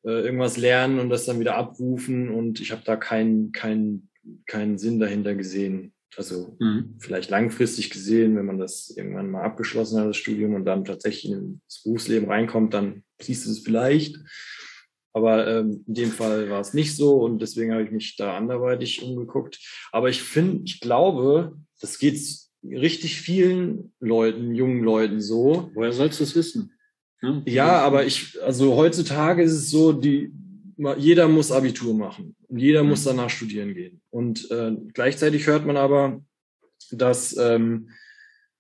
äh, 0.05 0.21
irgendwas 0.21 0.57
lernen 0.57 1.01
und 1.01 1.11
das 1.11 1.25
dann 1.25 1.41
wieder 1.41 1.57
abrufen. 1.57 2.31
Und 2.31 2.61
ich 2.61 2.73
habe 2.73 2.83
da 2.85 2.97
keinen 2.97 3.53
keinen 3.53 4.11
keinen 4.47 4.79
Sinn 4.79 4.99
dahinter 4.99 5.35
gesehen. 5.35 5.93
Also 6.17 6.57
mhm. 6.61 6.95
vielleicht 6.99 7.31
langfristig 7.31 7.91
gesehen, 7.91 8.37
wenn 8.37 8.47
man 8.47 8.59
das 8.59 8.95
irgendwann 8.97 9.31
mal 9.31 9.43
abgeschlossen 9.43 10.01
hat, 10.01 10.09
das 10.09 10.17
Studium, 10.17 10.55
und 10.55 10.65
dann 10.65 10.85
tatsächlich 10.85 11.33
ins 11.33 11.83
Berufsleben 11.85 12.29
reinkommt, 12.29 12.73
dann 12.73 13.03
siehst 13.21 13.47
du 13.47 13.51
es 13.51 13.61
vielleicht. 13.61 14.17
Aber 15.13 15.47
ähm, 15.47 15.83
in 15.87 15.95
dem 15.95 16.11
Fall 16.11 16.51
war 16.51 16.61
es 16.61 16.75
nicht 16.75 16.95
so 16.95 17.23
und 17.23 17.41
deswegen 17.41 17.73
habe 17.73 17.83
ich 17.83 17.91
mich 17.91 18.17
da 18.17 18.37
anderweitig 18.37 19.03
umgeguckt. 19.03 19.59
Aber 19.91 20.11
ich 20.11 20.23
finde, 20.23 20.65
ich 20.67 20.81
glaube, 20.81 21.57
das 21.81 21.99
geht 21.99 22.21
richtig 22.63 23.21
vielen 23.21 23.95
Leuten, 23.99 24.55
jungen 24.55 24.85
Leuten 24.85 25.21
so. 25.21 25.71
Woher 25.75 25.93
sollst 25.93 26.21
du 26.21 26.25
es 26.25 26.37
wissen? 26.37 26.73
Ja, 27.23 27.43
ja 27.47 27.79
aber 27.81 28.05
ich, 28.05 28.43
also 28.43 28.77
heutzutage 28.77 29.43
ist 29.43 29.53
es 29.53 29.71
so, 29.71 29.93
die, 29.93 30.33
jeder 30.99 31.29
muss 31.29 31.53
Abitur 31.53 31.95
machen 31.95 32.37
und 32.49 32.59
jeder 32.59 32.83
muss 32.83 33.05
mhm. 33.05 33.11
danach 33.11 33.31
studieren 33.31 33.75
gehen. 33.75 34.03
Und 34.11 34.51
äh, 34.51 34.73
gleichzeitig 34.93 35.47
hört 35.47 35.65
man 35.65 35.77
aber, 35.77 36.23
dass 36.91 37.37
ähm, 37.39 37.89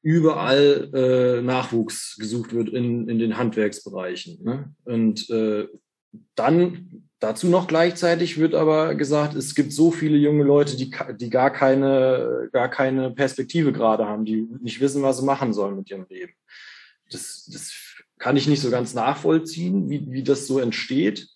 überall 0.07 0.89
äh, 0.95 1.43
Nachwuchs 1.43 2.17
gesucht 2.17 2.53
wird 2.53 2.69
in, 2.69 3.09
in 3.09 3.19
den 3.19 3.37
Handwerksbereichen. 3.37 4.39
Ne? 4.41 4.73
Und 4.85 5.29
äh, 5.31 5.67
dann 6.37 7.03
dazu 7.19 7.49
noch 7.49 7.67
gleichzeitig 7.67 8.39
wird 8.39 8.55
aber 8.55 8.95
gesagt, 8.95 9.35
es 9.35 9.57
gibt 9.57 9.73
so 9.73 9.91
viele 9.91 10.17
junge 10.17 10.45
Leute, 10.45 10.77
die, 10.77 10.95
die 11.19 11.29
gar 11.29 11.53
keine, 11.53 12.49
gar 12.53 12.71
keine 12.71 13.11
Perspektive 13.11 13.73
gerade 13.73 14.07
haben, 14.07 14.25
die 14.25 14.47
nicht 14.61 14.81
wissen, 14.81 15.03
was 15.03 15.19
sie 15.19 15.25
machen 15.25 15.53
sollen 15.53 15.75
mit 15.75 15.91
ihrem 15.91 16.07
Leben. 16.09 16.35
Das, 17.11 17.51
das 17.53 17.75
kann 18.19 18.37
ich 18.37 18.47
nicht 18.47 18.63
so 18.63 18.71
ganz 18.71 18.95
nachvollziehen, 18.95 19.91
wie, 19.91 20.09
wie 20.13 20.23
das 20.23 20.47
so 20.47 20.61
entsteht. 20.61 21.27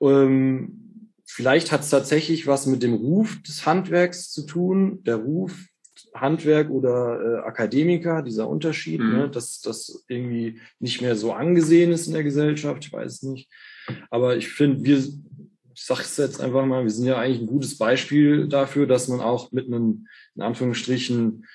Ähm, 0.00 1.10
vielleicht 1.24 1.72
hat 1.72 1.80
es 1.80 1.90
tatsächlich 1.90 2.46
was 2.46 2.66
mit 2.66 2.84
dem 2.84 2.94
Ruf 2.94 3.42
des 3.42 3.66
Handwerks 3.66 4.30
zu 4.30 4.46
tun. 4.46 5.02
Der 5.02 5.16
Ruf 5.16 5.66
Handwerk 6.20 6.70
oder 6.70 7.20
äh, 7.20 7.46
Akademiker, 7.46 8.22
dieser 8.22 8.48
Unterschied, 8.48 9.00
mhm. 9.00 9.12
ne, 9.12 9.28
dass 9.30 9.60
das 9.60 10.04
irgendwie 10.08 10.60
nicht 10.78 11.00
mehr 11.00 11.16
so 11.16 11.32
angesehen 11.32 11.92
ist 11.92 12.06
in 12.06 12.14
der 12.14 12.24
Gesellschaft, 12.24 12.84
ich 12.84 12.92
weiß 12.92 13.12
es 13.12 13.22
nicht. 13.22 13.50
Aber 14.10 14.36
ich 14.36 14.48
finde, 14.48 14.84
wir, 14.84 14.98
ich 14.98 15.84
sage 15.84 16.02
es 16.02 16.16
jetzt 16.16 16.40
einfach 16.40 16.66
mal, 16.66 16.82
wir 16.84 16.90
sind 16.90 17.06
ja 17.06 17.18
eigentlich 17.18 17.40
ein 17.40 17.46
gutes 17.46 17.78
Beispiel 17.78 18.48
dafür, 18.48 18.86
dass 18.86 19.08
man 19.08 19.20
auch 19.20 19.52
mit 19.52 19.66
einem, 19.66 20.06
in 20.34 20.42
Anführungsstrichen, 20.42 21.46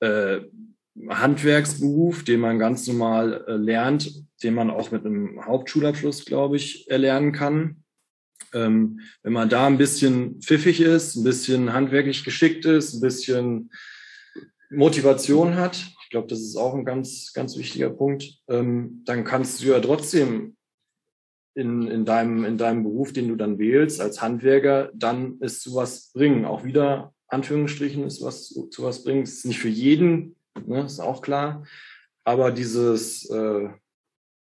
äh, 0.00 0.40
Handwerksberuf, 1.08 2.24
den 2.24 2.40
man 2.40 2.58
ganz 2.58 2.86
normal 2.86 3.44
äh, 3.46 3.52
lernt, 3.52 4.12
den 4.42 4.54
man 4.54 4.70
auch 4.70 4.90
mit 4.90 5.06
einem 5.06 5.44
Hauptschulabschluss, 5.44 6.24
glaube 6.24 6.56
ich, 6.56 6.90
erlernen 6.90 7.32
kann, 7.32 7.84
ähm, 8.52 9.00
wenn 9.22 9.32
man 9.32 9.48
da 9.48 9.66
ein 9.66 9.78
bisschen 9.78 10.40
pfiffig 10.40 10.80
ist, 10.80 11.16
ein 11.16 11.24
bisschen 11.24 11.72
handwerklich 11.72 12.24
geschickt 12.24 12.64
ist, 12.64 12.94
ein 12.94 13.00
bisschen 13.00 13.70
Motivation 14.70 15.56
hat, 15.56 15.76
ich 15.76 16.10
glaube, 16.10 16.28
das 16.28 16.40
ist 16.40 16.56
auch 16.56 16.74
ein 16.74 16.84
ganz, 16.84 17.32
ganz 17.32 17.56
wichtiger 17.56 17.90
Punkt, 17.90 18.40
ähm, 18.48 19.02
dann 19.04 19.24
kannst 19.24 19.62
du 19.62 19.66
ja 19.66 19.80
trotzdem 19.80 20.56
in, 21.54 21.88
in, 21.88 22.04
deinem, 22.04 22.44
in 22.44 22.56
deinem 22.56 22.84
Beruf, 22.84 23.12
den 23.12 23.28
du 23.28 23.36
dann 23.36 23.58
wählst, 23.58 24.00
als 24.00 24.22
Handwerker, 24.22 24.90
dann 24.94 25.38
ist 25.40 25.62
zu 25.62 25.74
was 25.74 26.12
bringen. 26.12 26.44
Auch 26.44 26.64
wieder, 26.64 27.12
Anführungsstrichen, 27.28 28.04
ist 28.04 28.22
was 28.22 28.48
zu 28.48 28.82
was 28.82 29.02
bringen. 29.02 29.24
ist 29.24 29.44
nicht 29.44 29.58
für 29.58 29.68
jeden, 29.68 30.36
ne, 30.64 30.84
ist 30.84 31.00
auch 31.00 31.22
klar. 31.22 31.66
Aber 32.24 32.52
dieses, 32.52 33.28
äh, 33.30 33.68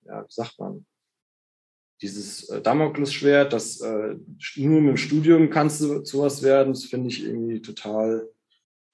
ja, 0.05 0.23
wie 0.23 0.33
sagt 0.33 0.59
man, 0.59 0.85
dieses 2.03 2.49
äh, 2.49 2.61
Damoklesschwert, 2.61 3.53
das 3.53 3.81
äh, 3.81 4.17
nur 4.57 4.81
mit 4.81 4.91
dem 4.91 4.97
Studium 4.97 5.51
kannst 5.51 5.81
du 5.81 6.01
zu 6.01 6.21
was 6.21 6.43
werden, 6.43 6.73
das 6.73 6.85
finde 6.85 7.09
ich 7.09 7.25
irgendwie 7.25 7.61
total 7.61 8.29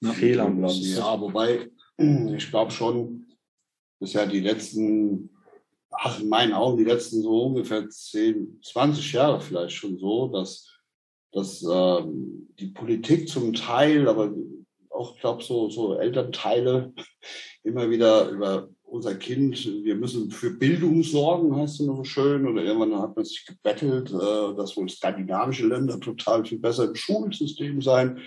ja, 0.00 0.12
fehl 0.12 0.40
am 0.40 0.58
Platz. 0.58 0.78
Ja, 0.80 1.20
wobei, 1.20 1.70
ich 1.98 2.50
glaube 2.50 2.70
schon, 2.70 3.26
dass 4.00 4.12
ja 4.12 4.26
die 4.26 4.40
letzten, 4.40 5.30
ach, 5.90 6.20
in 6.20 6.28
meinen 6.28 6.52
Augen, 6.52 6.78
die 6.78 6.84
letzten 6.84 7.22
so 7.22 7.44
ungefähr 7.44 7.88
10, 7.88 8.60
20 8.62 9.12
Jahre 9.12 9.40
vielleicht 9.40 9.76
schon 9.76 9.98
so, 9.98 10.28
dass, 10.28 10.70
dass 11.32 11.62
ähm, 11.62 12.48
die 12.58 12.68
Politik 12.68 13.28
zum 13.28 13.54
Teil, 13.54 14.08
aber 14.08 14.34
auch, 14.90 15.18
glaube 15.18 15.42
so, 15.42 15.70
so 15.70 15.98
Elternteile 15.98 16.92
immer 17.62 17.90
wieder 17.90 18.30
über 18.30 18.68
unser 18.88 19.14
Kind, 19.16 19.64
wir 19.84 19.96
müssen 19.96 20.30
für 20.30 20.50
Bildung 20.50 21.02
sorgen, 21.02 21.54
heißt 21.56 21.74
es 21.74 21.80
immer 21.80 21.96
so 21.96 22.04
schön. 22.04 22.46
Oder 22.46 22.62
irgendwann 22.62 23.00
hat 23.00 23.16
man 23.16 23.24
sich 23.24 23.44
gebettelt, 23.44 24.10
äh, 24.10 24.54
dass 24.56 24.76
wohl 24.76 24.88
skandinavische 24.88 25.66
Länder 25.66 25.98
total 26.00 26.44
viel 26.44 26.58
besser 26.58 26.84
im 26.84 26.94
Schulsystem 26.94 27.82
sein. 27.82 28.20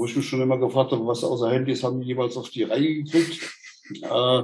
Wo 0.00 0.06
ich 0.06 0.16
mich 0.16 0.26
schon 0.26 0.40
immer 0.40 0.56
gefragt 0.56 0.92
habe, 0.92 1.06
was 1.06 1.22
außer 1.22 1.50
Handys 1.50 1.84
haben 1.84 2.00
die 2.00 2.06
jeweils 2.06 2.34
auf 2.38 2.48
die 2.48 2.62
Reihe 2.62 3.02
gekriegt. 3.02 3.54
Äh, 4.02 4.42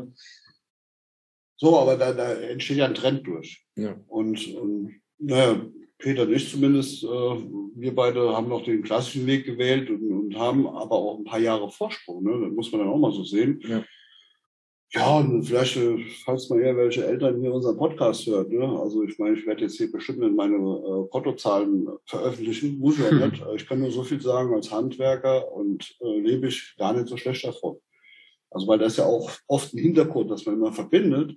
so, 1.56 1.78
aber 1.78 1.96
da, 1.96 2.12
da 2.12 2.32
entsteht 2.32 2.78
ja 2.78 2.86
ein 2.86 2.96
Trend 2.96 3.24
durch. 3.28 3.64
Ja. 3.76 3.96
Und, 4.08 4.44
und 4.56 5.00
naja, 5.18 5.64
Peter 5.98 6.22
und 6.24 6.32
ich 6.32 6.50
zumindest, 6.50 7.04
äh, 7.04 7.06
wir 7.06 7.94
beide 7.94 8.36
haben 8.36 8.48
noch 8.48 8.64
den 8.64 8.82
klassischen 8.82 9.24
Weg 9.28 9.46
gewählt 9.46 9.88
und, 9.88 10.10
und 10.10 10.36
haben 10.36 10.66
aber 10.66 10.96
auch 10.96 11.18
ein 11.18 11.24
paar 11.24 11.38
Jahre 11.38 11.70
Vorsprung. 11.70 12.24
Ne? 12.24 12.46
Das 12.46 12.56
muss 12.56 12.72
man 12.72 12.80
dann 12.80 12.90
auch 12.90 12.98
mal 12.98 13.12
so 13.12 13.22
sehen. 13.22 13.60
Ja. 13.62 13.84
Ja, 14.92 15.18
und 15.18 15.42
vielleicht, 15.42 15.76
äh, 15.76 15.98
falls 16.24 16.48
mal 16.48 16.60
eher 16.60 16.76
welche 16.76 17.04
Eltern 17.04 17.40
hier 17.40 17.52
unseren 17.52 17.76
Podcast 17.76 18.24
hört, 18.26 18.50
ne? 18.50 18.64
Also 18.80 19.02
ich 19.02 19.18
meine, 19.18 19.36
ich 19.36 19.44
werde 19.46 19.62
jetzt 19.62 19.76
hier 19.76 19.90
bestimmt 19.90 20.22
in 20.22 20.36
meine 20.36 20.56
äh, 20.56 21.08
Kottozahlen 21.10 21.88
veröffentlichen, 22.04 22.78
muss 22.78 22.98
ich 22.98 23.04
ja 23.04 23.26
nicht. 23.26 23.42
Ich 23.56 23.66
kann 23.66 23.80
nur 23.80 23.90
so 23.90 24.04
viel 24.04 24.20
sagen, 24.20 24.54
als 24.54 24.70
Handwerker 24.70 25.52
und 25.52 25.96
äh, 26.00 26.20
lebe 26.20 26.48
ich 26.48 26.74
gar 26.78 26.92
nicht 26.92 27.08
so 27.08 27.16
schlecht 27.16 27.44
davon. 27.44 27.78
Also 28.50 28.68
weil 28.68 28.78
das 28.78 28.92
ist 28.92 28.98
ja 28.98 29.06
auch 29.06 29.30
oft 29.48 29.74
ein 29.74 29.78
Hintergrund, 29.78 30.30
dass 30.30 30.46
man 30.46 30.54
immer 30.54 30.72
verbindet, 30.72 31.36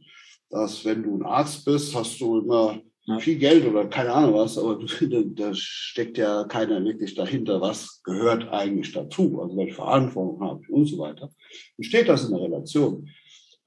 dass 0.50 0.86
wenn 0.86 1.04
du 1.04 1.18
ein 1.18 1.26
Arzt 1.26 1.66
bist, 1.66 1.96
hast 1.96 2.22
du 2.22 2.40
immer 2.40 2.80
ja. 3.06 3.20
viel 3.20 3.40
Geld 3.40 3.66
oder 3.66 3.88
keine 3.88 4.14
Ahnung 4.14 4.36
was, 4.36 4.58
aber 4.60 4.80
da 5.36 5.54
steckt 5.54 6.18
ja 6.20 6.44
keiner 6.44 6.84
wirklich 6.86 7.16
dahinter, 7.16 7.60
was 7.62 8.02
gehört 8.04 8.48
eigentlich 8.50 8.94
dazu, 8.94 9.42
also 9.42 9.58
welche 9.58 9.74
Verantwortung 9.74 10.40
habe 10.42 10.62
ich 10.62 10.70
und 10.70 10.86
so 10.86 11.00
weiter. 11.00 11.32
Wie 11.78 11.84
steht 11.84 12.08
das 12.08 12.26
in 12.26 12.36
der 12.36 12.44
Relation? 12.44 13.10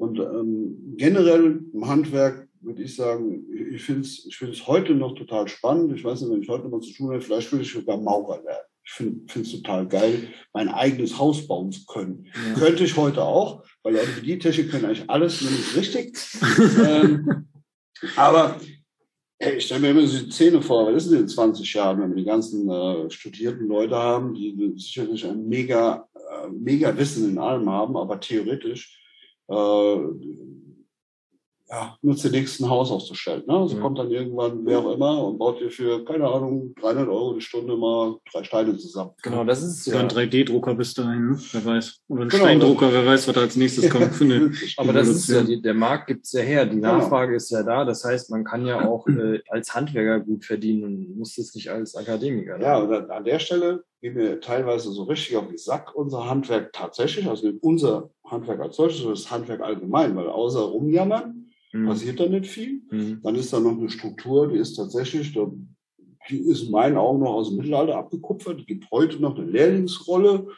Und 0.03 0.19
ähm, 0.19 0.97
generell 0.97 1.61
im 1.73 1.87
Handwerk 1.87 2.49
würde 2.61 2.83
ich 2.83 2.97
sagen, 2.97 3.47
ich 3.73 3.85
finde 3.85 4.01
es 4.01 4.27
ich 4.27 4.37
find's 4.37 4.67
heute 4.67 4.97
noch 4.97 5.15
total 5.15 5.47
spannend. 5.47 5.97
Ich 5.97 6.03
weiß 6.03 6.23
nicht, 6.23 6.33
wenn 6.33 6.43
ich 6.43 6.49
heute 6.49 6.69
mal 6.69 6.81
zu 6.81 6.93
tun 6.93 7.12
hätte, 7.12 7.25
vielleicht 7.25 7.53
würde 7.53 7.65
ich 7.65 7.73
sogar 7.73 7.99
Maurer 7.99 8.43
werden. 8.45 8.67
Ich 8.85 8.91
finde 8.95 9.41
es 9.41 9.53
total 9.53 9.87
geil, 9.87 10.27
mein 10.53 10.69
eigenes 10.69 11.17
Haus 11.21 11.47
bauen 11.47 11.71
zu 11.71 11.87
können. 11.87 12.27
Ja. 12.35 12.59
Könnte 12.59 12.83
ich 12.83 12.97
heute 12.97 13.23
auch, 13.23 13.62
weil 13.85 13.95
Leute 13.95 14.17
wie 14.17 14.27
die 14.27 14.38
Technik 14.41 14.73
können 14.73 14.87
eigentlich 14.87 15.09
alles, 15.09 15.41
nur 15.41 15.53
nicht 15.53 15.77
richtig. 15.77 16.19
ähm, 16.85 17.47
aber 18.17 18.57
hey, 19.38 19.59
ich 19.59 19.67
stelle 19.67 19.83
mir 19.83 19.91
immer 19.91 20.05
so 20.05 20.19
die 20.19 20.31
Zähne 20.31 20.62
vor, 20.62 20.93
was 20.93 21.05
ist 21.05 21.12
denn 21.12 21.21
in 21.21 21.29
20 21.29 21.75
Jahren, 21.75 22.01
wenn 22.01 22.11
wir 22.11 22.17
die 22.17 22.29
ganzen 22.29 22.69
äh, 22.69 23.09
studierten 23.09 23.69
Leute 23.69 23.95
haben, 23.95 24.35
die 24.35 24.73
sicherlich 24.75 25.25
ein 25.25 25.47
mega, 25.47 26.09
äh, 26.17 26.49
mega 26.49 26.99
Wissen 26.99 27.31
in 27.31 27.38
allem 27.38 27.71
haben, 27.71 27.97
aber 27.97 28.19
theoretisch 28.19 28.99
äh, 29.53 30.43
ja, 31.73 31.97
nur 32.03 32.17
zu 32.17 32.29
nächsten 32.29 32.69
Haus 32.69 32.91
auszustellen. 32.91 33.45
Ne? 33.47 33.57
Also 33.57 33.77
ja. 33.77 33.81
kommt 33.81 33.99
dann 33.99 34.11
irgendwann 34.11 34.67
wer 34.67 34.81
auch 34.81 34.95
immer 34.95 35.25
und 35.25 35.38
baut 35.38 35.59
dir 35.59 35.71
für, 35.71 36.05
keine 36.05 36.29
Ahnung, 36.29 36.75
300 36.79 37.09
Euro 37.09 37.33
die 37.33 37.41
Stunde 37.41 37.77
mal 37.79 38.19
drei 38.31 38.45
Steine 38.45 38.77
zusammen. 38.77 39.12
Genau, 39.23 39.43
das 39.43 39.62
ist 39.62 39.87
ja. 39.87 39.99
ein 39.99 40.09
3D-Drucker 40.09 40.75
bis 40.75 40.93
dahin, 40.93 41.31
ne? 41.31 41.41
wer 41.53 41.65
weiß. 41.65 42.01
Oder 42.09 42.23
ein 42.23 42.29
genau, 42.29 42.45
Steindrucker, 42.45 42.93
wer 42.93 43.07
weiß, 43.07 43.27
was 43.27 43.35
da 43.35 43.41
als 43.41 43.57
nächstes 43.57 43.88
kommt. 43.88 44.12
Aber 44.77 44.93
das 44.93 45.09
ist 45.09 45.29
ja, 45.31 45.43
die, 45.43 45.62
der 45.62 45.73
Markt 45.73 46.09
gibt's 46.09 46.33
ja 46.33 46.43
her, 46.43 46.67
die 46.67 46.77
genau. 46.77 46.99
Nachfrage 46.99 47.29
genau. 47.29 47.37
ist 47.38 47.51
ja 47.51 47.62
da. 47.62 47.87
Das 47.87 48.05
heißt, 48.05 48.31
man 48.31 48.45
kann 48.45 48.67
ja 48.67 48.87
auch 48.87 49.09
äh, 49.09 49.41
als 49.49 49.75
Handwerker 49.75 50.21
gut 50.21 50.45
verdienen 50.45 50.85
und 50.85 51.17
muss 51.17 51.38
es 51.38 51.55
nicht 51.55 51.71
als 51.71 51.95
Akademiker. 51.95 52.59
Ne? 52.59 52.65
Ja, 52.65 52.77
und 52.77 53.11
an 53.11 53.25
der 53.25 53.38
Stelle 53.38 53.83
gehen 54.03 54.15
wir 54.15 54.41
teilweise 54.41 54.93
so 54.93 55.05
richtig 55.05 55.38
auf 55.38 55.47
den 55.47 55.57
Sack, 55.57 55.95
unser 55.95 56.29
Handwerk 56.29 56.75
tatsächlich, 56.75 57.27
also 57.27 57.51
unser 57.62 58.11
Handwerk 58.33 58.61
als 58.61 58.77
solches, 58.77 58.99
sondern 58.99 59.14
das 59.14 59.31
Handwerk 59.31 59.61
allgemein, 59.61 60.16
weil 60.16 60.29
außer 60.29 60.61
rumjammern, 60.61 61.53
mhm. 61.73 61.87
passiert 61.87 62.18
da 62.18 62.27
nicht 62.27 62.47
viel. 62.47 62.83
Mhm. 62.90 63.21
Dann 63.23 63.35
ist 63.37 63.53
da 63.53 63.61
noch 63.61 63.79
eine 63.79 63.90
Struktur, 63.90 64.49
die 64.49 64.59
ist 64.59 64.75
tatsächlich, 64.75 65.38
die 66.29 66.38
ist 66.38 66.64
in 66.64 66.71
meinen 66.71 66.97
Augen 66.97 67.21
noch 67.21 67.35
aus 67.35 67.49
dem 67.49 67.59
Mittelalter 67.59 67.97
abgekupfert. 67.97 68.61
Die 68.61 68.66
gibt 68.66 68.90
heute 68.90 69.21
noch 69.21 69.37
eine 69.37 69.51
Lehrlingsrolle. 69.51 70.49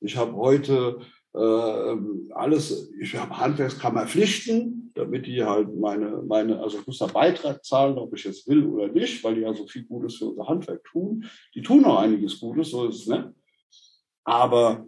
Ich 0.00 0.16
habe 0.16 0.34
heute 0.36 1.00
äh, 1.34 1.96
alles, 2.34 2.90
ich 3.00 3.14
habe 3.16 3.38
Handwerkskammerpflichten, 3.38 4.92
damit 4.94 5.26
die 5.26 5.44
halt 5.44 5.74
meine, 5.76 6.22
meine, 6.26 6.60
also 6.60 6.78
ich 6.78 6.86
muss 6.86 6.98
da 6.98 7.06
Beitrag 7.06 7.64
zahlen, 7.64 7.98
ob 7.98 8.14
ich 8.14 8.24
jetzt 8.24 8.48
will 8.48 8.64
oder 8.64 8.88
nicht, 8.88 9.22
weil 9.22 9.34
die 9.34 9.42
ja 9.42 9.52
so 9.52 9.66
viel 9.66 9.84
Gutes 9.84 10.16
für 10.16 10.26
unser 10.26 10.48
Handwerk 10.48 10.82
tun. 10.84 11.26
Die 11.54 11.62
tun 11.62 11.84
auch 11.84 11.98
einiges 11.98 12.40
Gutes, 12.40 12.70
so 12.70 12.86
ist 12.86 13.02
es 13.02 13.06
nicht. 13.06 13.24
Aber 14.24 14.86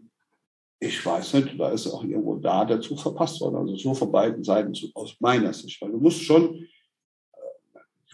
ich 0.81 1.05
weiß 1.05 1.35
nicht, 1.35 1.59
da 1.59 1.71
ist 1.71 1.87
auch 1.89 2.05
irgendwo 2.05 2.37
da 2.37 2.65
der 2.65 2.81
Zug 2.81 3.01
verpasst 3.01 3.41
worden. 3.41 3.57
Also 3.57 3.75
so 3.77 3.95
von 3.95 4.13
beiden 4.13 4.45
Seiten 4.45 4.73
aus 4.95 5.17
meiner 5.21 5.53
Sicht. 5.53 5.81
Weil 5.83 5.91
du 5.91 5.99
musst 5.99 6.23
schon 6.23 6.67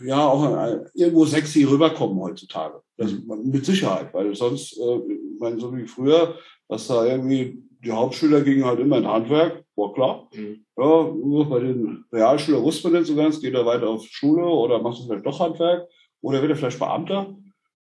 äh, 0.00 0.06
ja 0.06 0.26
auch 0.26 0.44
äh, 0.44 0.84
irgendwo 0.94 1.26
sexy 1.26 1.64
rüberkommen 1.64 2.18
heutzutage. 2.20 2.80
Das, 2.96 3.12
mhm. 3.12 3.50
mit 3.50 3.66
Sicherheit, 3.66 4.14
weil 4.14 4.34
sonst, 4.34 4.78
äh, 4.78 4.96
ich 4.96 5.38
meine, 5.38 5.60
so 5.60 5.76
wie 5.76 5.86
früher, 5.86 6.36
dass 6.68 6.86
da 6.86 7.04
irgendwie 7.04 7.62
die 7.84 7.92
Hauptschüler 7.92 8.40
gingen 8.40 8.64
halt 8.64 8.80
immer 8.80 8.96
in 8.98 9.06
Handwerk, 9.06 9.64
war 9.76 9.92
klar. 9.92 10.28
Mhm. 10.32 10.64
Ja, 10.76 11.02
bei 11.44 11.60
den 11.60 12.04
Realschülern 12.12 12.62
wusste 12.62 12.88
man 12.88 13.00
nicht 13.00 13.08
so 13.08 13.16
ganz, 13.16 13.40
geht 13.40 13.54
er 13.54 13.66
weiter 13.66 13.88
auf 13.88 14.06
Schule 14.06 14.46
oder 14.46 14.80
macht 14.80 15.00
er 15.00 15.06
vielleicht 15.06 15.26
doch 15.26 15.38
Handwerk 15.38 15.88
oder 16.22 16.40
wird 16.40 16.52
er 16.52 16.56
vielleicht 16.56 16.78
Beamter 16.78 17.36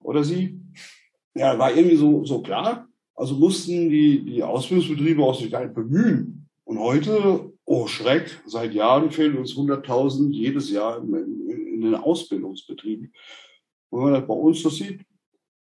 oder 0.02 0.22
sie. 0.22 0.60
Ja, 1.34 1.58
war 1.58 1.74
irgendwie 1.74 1.96
so, 1.96 2.24
so 2.24 2.40
klar. 2.42 2.86
Also 3.20 3.34
mussten 3.34 3.90
die, 3.90 4.24
die 4.24 4.42
Ausbildungsbetriebe 4.42 5.22
auch 5.22 5.38
sich 5.38 5.50
gar 5.50 5.62
nicht 5.62 5.74
bemühen. 5.74 6.48
Und 6.64 6.78
heute, 6.78 7.52
oh 7.66 7.86
Schreck, 7.86 8.40
seit 8.46 8.72
Jahren 8.72 9.10
fehlen 9.10 9.36
uns 9.36 9.52
100.000 9.52 10.30
jedes 10.32 10.70
Jahr 10.70 11.02
in, 11.02 11.12
in, 11.14 11.66
in, 11.74 11.80
den 11.82 11.96
Ausbildungsbetrieben. 11.96 13.12
Und 13.90 13.98
wenn 13.98 14.10
man 14.10 14.20
das 14.20 14.26
bei 14.26 14.32
uns 14.32 14.62
so 14.62 14.70
sieht, 14.70 15.02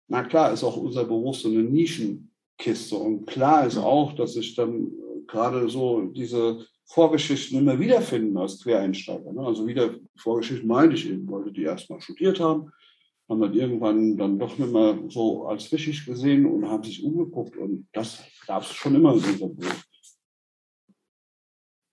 na 0.07 0.23
klar 0.23 0.53
ist 0.53 0.63
auch 0.63 0.77
unser 0.77 1.05
Beruf 1.05 1.35
so 1.35 1.49
eine 1.49 1.65
Nischenkiste. 1.65 2.95
Und 2.95 3.27
klar 3.27 3.67
ist 3.67 3.77
auch, 3.77 4.13
dass 4.15 4.35
sich 4.35 4.55
dann 4.55 4.87
äh, 4.87 5.27
gerade 5.27 5.69
so 5.69 6.01
diese 6.15 6.65
Vorgeschichten 6.85 7.59
immer 7.59 7.77
wiederfinden 7.81 8.37
als 8.39 8.63
Quereinsteiger. 8.63 9.33
Ne? 9.33 9.45
Also 9.45 9.67
wieder 9.67 9.97
Vorgeschichten 10.15 10.69
meine 10.69 10.95
ich 10.95 11.11
eben 11.11 11.27
Leute, 11.27 11.51
die 11.51 11.65
erstmal 11.65 12.01
studiert 12.01 12.39
haben, 12.39 12.71
haben 13.29 13.41
dann 13.41 13.55
irgendwann 13.55 14.17
dann 14.17 14.39
doch 14.39 14.59
nicht 14.59 14.73
mehr 14.73 14.99
so 15.09 15.47
als 15.47 15.71
wichtig 15.73 16.05
gesehen 16.05 16.47
und 16.47 16.69
haben 16.69 16.83
sich 16.83 17.03
umgeguckt 17.05 17.57
und 17.57 17.89
das 17.93 18.23
gab 18.47 18.63
es 18.63 18.69
schon 18.69 18.95
immer 18.95 19.13
in 19.13 19.25
unserem 19.25 19.57
Beruf. 19.57 19.85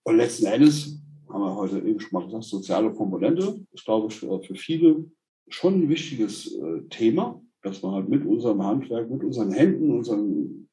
Und 0.04 0.16
letzten 0.16 0.46
Endes 0.46 1.02
haben 1.28 1.42
wir 1.42 1.56
heute 1.56 1.78
eben 1.78 2.00
schon 2.00 2.10
mal 2.12 2.26
gesagt, 2.26 2.44
soziale 2.44 2.92
Komponente 2.92 3.64
ist, 3.72 3.84
glaube 3.84 4.08
ich, 4.08 4.18
für, 4.18 4.42
für 4.42 4.54
viele 4.54 5.04
schon 5.48 5.82
ein 5.82 5.88
wichtiges 5.88 6.54
äh, 6.54 6.82
Thema, 6.88 7.40
dass 7.62 7.82
wir 7.82 7.92
halt 7.92 8.08
mit 8.08 8.24
unserem 8.24 8.62
Handwerk, 8.64 9.10
mit 9.10 9.22
unseren 9.22 9.52
Händen, 9.52 9.90
unserem 9.90 10.68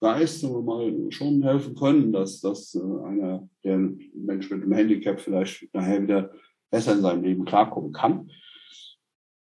Geist 0.00 0.42
mal 0.42 1.10
schon 1.10 1.42
helfen 1.42 1.74
können, 1.74 2.12
dass, 2.12 2.40
dass 2.40 2.74
äh, 2.74 2.80
einer, 2.80 3.48
der 3.64 3.78
Mensch 4.14 4.50
mit 4.50 4.62
einem 4.62 4.72
Handicap 4.72 5.20
vielleicht 5.20 5.72
nachher 5.74 6.02
wieder 6.02 6.32
besser 6.70 6.94
in 6.94 7.02
seinem 7.02 7.22
Leben 7.22 7.44
klarkommen 7.44 7.92
kann. 7.92 8.30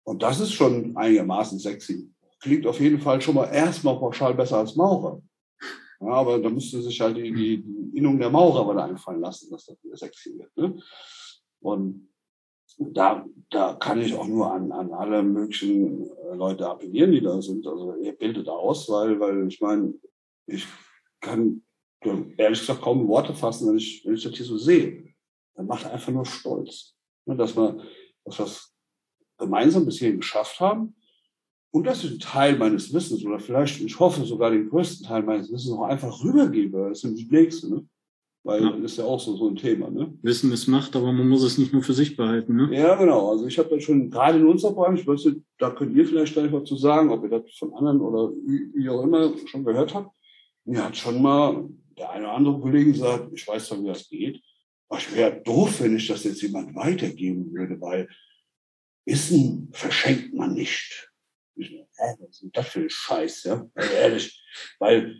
Und 0.05 0.23
das 0.23 0.41
ist 0.41 0.53
schon 0.53 0.97
einigermaßen 0.97 1.59
sexy. 1.59 2.11
Klingt 2.41 2.67
auf 2.67 2.81
jeden 2.81 3.01
Fall 3.01 3.21
schon 3.21 3.37
mal 3.37 3.47
erstmal 3.47 3.99
pauschal 3.99 4.35
besser 4.35 4.59
als 4.59 4.75
Maurer. 4.75 5.23
Ja, 6.01 6.09
aber 6.09 6.41
da 6.41 6.51
müsste 6.51 6.83
sich 6.83 7.01
halt 7.01 7.17
die, 7.17 7.33
die, 7.33 7.62
die 7.62 7.99
Innung 7.99 8.19
der 8.19 8.31
Maurer 8.31 8.65
mal 8.65 8.81
einfallen 8.81 9.21
lassen, 9.21 9.51
dass 9.51 9.67
das 9.67 9.83
wieder 9.85 9.97
sexy 9.97 10.37
wird. 10.37 10.57
Ne? 10.57 10.83
Und 11.61 12.09
da, 12.79 13.25
da 13.51 13.75
kann 13.75 14.01
ich 14.01 14.15
auch 14.15 14.27
nur 14.27 14.53
an, 14.53 14.73
an 14.73 14.93
alle 14.93 15.23
möglichen 15.23 16.03
äh, 16.03 16.35
Leute 16.35 16.69
appellieren, 16.69 17.12
die 17.12 17.21
da 17.21 17.41
sind. 17.41 17.67
Also 17.67 17.95
ihr 17.97 18.12
bildet 18.12 18.49
aus, 18.49 18.88
weil, 18.88 19.21
weil 19.21 19.47
ich 19.47 19.61
meine, 19.61 19.95
ich 20.47 20.67
kann 21.21 21.62
ehrlich 22.37 22.61
gesagt 22.61 22.83
kaum 22.83 23.07
Worte 23.07 23.35
fassen, 23.35 23.69
wenn 23.69 23.77
ich, 23.77 24.05
wenn 24.05 24.15
ich 24.15 24.25
das 24.25 24.35
hier 24.35 24.47
so 24.47 24.59
sehe. 24.59 25.15
Dann 25.55 25.67
macht 25.67 25.87
einfach 25.87 26.12
nur 26.12 26.27
stolz. 26.27 26.97
Ne, 27.27 27.37
dass 27.37 27.55
man, 27.55 27.83
dass 28.25 28.38
das 28.38 28.72
gemeinsam 29.42 29.85
bis 29.85 29.98
hierhin 29.98 30.20
geschafft 30.20 30.61
haben 30.61 30.94
und 31.72 31.87
dass 31.87 32.05
ich 32.05 32.11
einen 32.11 32.20
Teil 32.20 32.57
meines 32.57 32.92
Wissens 32.92 33.24
oder 33.24 33.40
vielleicht, 33.40 33.81
ich 33.81 33.98
hoffe 33.98 34.24
sogar 34.24 34.50
den 34.50 34.68
größten 34.68 35.07
Teil 35.07 35.22
meines 35.22 35.50
Wissens 35.50 35.72
auch 35.72 35.85
einfach 35.85 36.22
rübergebe. 36.22 36.88
Das 36.90 37.00
sind 37.00 37.18
die 37.18 37.28
Nächste, 37.31 37.70
ne? 37.70 37.87
Weil 38.44 38.62
ja. 38.62 38.72
das 38.72 38.92
ist 38.92 38.98
ja 38.98 39.05
auch 39.05 39.20
so, 39.20 39.37
so 39.37 39.48
ein 39.48 39.57
Thema, 39.57 39.88
ne? 39.88 40.12
Wissen 40.20 40.53
ist 40.53 40.66
Macht, 40.66 40.97
aber 40.97 41.12
man 41.12 41.28
muss 41.28 41.43
es 41.43 41.59
nicht 41.59 41.72
nur 41.72 41.82
für 41.82 41.95
sich 41.95 42.16
behalten, 42.16 42.57
ne? 42.57 42.68
Ja, 42.76 42.97
genau. 42.97 43.30
Also 43.30 43.47
ich 43.47 43.59
habe 43.59 43.70
da 43.70 43.80
schon, 43.80 44.11
gerade 44.11 44.38
in 44.38 44.47
unserer 44.47 44.72
Branche, 44.72 45.07
weißt 45.07 45.30
da 45.59 45.70
könnt 45.70 45.97
ihr 45.97 46.07
vielleicht 46.07 46.34
gleich 46.34 46.53
was 46.53 46.64
zu 46.64 46.76
sagen, 46.76 47.11
ob 47.11 47.22
ihr 47.22 47.30
das 47.30 47.51
von 47.57 47.72
anderen 47.72 48.01
oder 48.01 48.32
wie 48.45 48.88
auch 48.88 49.03
immer 49.05 49.32
schon 49.47 49.64
gehört 49.64 49.95
habt. 49.95 50.11
Mir 50.64 50.84
hat 50.84 50.97
schon 50.97 51.22
mal 51.22 51.68
der 51.97 52.11
eine 52.11 52.24
oder 52.24 52.34
andere 52.34 52.61
Kollege 52.61 52.93
gesagt, 52.93 53.30
ich 53.32 53.47
weiß 53.47 53.68
doch, 53.68 53.82
wie 53.82 53.86
das 53.86 54.09
geht. 54.09 54.43
Aber 54.88 54.99
ich 54.99 55.14
wäre 55.14 55.40
doof, 55.43 55.80
wenn 55.80 55.97
ich 55.97 56.07
das 56.07 56.24
jetzt 56.24 56.43
jemand 56.43 56.74
weitergeben 56.74 57.53
würde, 57.53 57.80
weil 57.80 58.09
Wissen 59.05 59.68
verschenkt 59.72 60.34
man 60.34 60.55
nicht. 60.55 61.11
Was 61.57 62.42
ist 62.42 62.50
das 62.53 62.68
für 62.68 62.80
ein 62.80 62.90
Scheiß, 62.90 63.44
ja? 63.44 63.66
Also 63.74 63.92
ehrlich, 63.94 64.44
weil 64.78 65.16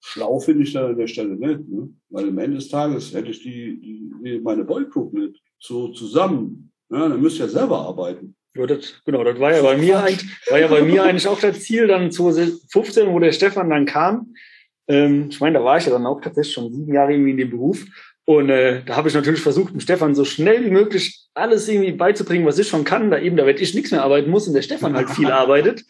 schlau 0.00 0.38
finde 0.38 0.64
ich 0.64 0.72
da 0.72 0.86
an 0.86 0.98
der 0.98 1.06
Stelle 1.06 1.36
nicht, 1.36 1.68
ne? 1.68 1.88
weil 2.10 2.28
am 2.28 2.38
Ende 2.38 2.58
des 2.58 2.68
Tages 2.68 3.12
hätte 3.12 3.30
ich 3.30 3.42
die, 3.42 3.80
die 3.80 4.40
meine 4.40 4.64
Boygroup 4.64 5.12
nicht 5.12 5.42
so 5.58 5.88
zusammen, 5.88 6.72
ja, 6.90 7.08
dann 7.08 7.20
müsst 7.20 7.38
ihr 7.38 7.46
ja 7.46 7.50
selber 7.50 7.80
arbeiten. 7.80 8.36
Ja, 8.54 8.66
das, 8.66 9.02
genau, 9.04 9.22
das 9.24 9.38
war 9.38 9.54
ja 9.54 9.62
bei 9.62 9.76
mir 9.76 10.00
eigentlich, 10.00 10.50
war 10.50 10.58
ja 10.58 10.68
bei 10.68 10.82
mir 10.82 11.04
eigentlich 11.04 11.28
auch 11.28 11.40
das 11.40 11.60
Ziel, 11.60 11.86
dann 11.86 12.10
2015, 12.10 13.12
wo 13.12 13.18
der 13.18 13.32
Stefan 13.32 13.70
dann 13.70 13.86
kam. 13.86 14.34
Ähm, 14.88 15.28
ich 15.30 15.40
meine, 15.40 15.58
da 15.58 15.64
war 15.64 15.76
ich 15.76 15.84
ja 15.84 15.92
dann 15.92 16.06
auch 16.06 16.20
tatsächlich 16.20 16.54
schon 16.54 16.72
sieben 16.72 16.92
Jahre 16.92 17.12
irgendwie 17.12 17.32
in 17.32 17.36
dem 17.36 17.50
Beruf. 17.50 17.84
Und 18.28 18.50
äh, 18.50 18.82
da 18.84 18.96
habe 18.96 19.08
ich 19.08 19.14
natürlich 19.14 19.40
versucht, 19.40 19.72
dem 19.72 19.80
Stefan 19.80 20.14
so 20.14 20.26
schnell 20.26 20.62
wie 20.62 20.70
möglich 20.70 21.24
alles 21.32 21.66
irgendwie 21.66 21.92
beizubringen, 21.92 22.44
was 22.44 22.58
ich 22.58 22.68
schon 22.68 22.84
kann, 22.84 23.10
da 23.10 23.18
eben, 23.18 23.38
da 23.38 23.46
werde 23.46 23.62
ich 23.62 23.72
nichts 23.72 23.90
mehr 23.90 24.02
arbeiten 24.02 24.28
muss 24.28 24.46
und 24.46 24.52
der 24.52 24.60
Stefan 24.60 24.94
halt 24.94 25.08
viel 25.08 25.30
arbeitet. 25.32 25.82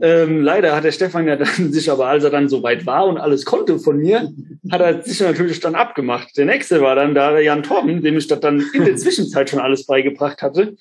Ähm, 0.00 0.42
leider 0.42 0.76
hat 0.76 0.84
der 0.84 0.92
Stefan 0.92 1.26
ja 1.26 1.34
dann 1.34 1.72
sich 1.72 1.90
aber, 1.90 2.06
als 2.06 2.22
er 2.22 2.30
dann 2.30 2.48
so 2.48 2.62
weit 2.62 2.86
war 2.86 3.06
und 3.06 3.18
alles 3.18 3.44
konnte 3.44 3.80
von 3.80 3.96
mir, 3.96 4.32
hat 4.70 4.80
er 4.80 5.02
sich 5.02 5.18
natürlich 5.18 5.58
dann 5.58 5.74
abgemacht. 5.74 6.28
Der 6.36 6.44
nächste 6.44 6.80
war 6.82 6.94
dann 6.94 7.16
da 7.16 7.32
der 7.32 7.42
Jan 7.42 7.64
Torben, 7.64 8.00
dem 8.00 8.16
ich 8.16 8.28
das 8.28 8.38
dann 8.38 8.64
in 8.74 8.84
der 8.84 8.94
Zwischenzeit 8.96 9.50
schon 9.50 9.58
alles 9.58 9.84
beigebracht 9.84 10.40
hatte. 10.40 10.76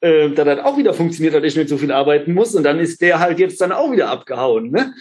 Äh, 0.00 0.30
da 0.30 0.44
hat 0.46 0.64
auch 0.64 0.76
wieder 0.76 0.94
funktioniert, 0.94 1.36
dass 1.36 1.44
ich 1.44 1.54
nicht 1.54 1.68
so 1.68 1.76
viel 1.76 1.92
arbeiten 1.92 2.34
muss. 2.34 2.56
Und 2.56 2.64
dann 2.64 2.80
ist 2.80 3.00
der 3.00 3.20
halt 3.20 3.38
jetzt 3.38 3.60
dann 3.60 3.70
auch 3.70 3.92
wieder 3.92 4.10
abgehauen. 4.10 4.72
Ne? 4.72 4.94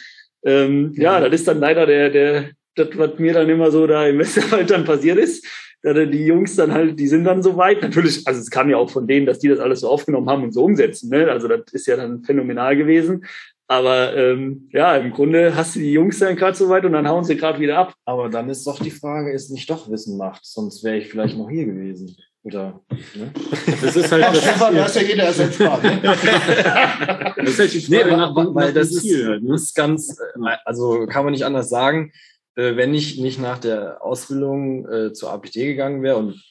Ähm, 0.46 0.94
ja, 0.96 1.20
das 1.20 1.34
ist 1.34 1.48
dann 1.48 1.60
leider 1.60 1.88
der, 1.88 2.12
der, 2.12 2.50
das, 2.76 2.90
was 2.96 3.20
mir 3.20 3.34
dann 3.34 3.50
immer 3.50 3.72
so 3.72 3.88
da 3.88 4.08
im 4.08 4.18
Westerwald 4.20 4.70
dann 4.70 4.86
passiert 4.86 5.18
ist 5.18 5.46
die 5.84 6.26
Jungs 6.26 6.56
dann 6.56 6.74
halt, 6.74 6.98
die 6.98 7.08
sind 7.08 7.26
dann 7.26 7.44
so 7.44 7.58
weit. 7.58 7.82
Natürlich, 7.82 8.26
also 8.26 8.40
es 8.40 8.50
kam 8.50 8.70
ja 8.70 8.78
auch 8.78 8.90
von 8.90 9.06
denen, 9.06 9.26
dass 9.26 9.40
die 9.40 9.50
das 9.50 9.60
alles 9.60 9.82
so 9.82 9.90
aufgenommen 9.90 10.30
haben 10.30 10.44
und 10.44 10.54
so 10.54 10.64
umsetzen. 10.64 11.10
Ne? 11.10 11.30
Also 11.30 11.48
das 11.48 11.62
ist 11.74 11.88
ja 11.88 11.98
dann 11.98 12.24
phänomenal 12.24 12.78
gewesen. 12.78 13.26
Aber 13.68 14.16
ähm, 14.16 14.70
ja, 14.72 14.96
im 14.96 15.12
Grunde 15.12 15.56
hast 15.56 15.76
du 15.76 15.80
die 15.80 15.92
Jungs 15.92 16.20
dann 16.20 16.36
gerade 16.36 16.56
so 16.56 16.70
weit 16.70 16.86
und 16.86 16.94
dann 16.94 17.08
hauen 17.08 17.24
sie 17.24 17.36
gerade 17.36 17.60
wieder 17.60 17.78
ab. 17.78 17.96
Aber 18.06 18.30
dann 18.30 18.50
ist 18.50 18.66
doch 18.66 18.80
die 18.80 18.92
Frage, 18.92 19.34
ist 19.34 19.52
nicht 19.52 19.70
doch 19.70 19.90
Wissen 19.90 20.18
macht, 20.18 20.46
sonst 20.46 20.84
wäre 20.84 20.98
ich 20.98 21.10
vielleicht 21.10 21.38
noch 21.38 21.50
hier 21.50 21.66
gewesen. 21.66 22.16
Oder, 22.44 22.82
ne? 23.16 23.32
Das 23.82 23.96
ist 23.96 24.12
halt. 24.12 24.26
Ach, 24.28 24.34
das 24.34 24.44
Stefan, 24.44 24.76
da 24.76 24.86
ist 24.86 24.96
ja 24.98 25.02
jeder 25.02 25.24
ersetzbar. 25.24 25.82
Ne? 25.82 26.02
das 27.38 27.50
ist 27.50 27.60
halt 27.60 27.74
die 27.74 27.80
Frage, 27.80 28.06
nee, 28.06 28.18
nach, 28.18 28.36
weil, 28.36 28.54
weil 28.54 28.74
das 28.74 28.92
ist, 28.92 29.02
Ziel, 29.02 29.40
ne? 29.40 29.56
ist 29.56 29.74
ganz, 29.74 30.18
äh, 30.20 30.58
also 30.66 31.06
kann 31.08 31.24
man 31.24 31.32
nicht 31.32 31.46
anders 31.46 31.70
sagen 31.70 32.12
wenn 32.56 32.94
ich 32.94 33.20
nicht 33.20 33.40
nach 33.40 33.58
der 33.58 34.04
Ausbildung 34.04 34.88
äh, 34.88 35.14
zur 35.14 35.32
APT 35.32 35.54
gegangen 35.54 36.04
wäre 36.04 36.18
und 36.18 36.44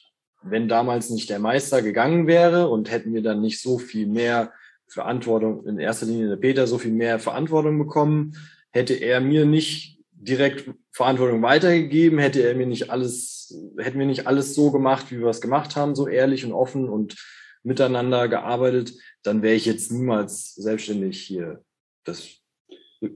wenn 0.43 0.67
damals 0.67 1.09
nicht 1.09 1.29
der 1.29 1.39
Meister 1.39 1.81
gegangen 1.81 2.27
wäre 2.27 2.67
und 2.69 2.91
hätten 2.91 3.13
wir 3.13 3.21
dann 3.21 3.41
nicht 3.41 3.61
so 3.61 3.77
viel 3.79 4.07
mehr 4.07 4.51
Verantwortung, 4.87 5.65
in 5.65 5.79
erster 5.79 6.05
Linie 6.05 6.27
der 6.27 6.35
Peter, 6.35 6.67
so 6.67 6.77
viel 6.77 6.91
mehr 6.91 7.19
Verantwortung 7.19 7.79
bekommen, 7.79 8.35
hätte 8.71 8.93
er 8.93 9.21
mir 9.21 9.45
nicht 9.45 9.99
direkt 10.11 10.69
Verantwortung 10.91 11.41
weitergegeben, 11.41 12.19
hätte 12.19 12.41
er 12.41 12.55
mir 12.55 12.67
nicht 12.67 12.89
alles, 12.91 13.55
hätten 13.77 13.99
wir 13.99 14.05
nicht 14.05 14.27
alles 14.27 14.53
so 14.53 14.71
gemacht, 14.71 15.11
wie 15.11 15.19
wir 15.19 15.27
es 15.27 15.41
gemacht 15.41 15.75
haben, 15.75 15.95
so 15.95 16.07
ehrlich 16.07 16.45
und 16.45 16.53
offen 16.53 16.89
und 16.89 17.15
miteinander 17.63 18.27
gearbeitet, 18.27 18.93
dann 19.23 19.41
wäre 19.41 19.55
ich 19.55 19.65
jetzt 19.65 19.91
niemals 19.91 20.53
selbstständig 20.55 21.21
hier. 21.21 21.63
Das, 22.03 22.27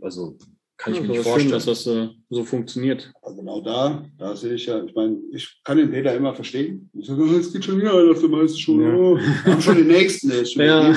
also 0.01 0.37
kann 0.77 0.93
ich 0.93 0.99
ja, 0.99 1.05
mir 1.05 1.13
nicht 1.13 1.23
vorstellen, 1.23 1.51
dass 1.51 1.65
das 1.65 1.87
äh, 1.87 2.09
so 2.29 2.43
funktioniert. 2.43 3.11
Aber 3.21 3.35
genau 3.35 3.61
da, 3.61 4.05
da 4.17 4.35
sehe 4.35 4.53
ich 4.53 4.67
ja, 4.67 4.83
ich 4.83 4.93
meine, 4.93 5.17
ich 5.31 5.59
kann 5.63 5.77
den 5.77 5.91
Peter 5.91 6.13
immer 6.15 6.35
verstehen. 6.35 6.89
Ich 6.93 7.07
sage, 7.07 7.23
oh, 7.23 7.37
es 7.37 7.51
geht 7.51 7.65
schon 7.65 7.79
wieder 7.79 7.93
einer 7.93 8.11
auf 8.11 8.19
der 8.19 8.29
Meisterschule. 8.29 8.87
Ja. 8.87 8.95
Oh, 8.95 9.17
wir 9.17 9.53
haben 9.53 9.61
schon 9.61 9.77
den 9.77 9.87
nächsten, 9.87 10.29
der 10.29 10.41
ist 10.41 10.53
schon 10.53 10.63
ja. 10.65 10.93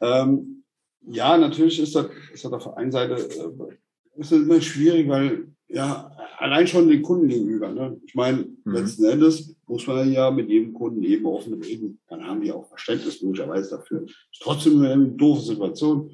Ähm, 0.00 0.64
ja, 1.08 1.38
natürlich 1.38 1.80
ist 1.80 1.94
das, 1.94 2.06
ist 2.32 2.44
das 2.44 2.52
auf 2.52 2.64
der 2.64 2.76
einen 2.76 2.92
Seite 2.92 3.14
äh, 3.14 4.20
ist 4.20 4.32
das 4.32 4.40
immer 4.40 4.60
schwierig, 4.60 5.08
weil 5.08 5.48
ja, 5.68 6.10
allein 6.38 6.66
schon 6.66 6.88
den 6.88 7.02
Kunden 7.02 7.28
gegenüber. 7.28 7.72
Ne? 7.72 8.00
Ich 8.06 8.14
meine, 8.14 8.46
mhm. 8.64 8.72
letzten 8.72 9.04
Endes 9.04 9.56
muss 9.66 9.86
man 9.86 10.12
ja 10.12 10.30
mit 10.30 10.48
jedem 10.48 10.72
Kunden 10.74 11.02
eben 11.02 11.26
offen 11.26 11.54
reden. 11.62 11.98
Dann 12.08 12.24
haben 12.24 12.40
die 12.40 12.52
auch 12.52 12.68
Verständnis 12.68 13.22
möglicherweise 13.22 13.70
dafür. 13.70 14.04
Ist 14.04 14.42
trotzdem 14.42 14.80
eine 14.82 15.08
doofe 15.08 15.42
Situation. 15.42 16.10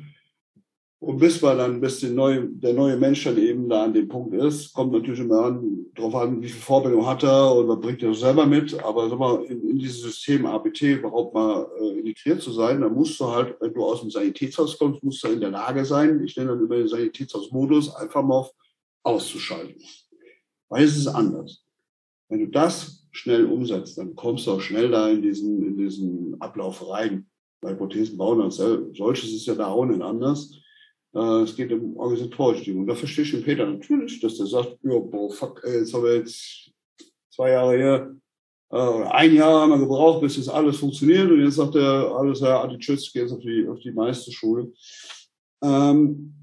Und 1.03 1.19
bis 1.19 1.43
man 1.43 1.59
dann, 1.59 1.81
bis 1.81 1.99
der 1.99 2.11
neue, 2.11 2.47
der 2.49 2.75
neue 2.75 2.97
Mensch 2.97 3.25
dann 3.25 3.37
eben 3.37 3.69
da 3.69 3.83
an 3.83 3.93
dem 3.93 4.07
Punkt 4.07 4.35
ist, 4.35 4.73
kommt 4.73 4.93
natürlich 4.93 5.19
immer 5.19 5.47
an, 5.47 5.87
darauf 5.97 6.15
an, 6.15 6.41
wie 6.41 6.49
viel 6.49 6.63
Vorbildung 6.63 7.05
hat 7.05 7.25
er 7.25 7.57
oder 7.57 7.75
bringt 7.75 8.05
er 8.05 8.15
selber 8.15 8.47
mit. 8.47 8.73
Aber 8.85 9.11
sag 9.11 9.19
mal, 9.19 9.43
in, 9.47 9.69
in 9.69 9.81
dieses 9.81 10.01
System 10.01 10.47
ABT 10.47 10.81
überhaupt 10.83 11.35
mal 11.35 11.67
äh, 11.81 11.99
integriert 11.99 12.41
zu 12.41 12.53
sein, 12.53 12.81
dann 12.81 12.95
musst 12.95 13.19
du 13.19 13.27
halt, 13.27 13.57
wenn 13.61 13.75
du 13.75 13.85
aus 13.85 14.03
dem 14.03 14.13
Sanitätshaus 14.13 14.79
kommst, 14.79 15.03
musst 15.03 15.25
du 15.25 15.29
in 15.29 15.41
der 15.41 15.51
Lage 15.51 15.85
sein, 15.85 16.23
ich 16.25 16.37
nenne 16.37 16.51
dann 16.51 16.61
über 16.61 16.77
den 16.77 16.87
Sanitätshausmodus, 16.87 17.97
einfach 17.97 18.23
mal 18.23 18.37
auf 18.37 18.53
auszuschalten. 19.03 19.83
Weil 20.69 20.85
es 20.85 20.97
ist 20.97 21.09
anders. 21.09 21.65
Wenn 22.29 22.39
du 22.39 22.47
das 22.47 23.09
schnell 23.11 23.47
umsetzt, 23.47 23.99
dann 23.99 24.15
kommst 24.15 24.47
du 24.47 24.53
auch 24.53 24.61
schnell 24.61 24.89
da 24.89 25.09
in 25.09 25.21
diesen, 25.21 25.67
in 25.67 25.77
diesen 25.77 26.41
Ablauf 26.41 26.89
rein. 26.89 27.27
Bei 27.61 27.75
Prothesen 27.75 28.17
bauen 28.17 28.41
als 28.41 28.63
solches 28.93 29.33
ist 29.33 29.47
ja 29.47 29.57
da 29.57 29.67
auch 29.67 29.85
nicht 29.85 30.01
anders 30.01 30.62
es 31.15 31.55
geht 31.55 31.73
um 31.73 31.97
organisatorische 31.97 32.65
Dinge. 32.65 32.81
Und 32.81 32.87
da 32.87 32.95
verstehe 32.95 33.25
ich 33.25 33.31
den 33.33 33.43
Peter 33.43 33.67
natürlich, 33.67 34.21
dass 34.21 34.37
der 34.37 34.47
sagt, 34.47 34.79
ja, 34.83 34.99
boah, 34.99 35.31
fuck, 35.31 35.63
ey, 35.65 35.81
jetzt 35.81 35.93
haben 35.93 36.05
wir 36.05 36.17
jetzt 36.17 36.71
zwei 37.31 37.51
Jahre 37.51 37.77
hier, 37.77 38.17
äh, 38.71 39.05
ein 39.11 39.35
Jahr 39.35 39.61
haben 39.61 39.71
wir 39.71 39.79
gebraucht, 39.79 40.23
bis 40.23 40.37
das 40.37 40.49
alles 40.49 40.79
funktioniert. 40.79 41.31
Und 41.31 41.45
jetzt 41.45 41.57
sagt 41.57 41.75
er, 41.75 42.17
alles, 42.17 42.41
ja, 42.41 42.63
Adi, 42.63 42.79
tschüss, 42.79 43.13
geh 43.13 43.21
jetzt 43.21 43.33
auf 43.33 43.41
die, 43.41 43.69
auf 43.69 43.79
die 43.81 43.93
Meisterschule. 43.93 44.73
Ähm, 45.63 46.35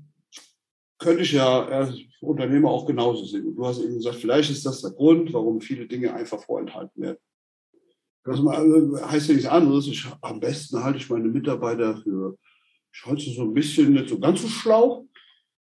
könnte 0.99 1.23
ich 1.23 1.31
ja 1.31 1.65
als 1.65 1.95
Unternehmer 2.21 2.69
auch 2.69 2.85
genauso 2.85 3.25
sehen. 3.25 3.55
Du 3.55 3.65
hast 3.65 3.79
eben 3.79 3.95
gesagt, 3.95 4.17
vielleicht 4.17 4.51
ist 4.51 4.65
das 4.65 4.81
der 4.81 4.91
Grund, 4.91 5.33
warum 5.33 5.61
viele 5.61 5.87
Dinge 5.87 6.13
einfach 6.13 6.43
vorenthalten 6.43 7.01
werden. 7.01 7.17
Das 8.25 8.39
heißt 8.39 9.29
ja 9.29 9.33
nichts 9.33 9.49
anderes. 9.49 9.87
Ich, 9.87 10.05
am 10.21 10.39
besten 10.39 10.83
halte 10.83 10.99
ich 10.99 11.09
meine 11.09 11.29
Mitarbeiter 11.29 11.97
für 11.97 12.37
ich 12.91 13.05
halte 13.05 13.21
sie 13.21 13.33
so 13.33 13.43
ein 13.43 13.53
bisschen 13.53 13.93
nicht 13.93 14.09
so 14.09 14.19
ganz 14.19 14.41
so 14.41 14.47
schlau, 14.47 15.07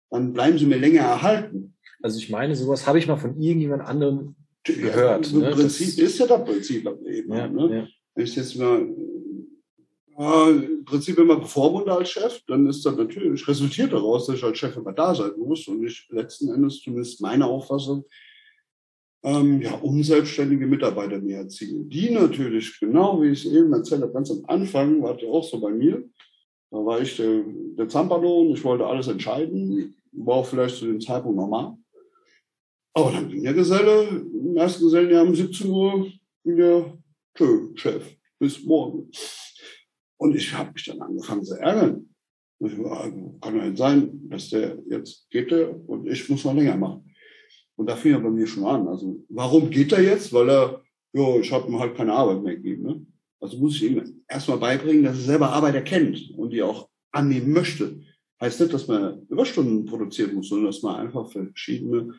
dann 0.09 0.33
bleiben 0.33 0.57
sie 0.57 0.65
mir 0.65 0.77
länger 0.77 1.01
erhalten. 1.01 1.75
Also 2.01 2.17
ich 2.17 2.29
meine, 2.29 2.55
sowas 2.55 2.87
habe 2.87 2.99
ich 2.99 3.07
mal 3.07 3.17
von 3.17 3.39
irgendjemand 3.39 3.83
anderem 3.83 4.35
gehört. 4.63 5.27
Ja, 5.27 5.33
Im 5.33 5.39
ne? 5.39 5.51
Prinzip 5.51 5.87
das 5.87 5.97
ist 5.97 6.19
ja 6.19 6.27
das 6.27 6.43
Prinzip 6.43 6.87
eben. 7.05 7.33
Ja, 7.33 7.47
ne? 7.47 7.75
ja. 7.75 7.87
Wenn 8.15 8.25
ich 8.25 8.35
jetzt 8.35 8.57
mal 8.57 8.87
ja, 10.17 10.49
im 10.49 10.83
Prinzip 10.85 11.17
immer 11.17 11.39
bevormunde 11.39 11.91
als 11.93 12.09
Chef, 12.09 12.41
dann 12.47 12.67
ist 12.67 12.85
das 12.85 12.95
natürlich, 12.95 13.47
resultiert 13.47 13.93
daraus, 13.93 14.27
dass 14.27 14.37
ich 14.37 14.43
als 14.43 14.57
Chef 14.57 14.75
immer 14.75 14.93
da 14.93 15.15
sein 15.15 15.31
muss 15.37 15.67
und 15.67 15.83
ich 15.85 16.07
letzten 16.09 16.53
Endes, 16.53 16.81
zumindest 16.81 17.21
meine 17.21 17.45
Auffassung, 17.45 18.05
ähm, 19.23 19.61
ja, 19.61 19.75
unselbstständige 19.75 20.65
Mitarbeiter 20.65 21.19
mehr 21.19 21.39
erzielen. 21.39 21.89
Die 21.89 22.09
natürlich, 22.09 22.79
genau 22.79 23.21
wie 23.21 23.29
ich 23.29 23.45
es 23.45 23.51
eben 23.51 23.71
erzählt 23.71 24.01
habe, 24.01 24.13
ganz 24.13 24.31
am 24.31 24.43
Anfang, 24.47 25.01
war 25.01 25.13
das 25.15 25.23
auch 25.23 25.43
so 25.43 25.59
bei 25.59 25.71
mir, 25.71 26.03
da 26.71 26.77
war 26.77 27.01
ich 27.01 27.17
der, 27.17 27.43
der 27.77 27.89
Zampano 27.89 28.41
und 28.41 28.51
ich 28.51 28.63
wollte 28.63 28.85
alles 28.85 29.07
entscheiden. 29.07 29.93
War 30.13 30.37
auch 30.37 30.45
vielleicht 30.45 30.77
zu 30.77 30.85
dem 30.85 31.01
Zeitpunkt 31.01 31.37
normal. 31.37 31.77
Aber 32.93 33.11
dann 33.11 33.29
ging 33.29 33.43
der 33.43 33.53
Geselle, 33.53 34.07
im 34.07 34.55
ersten 34.55 34.85
Gesellenjahr 34.85 35.23
um 35.23 35.35
17 35.35 35.69
Uhr, 35.69 36.11
wieder, 36.43 36.97
tschö, 37.35 37.75
Chef, 37.75 38.15
bis 38.39 38.63
morgen. 38.63 39.09
Und 40.17 40.35
ich 40.35 40.53
habe 40.53 40.71
mich 40.73 40.85
dann 40.85 41.01
angefangen 41.01 41.43
zu 41.43 41.55
ärgern. 41.55 42.09
Ich 42.59 42.77
war, 42.77 43.01
also, 43.01 43.37
kann 43.41 43.57
ja 43.57 43.65
nicht 43.65 43.77
sein, 43.77 44.29
dass 44.29 44.49
der 44.49 44.77
jetzt 44.89 45.29
geht 45.29 45.51
der 45.51 45.77
und 45.89 46.07
ich 46.07 46.29
muss 46.29 46.45
noch 46.45 46.53
länger 46.53 46.77
machen. 46.77 47.13
Und 47.75 47.89
da 47.89 47.95
fing 47.95 48.13
er 48.13 48.19
bei 48.19 48.29
mir 48.29 48.45
schon 48.45 48.65
an. 48.65 48.87
Also 48.87 49.23
warum 49.29 49.69
geht 49.69 49.91
er 49.93 50.01
jetzt? 50.01 50.31
Weil 50.31 50.49
er, 50.49 50.83
ja, 51.13 51.37
ich 51.37 51.51
habe 51.51 51.67
ihm 51.67 51.79
halt 51.79 51.95
keine 51.95 52.13
Arbeit 52.13 52.43
mehr 52.43 52.55
gegeben. 52.55 52.83
Ne? 52.83 53.05
Also 53.41 53.57
muss 53.57 53.75
ich 53.75 53.83
ihm 53.83 54.23
erstmal 54.27 54.59
beibringen, 54.59 55.03
dass 55.03 55.17
er 55.17 55.23
selber 55.23 55.49
Arbeit 55.49 55.75
erkennt 55.75 56.31
und 56.37 56.51
die 56.51 56.61
auch 56.61 56.89
annehmen 57.11 57.51
möchte. 57.51 57.99
Heißt 58.39 58.59
nicht, 58.59 58.73
dass 58.73 58.87
man 58.87 59.25
Überstunden 59.27 59.85
produzieren 59.85 60.35
muss, 60.35 60.49
sondern 60.49 60.67
dass 60.67 60.81
man 60.81 60.95
einfach 60.95 61.29
verschiedene, 61.29 62.13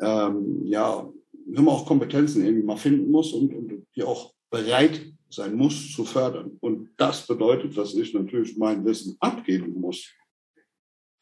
ähm, 0.00 0.64
ja, 0.66 1.12
man 1.46 1.68
auch 1.68 1.86
Kompetenzen 1.86 2.44
irgendwie 2.44 2.66
mal 2.66 2.76
finden 2.76 3.10
muss 3.10 3.32
und, 3.32 3.54
und 3.54 3.86
die 3.94 4.02
auch 4.04 4.32
bereit 4.50 5.00
sein 5.28 5.54
muss 5.54 5.92
zu 5.92 6.04
fördern. 6.04 6.56
Und 6.60 6.90
das 6.96 7.26
bedeutet, 7.26 7.76
dass 7.76 7.94
ich 7.94 8.14
natürlich 8.14 8.56
mein 8.56 8.84
Wissen 8.84 9.16
abgeben 9.20 9.80
muss. 9.80 10.12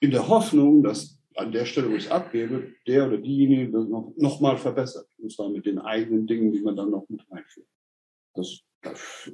In 0.00 0.10
der 0.10 0.28
Hoffnung, 0.28 0.82
dass 0.82 1.18
an 1.34 1.52
der 1.52 1.64
Stelle, 1.64 1.90
wo 1.90 1.94
ich 1.94 2.06
es 2.06 2.10
abgebe, 2.10 2.74
der 2.86 3.06
oder 3.06 3.18
diejenige 3.18 3.70
das 3.70 3.88
noch, 3.88 4.12
noch 4.16 4.40
mal 4.40 4.56
verbessert. 4.56 5.08
Und 5.18 5.32
zwar 5.32 5.48
mit 5.50 5.66
den 5.66 5.78
eigenen 5.78 6.26
Dingen, 6.26 6.52
die 6.52 6.60
man 6.60 6.76
dann 6.76 6.90
noch 6.90 7.08
mit 7.08 7.20
einführt. 7.30 7.68
Das 8.34 8.60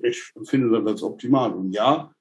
ich 0.03 0.33
finde 0.45 0.71
das 0.71 0.87
als 0.87 1.03
optimal. 1.03 1.53
Und 1.53 1.73
ja, 1.73 2.13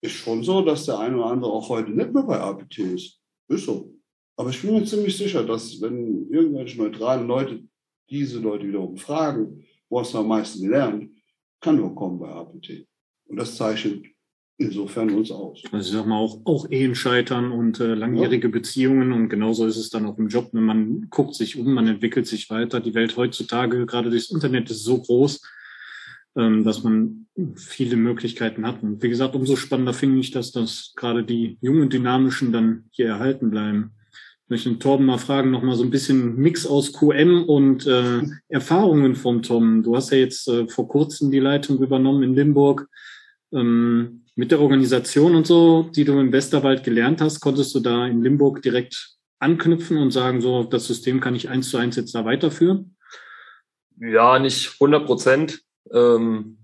ist 0.00 0.12
schon 0.12 0.42
so, 0.42 0.62
dass 0.62 0.86
der 0.86 0.98
eine 0.98 1.16
oder 1.16 1.26
andere 1.26 1.52
auch 1.52 1.68
heute 1.68 1.90
nicht 1.90 2.12
mehr 2.12 2.22
bei 2.22 2.40
APT 2.40 2.78
ist. 2.78 3.20
Ist 3.48 3.64
so. 3.64 3.92
Aber 4.36 4.50
ich 4.50 4.60
bin 4.60 4.74
mir 4.74 4.84
ziemlich 4.84 5.16
sicher, 5.16 5.44
dass 5.44 5.80
wenn 5.80 6.30
irgendwelche 6.30 6.78
neutralen 6.78 7.26
Leute 7.26 7.62
diese 8.10 8.38
Leute 8.38 8.68
wiederum 8.68 8.96
fragen, 8.96 9.64
wo 9.88 10.00
hast 10.00 10.14
du 10.14 10.18
am 10.18 10.28
meisten 10.28 10.62
gelernt, 10.62 11.10
kann 11.60 11.76
nur 11.76 11.94
kommen 11.94 12.18
bei 12.18 12.28
APT. 12.28 12.86
Und 13.28 13.36
das 13.36 13.56
zeichnet 13.56 14.04
insofern 14.58 15.10
uns 15.10 15.30
aus. 15.30 15.62
Also 15.70 15.90
ich 15.90 15.96
sag 15.96 16.06
mal, 16.06 16.16
auch, 16.16 16.40
auch 16.44 16.70
Ehen 16.70 16.94
scheitern 16.94 17.52
und 17.52 17.80
äh, 17.80 17.94
langjährige 17.94 18.48
ja. 18.48 18.52
Beziehungen 18.52 19.12
und 19.12 19.28
genauso 19.28 19.66
ist 19.66 19.76
es 19.76 19.90
dann 19.90 20.06
auch 20.06 20.18
im 20.18 20.28
Job. 20.28 20.52
Ne? 20.54 20.60
Man 20.60 21.08
guckt 21.10 21.34
sich 21.34 21.58
um, 21.58 21.74
man 21.74 21.86
entwickelt 21.86 22.26
sich 22.26 22.48
weiter. 22.48 22.80
Die 22.80 22.94
Welt 22.94 23.16
heutzutage, 23.16 23.84
gerade 23.86 24.10
durchs 24.10 24.30
Internet, 24.30 24.70
ist 24.70 24.84
so 24.84 25.00
groß, 25.00 25.42
ähm, 26.36 26.64
dass 26.64 26.84
man 26.84 27.26
viele 27.56 27.96
Möglichkeiten 27.96 28.66
hat. 28.66 28.82
Und 28.82 29.02
wie 29.02 29.08
gesagt, 29.08 29.34
umso 29.34 29.56
spannender 29.56 29.92
finde 29.92 30.20
ich 30.20 30.30
das, 30.30 30.52
dass 30.52 30.92
gerade 30.96 31.24
die 31.24 31.58
jungen 31.60 31.90
Dynamischen 31.90 32.52
dann 32.52 32.84
hier 32.90 33.08
erhalten 33.08 33.50
bleiben. 33.50 33.92
Ich 34.44 34.50
möchte 34.50 34.68
den 34.70 34.80
Torben 34.80 35.06
mal 35.06 35.18
fragen, 35.18 35.50
noch 35.50 35.62
mal 35.62 35.74
so 35.74 35.82
ein 35.82 35.90
bisschen 35.90 36.36
Mix 36.36 36.66
aus 36.66 36.92
QM 36.92 37.42
und 37.44 37.86
äh, 37.86 38.22
Erfahrungen 38.48 39.16
von 39.16 39.42
Tom. 39.42 39.82
Du 39.82 39.96
hast 39.96 40.12
ja 40.12 40.18
jetzt 40.18 40.48
äh, 40.48 40.68
vor 40.68 40.88
kurzem 40.88 41.30
die 41.30 41.40
Leitung 41.40 41.78
übernommen 41.78 42.22
in 42.22 42.34
Limburg. 42.34 42.88
Ähm, 43.52 44.22
mit 44.36 44.50
der 44.50 44.60
Organisation 44.60 45.34
und 45.34 45.46
so, 45.46 45.90
die 45.94 46.04
du 46.04 46.20
im 46.20 46.30
Westerwald 46.30 46.84
gelernt 46.84 47.20
hast, 47.22 47.40
konntest 47.40 47.74
du 47.74 47.80
da 47.80 48.06
in 48.06 48.22
Limburg 48.22 48.60
direkt 48.62 49.16
anknüpfen 49.38 49.96
und 49.96 50.10
sagen, 50.10 50.40
so, 50.40 50.62
das 50.62 50.86
System 50.86 51.20
kann 51.20 51.34
ich 51.34 51.48
eins 51.48 51.70
zu 51.70 51.78
eins 51.78 51.96
jetzt 51.96 52.14
da 52.14 52.24
weiterführen? 52.24 52.96
Ja, 53.98 54.38
nicht 54.38 54.74
100 54.74 55.06
Prozent. 55.06 55.65
Ähm, 55.92 56.58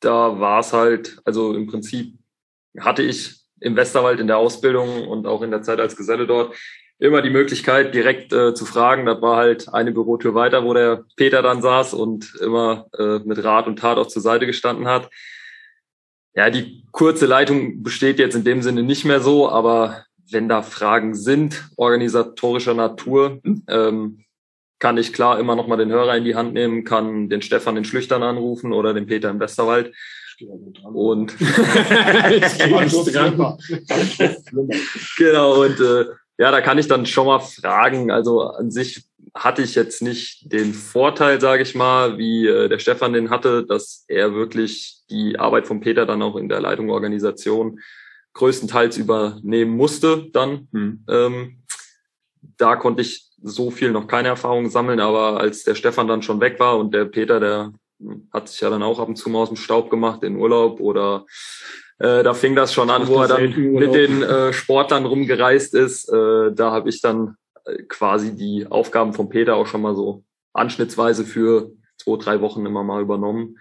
da 0.00 0.38
war 0.38 0.60
es 0.60 0.72
halt, 0.72 1.18
also 1.24 1.54
im 1.54 1.66
Prinzip 1.66 2.18
hatte 2.78 3.02
ich 3.02 3.40
im 3.60 3.76
Westerwald 3.76 4.20
in 4.20 4.26
der 4.26 4.38
Ausbildung 4.38 5.08
und 5.08 5.26
auch 5.26 5.42
in 5.42 5.50
der 5.50 5.62
Zeit 5.62 5.80
als 5.80 5.96
Geselle 5.96 6.26
dort 6.26 6.54
immer 6.98 7.22
die 7.22 7.30
Möglichkeit, 7.30 7.94
direkt 7.94 8.32
äh, 8.32 8.54
zu 8.54 8.64
fragen. 8.64 9.06
Das 9.06 9.20
war 9.20 9.36
halt 9.36 9.72
eine 9.72 9.92
Bürotür 9.92 10.34
weiter, 10.34 10.64
wo 10.64 10.72
der 10.74 11.04
Peter 11.16 11.42
dann 11.42 11.62
saß 11.62 11.94
und 11.94 12.34
immer 12.40 12.86
äh, 12.98 13.18
mit 13.18 13.42
Rat 13.44 13.66
und 13.66 13.78
Tat 13.78 13.98
auch 13.98 14.06
zur 14.06 14.22
Seite 14.22 14.46
gestanden 14.46 14.86
hat. 14.86 15.10
Ja, 16.34 16.50
die 16.50 16.84
kurze 16.92 17.26
Leitung 17.26 17.82
besteht 17.82 18.18
jetzt 18.18 18.34
in 18.34 18.44
dem 18.44 18.62
Sinne 18.62 18.82
nicht 18.82 19.04
mehr 19.04 19.20
so, 19.20 19.48
aber 19.48 20.04
wenn 20.30 20.48
da 20.48 20.62
Fragen 20.62 21.14
sind, 21.14 21.68
organisatorischer 21.76 22.74
Natur, 22.74 23.40
ähm, 23.68 24.25
kann 24.78 24.98
ich 24.98 25.12
klar 25.12 25.38
immer 25.38 25.56
noch 25.56 25.66
mal 25.66 25.76
den 25.76 25.90
Hörer 25.90 26.16
in 26.16 26.24
die 26.24 26.34
Hand 26.34 26.54
nehmen, 26.54 26.84
kann 26.84 27.28
den 27.28 27.42
Stefan 27.42 27.76
in 27.76 27.84
Schlüchtern 27.84 28.22
anrufen 28.22 28.72
oder 28.72 28.94
den 28.94 29.06
Peter 29.06 29.30
im 29.30 29.40
Westerwald. 29.40 29.94
Und 30.92 31.34
genau, 35.16 35.62
und 35.62 35.80
äh, 35.80 36.04
ja, 36.38 36.50
da 36.50 36.60
kann 36.60 36.78
ich 36.78 36.88
dann 36.88 37.06
schon 37.06 37.26
mal 37.26 37.40
fragen. 37.40 38.10
Also 38.10 38.42
an 38.42 38.70
sich 38.70 39.04
hatte 39.34 39.62
ich 39.62 39.74
jetzt 39.74 40.02
nicht 40.02 40.52
den 40.52 40.74
Vorteil, 40.74 41.40
sage 41.40 41.62
ich 41.62 41.74
mal, 41.74 42.18
wie 42.18 42.46
äh, 42.46 42.68
der 42.68 42.78
Stefan 42.78 43.14
den 43.14 43.30
hatte, 43.30 43.64
dass 43.64 44.04
er 44.08 44.34
wirklich 44.34 45.00
die 45.10 45.38
Arbeit 45.38 45.66
von 45.66 45.80
Peter 45.80 46.04
dann 46.04 46.22
auch 46.22 46.36
in 46.36 46.48
der 46.48 46.60
Leitung 46.60 46.90
Organisation 46.90 47.80
größtenteils 48.34 48.98
übernehmen 48.98 49.76
musste 49.76 50.26
dann. 50.32 50.68
Mhm. 50.72 51.04
Ähm, 51.08 51.62
da 52.58 52.76
konnte 52.76 53.02
ich 53.02 53.25
so 53.42 53.70
viel 53.70 53.92
noch 53.92 54.06
keine 54.06 54.28
Erfahrung 54.28 54.70
sammeln, 54.70 55.00
aber 55.00 55.40
als 55.40 55.64
der 55.64 55.74
Stefan 55.74 56.08
dann 56.08 56.22
schon 56.22 56.40
weg 56.40 56.58
war 56.58 56.78
und 56.78 56.94
der 56.94 57.04
Peter, 57.04 57.40
der 57.40 57.72
hat 58.32 58.48
sich 58.48 58.60
ja 58.60 58.70
dann 58.70 58.82
auch 58.82 58.98
ab 58.98 59.08
und 59.08 59.16
zu 59.16 59.30
mal 59.30 59.40
aus 59.40 59.48
dem 59.48 59.56
Staub 59.56 59.90
gemacht 59.90 60.22
in 60.22 60.36
Urlaub 60.36 60.80
oder 60.80 61.26
äh, 61.98 62.22
da 62.22 62.34
fing 62.34 62.54
das 62.54 62.72
schon 62.74 62.90
an, 62.90 63.08
wo 63.08 63.22
er 63.22 63.28
dann 63.28 63.72
mit 63.72 63.94
den 63.94 64.22
äh, 64.22 64.52
Sportlern 64.52 65.06
rumgereist 65.06 65.74
ist. 65.74 66.08
Äh, 66.08 66.52
da 66.52 66.70
habe 66.70 66.88
ich 66.90 67.00
dann 67.00 67.36
äh, 67.64 67.82
quasi 67.84 68.36
die 68.36 68.66
Aufgaben 68.68 69.14
von 69.14 69.28
Peter 69.28 69.56
auch 69.56 69.66
schon 69.66 69.82
mal 69.82 69.94
so 69.94 70.22
anschnittsweise 70.52 71.24
für 71.24 71.70
zwei, 71.96 72.16
drei 72.16 72.40
Wochen 72.40 72.66
immer 72.66 72.82
mal 72.82 73.00
übernommen. 73.00 73.58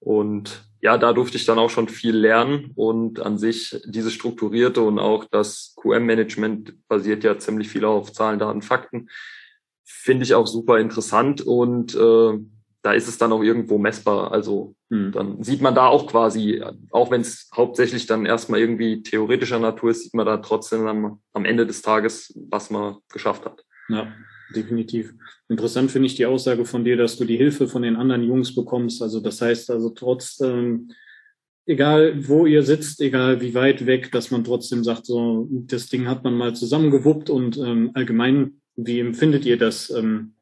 Und 0.00 0.64
ja, 0.80 0.98
da 0.98 1.12
durfte 1.12 1.36
ich 1.36 1.46
dann 1.46 1.58
auch 1.58 1.70
schon 1.70 1.88
viel 1.88 2.16
lernen 2.16 2.72
und 2.74 3.20
an 3.20 3.38
sich 3.38 3.80
diese 3.86 4.10
strukturierte 4.10 4.82
und 4.82 4.98
auch 4.98 5.24
das 5.24 5.74
QM-Management 5.80 6.88
basiert 6.88 7.24
ja 7.24 7.38
ziemlich 7.38 7.68
viel 7.68 7.84
auf 7.84 8.12
Zahlen, 8.12 8.38
Daten, 8.38 8.62
Fakten. 8.62 9.08
Finde 9.84 10.24
ich 10.24 10.34
auch 10.34 10.46
super 10.46 10.78
interessant 10.78 11.40
und 11.40 11.94
äh, 11.94 12.38
da 12.82 12.92
ist 12.92 13.08
es 13.08 13.18
dann 13.18 13.32
auch 13.32 13.42
irgendwo 13.42 13.78
messbar. 13.78 14.30
Also 14.30 14.76
hm. 14.90 15.12
dann 15.12 15.42
sieht 15.42 15.60
man 15.60 15.74
da 15.74 15.86
auch 15.86 16.06
quasi, 16.06 16.62
auch 16.90 17.10
wenn 17.10 17.22
es 17.22 17.50
hauptsächlich 17.54 18.06
dann 18.06 18.26
erstmal 18.26 18.60
irgendwie 18.60 19.02
theoretischer 19.02 19.58
Natur 19.58 19.90
ist, 19.90 20.04
sieht 20.04 20.14
man 20.14 20.26
da 20.26 20.36
trotzdem 20.36 20.84
dann 20.84 21.18
am 21.32 21.44
Ende 21.44 21.66
des 21.66 21.82
Tages, 21.82 22.32
was 22.48 22.70
man 22.70 22.98
geschafft 23.12 23.44
hat. 23.44 23.64
Ja, 23.88 24.12
definitiv. 24.54 25.14
Interessant 25.48 25.90
finde 25.90 26.06
ich 26.06 26.14
die 26.14 26.26
Aussage 26.26 26.64
von 26.64 26.84
dir, 26.84 26.96
dass 26.96 27.16
du 27.16 27.24
die 27.24 27.36
Hilfe 27.36 27.68
von 27.68 27.82
den 27.82 27.96
anderen 27.96 28.22
Jungs 28.22 28.54
bekommst. 28.54 29.02
Also 29.02 29.20
das 29.20 29.40
heißt 29.40 29.70
also 29.70 29.90
trotz, 29.90 30.40
ähm, 30.40 30.90
egal 31.66 32.28
wo 32.28 32.46
ihr 32.46 32.62
sitzt, 32.62 33.00
egal 33.00 33.40
wie 33.40 33.54
weit 33.54 33.86
weg, 33.86 34.12
dass 34.12 34.30
man 34.30 34.44
trotzdem 34.44 34.84
sagt, 34.84 35.06
so 35.06 35.48
das 35.50 35.88
Ding 35.88 36.06
hat 36.06 36.24
man 36.24 36.34
mal 36.34 36.54
zusammengewuppt 36.54 37.30
und 37.30 37.58
ähm, 37.58 37.90
allgemein, 37.94 38.60
wie 38.76 39.00
empfindet 39.00 39.44
ihr 39.44 39.58
das? 39.58 39.90
Ähm, 39.90 40.32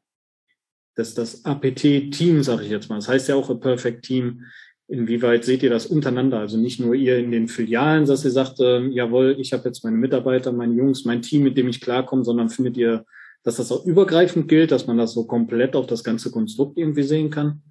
dass 0.95 1.13
das 1.13 1.43
APT-Team, 1.43 2.41
sage 2.41 2.63
ich 2.63 2.69
jetzt 2.69 2.89
mal, 2.89 2.95
das 2.95 3.09
heißt 3.09 3.27
ja 3.27 3.35
auch 3.35 3.49
a 3.49 3.55
Perfect 3.55 4.05
Team, 4.05 4.43
inwieweit 4.87 5.43
seht 5.43 5.61
ihr 5.63 5.69
das 5.69 5.87
untereinander? 5.87 6.39
Also 6.39 6.57
nicht 6.57 6.79
nur 6.79 6.95
ihr 6.95 7.17
in 7.17 7.31
den 7.31 7.47
Filialen, 7.47 8.05
dass 8.05 8.23
ihr 8.23 8.31
sagt, 8.31 8.59
äh, 8.59 8.85
jawohl, 8.87 9.35
ich 9.39 9.51
habe 9.51 9.65
jetzt 9.65 9.83
meine 9.83 9.97
Mitarbeiter, 9.97 10.51
meine 10.51 10.75
Jungs, 10.75 11.03
mein 11.03 11.21
Team, 11.21 11.43
mit 11.43 11.57
dem 11.57 11.67
ich 11.67 11.81
klarkomme, 11.81 12.23
sondern 12.23 12.49
findet 12.49 12.77
ihr, 12.77 13.05
dass 13.45 13.57
das 13.57 13.71
auch 13.71 13.85
übergreifend 13.85 14.49
gilt, 14.49 14.71
dass 14.71 14.87
man 14.87 14.97
das 14.97 15.13
so 15.13 15.25
komplett 15.25 15.75
auf 15.75 15.87
das 15.87 16.03
ganze 16.03 16.31
Konstrukt 16.31 16.77
irgendwie 16.77 17.03
sehen 17.03 17.29
kann? 17.29 17.61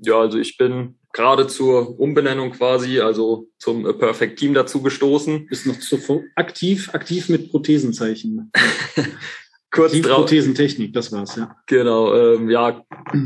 Ja, 0.00 0.18
also 0.18 0.38
ich 0.38 0.56
bin 0.56 0.96
gerade 1.12 1.46
zur 1.46 2.00
Umbenennung 2.00 2.50
quasi, 2.50 3.00
also 3.00 3.48
zum 3.58 3.84
Perfect 3.98 4.38
Team 4.38 4.54
dazu 4.54 4.82
gestoßen. 4.82 5.46
Ist 5.50 5.66
noch 5.66 5.78
zu 5.78 5.98
aktiv, 6.34 6.92
aktiv 6.92 7.28
mit 7.28 7.50
Prothesenzeichen. 7.50 8.50
kurz 9.70 9.92
die 9.92 10.00
drauf. 10.00 10.20
Prothesentechnik, 10.20 10.94
das 10.94 11.12
war's, 11.12 11.36
ja. 11.36 11.54
Genau, 11.66 12.14
ähm, 12.14 12.48
ja, 12.48 12.82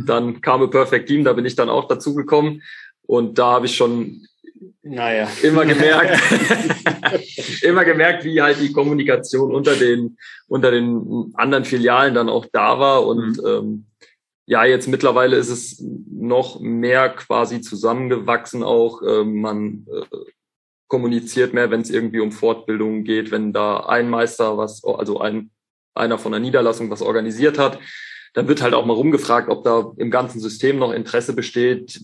dann 0.06 0.40
kam 0.40 0.62
ein 0.62 0.70
Perfect 0.70 1.08
Team, 1.08 1.24
da 1.24 1.32
bin 1.32 1.46
ich 1.46 1.54
dann 1.54 1.68
auch 1.68 1.86
dazu 1.86 2.14
gekommen 2.14 2.62
und 3.02 3.38
da 3.38 3.52
habe 3.52 3.66
ich 3.66 3.76
schon 3.76 4.26
naja. 4.82 5.28
immer 5.42 5.64
gemerkt, 5.64 6.20
immer 7.62 7.84
gemerkt, 7.84 8.24
wie 8.24 8.40
halt 8.40 8.60
die 8.60 8.72
Kommunikation 8.72 9.54
unter 9.54 9.74
den 9.74 10.18
unter 10.46 10.70
den 10.70 11.32
anderen 11.34 11.64
Filialen 11.64 12.14
dann 12.14 12.28
auch 12.28 12.46
da 12.52 12.78
war 12.78 13.06
und 13.06 13.38
mhm. 13.38 13.46
ähm, 13.46 13.86
ja, 14.46 14.64
jetzt 14.64 14.88
mittlerweile 14.88 15.36
ist 15.36 15.50
es 15.50 15.84
noch 16.10 16.58
mehr 16.60 17.10
quasi 17.10 17.60
zusammengewachsen 17.60 18.62
auch. 18.62 19.02
Ähm, 19.06 19.42
man 19.42 19.86
äh, 19.92 20.16
kommuniziert 20.86 21.52
mehr, 21.52 21.70
wenn 21.70 21.82
es 21.82 21.90
irgendwie 21.90 22.20
um 22.20 22.32
Fortbildungen 22.32 23.04
geht, 23.04 23.30
wenn 23.30 23.52
da 23.52 23.80
ein 23.80 24.08
Meister 24.08 24.56
was, 24.56 24.82
also 24.84 25.20
ein 25.20 25.50
einer 25.98 26.18
von 26.18 26.32
der 26.32 26.40
Niederlassung 26.40 26.90
was 26.90 27.02
organisiert 27.02 27.58
hat. 27.58 27.78
Dann 28.34 28.48
wird 28.48 28.62
halt 28.62 28.74
auch 28.74 28.86
mal 28.86 28.94
rumgefragt, 28.94 29.50
ob 29.50 29.64
da 29.64 29.92
im 29.96 30.10
ganzen 30.10 30.40
System 30.40 30.78
noch 30.78 30.92
Interesse 30.92 31.34
besteht. 31.34 32.00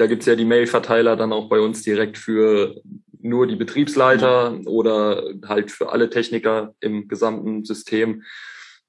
Da 0.00 0.06
gibt's 0.06 0.24
ja 0.24 0.34
die 0.34 0.46
Mail-Verteiler 0.46 1.14
dann 1.14 1.30
auch 1.30 1.50
bei 1.50 1.60
uns 1.60 1.82
direkt 1.82 2.16
für 2.16 2.80
nur 3.20 3.46
die 3.46 3.56
Betriebsleiter 3.56 4.52
mhm. 4.52 4.66
oder 4.66 5.24
halt 5.46 5.70
für 5.70 5.92
alle 5.92 6.08
Techniker 6.08 6.74
im 6.80 7.06
gesamten 7.06 7.66
System. 7.66 8.22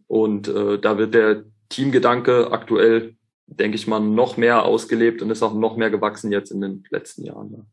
Und 0.08 0.48
äh, 0.48 0.80
da 0.80 0.98
wird 0.98 1.14
der 1.14 1.44
Teamgedanke 1.68 2.52
aktuell, 2.52 3.16
denke 3.48 3.76
ich 3.76 3.88
mal, 3.88 4.00
noch 4.00 4.38
mehr 4.38 4.64
ausgelebt 4.64 5.22
und 5.22 5.32
ist 5.32 5.44
auch 5.44 5.54
noch 5.54 5.76
mehr 5.76 5.90
gewachsen 5.90 6.32
jetzt 6.32 6.50
in 6.50 6.62
den 6.62 6.86
letzten 6.90 7.26
Jahren. 7.26 7.52
Ja. 7.52 7.66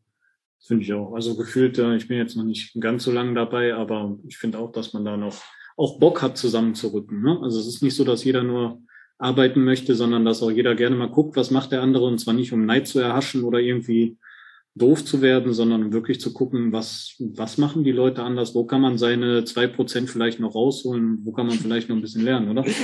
Finde 0.59 0.83
ich 0.83 0.93
auch. 0.93 1.15
Also 1.15 1.37
gefühlt, 1.37 1.79
äh, 1.79 1.95
ich 1.95 2.09
bin 2.09 2.19
jetzt 2.19 2.37
noch 2.37 2.45
nicht 2.45 2.77
ganz 2.81 3.05
so 3.05 3.13
lange 3.13 3.35
dabei, 3.35 3.73
aber 3.73 4.19
ich 4.27 4.37
finde 4.37 4.59
auch, 4.59 4.73
dass 4.73 4.93
man 4.93 5.05
da 5.05 5.17
noch 5.17 5.37
auch 5.77 6.01
Bock 6.01 6.23
hat, 6.23 6.37
zusammenzurücken. 6.37 7.23
Ne? 7.23 7.39
Also 7.41 7.61
es 7.61 7.69
ist 7.69 7.85
nicht 7.85 7.95
so, 7.95 8.03
dass 8.03 8.25
jeder 8.25 8.43
nur 8.43 8.83
arbeiten 9.19 9.65
möchte, 9.65 9.95
sondern 9.95 10.25
dass 10.25 10.43
auch 10.43 10.51
jeder 10.51 10.75
gerne 10.75 10.97
mal 10.97 11.09
guckt, 11.09 11.37
was 11.37 11.51
macht 11.51 11.73
der 11.73 11.83
andere 11.83 12.05
und 12.07 12.19
zwar 12.19 12.35
nicht 12.35 12.53
um 12.53 12.65
Neid 12.65 12.87
zu 12.87 13.01
erhaschen 13.01 13.45
oder 13.45 13.59
irgendwie 13.59 14.17
doof 14.75 15.05
zu 15.05 15.21
werden, 15.23 15.53
sondern 15.53 15.93
wirklich 15.93 16.21
zu 16.21 16.33
gucken, 16.33 16.73
was, 16.73 17.17
was 17.19 17.59
machen 17.59 17.85
die 17.85 17.93
Leute 17.93 18.23
anders, 18.23 18.55
wo 18.55 18.65
kann 18.65 18.81
man 18.81 18.97
seine 18.97 19.45
zwei 19.45 19.67
Prozent 19.67 20.09
vielleicht 20.09 20.39
noch 20.41 20.55
rausholen, 20.55 21.19
wo 21.25 21.33
kann 21.33 21.47
man 21.47 21.57
vielleicht 21.57 21.89
noch 21.89 21.97
ein 21.97 22.03
bisschen 22.03 22.23
lernen, 22.25 22.51
oder? 22.51 22.65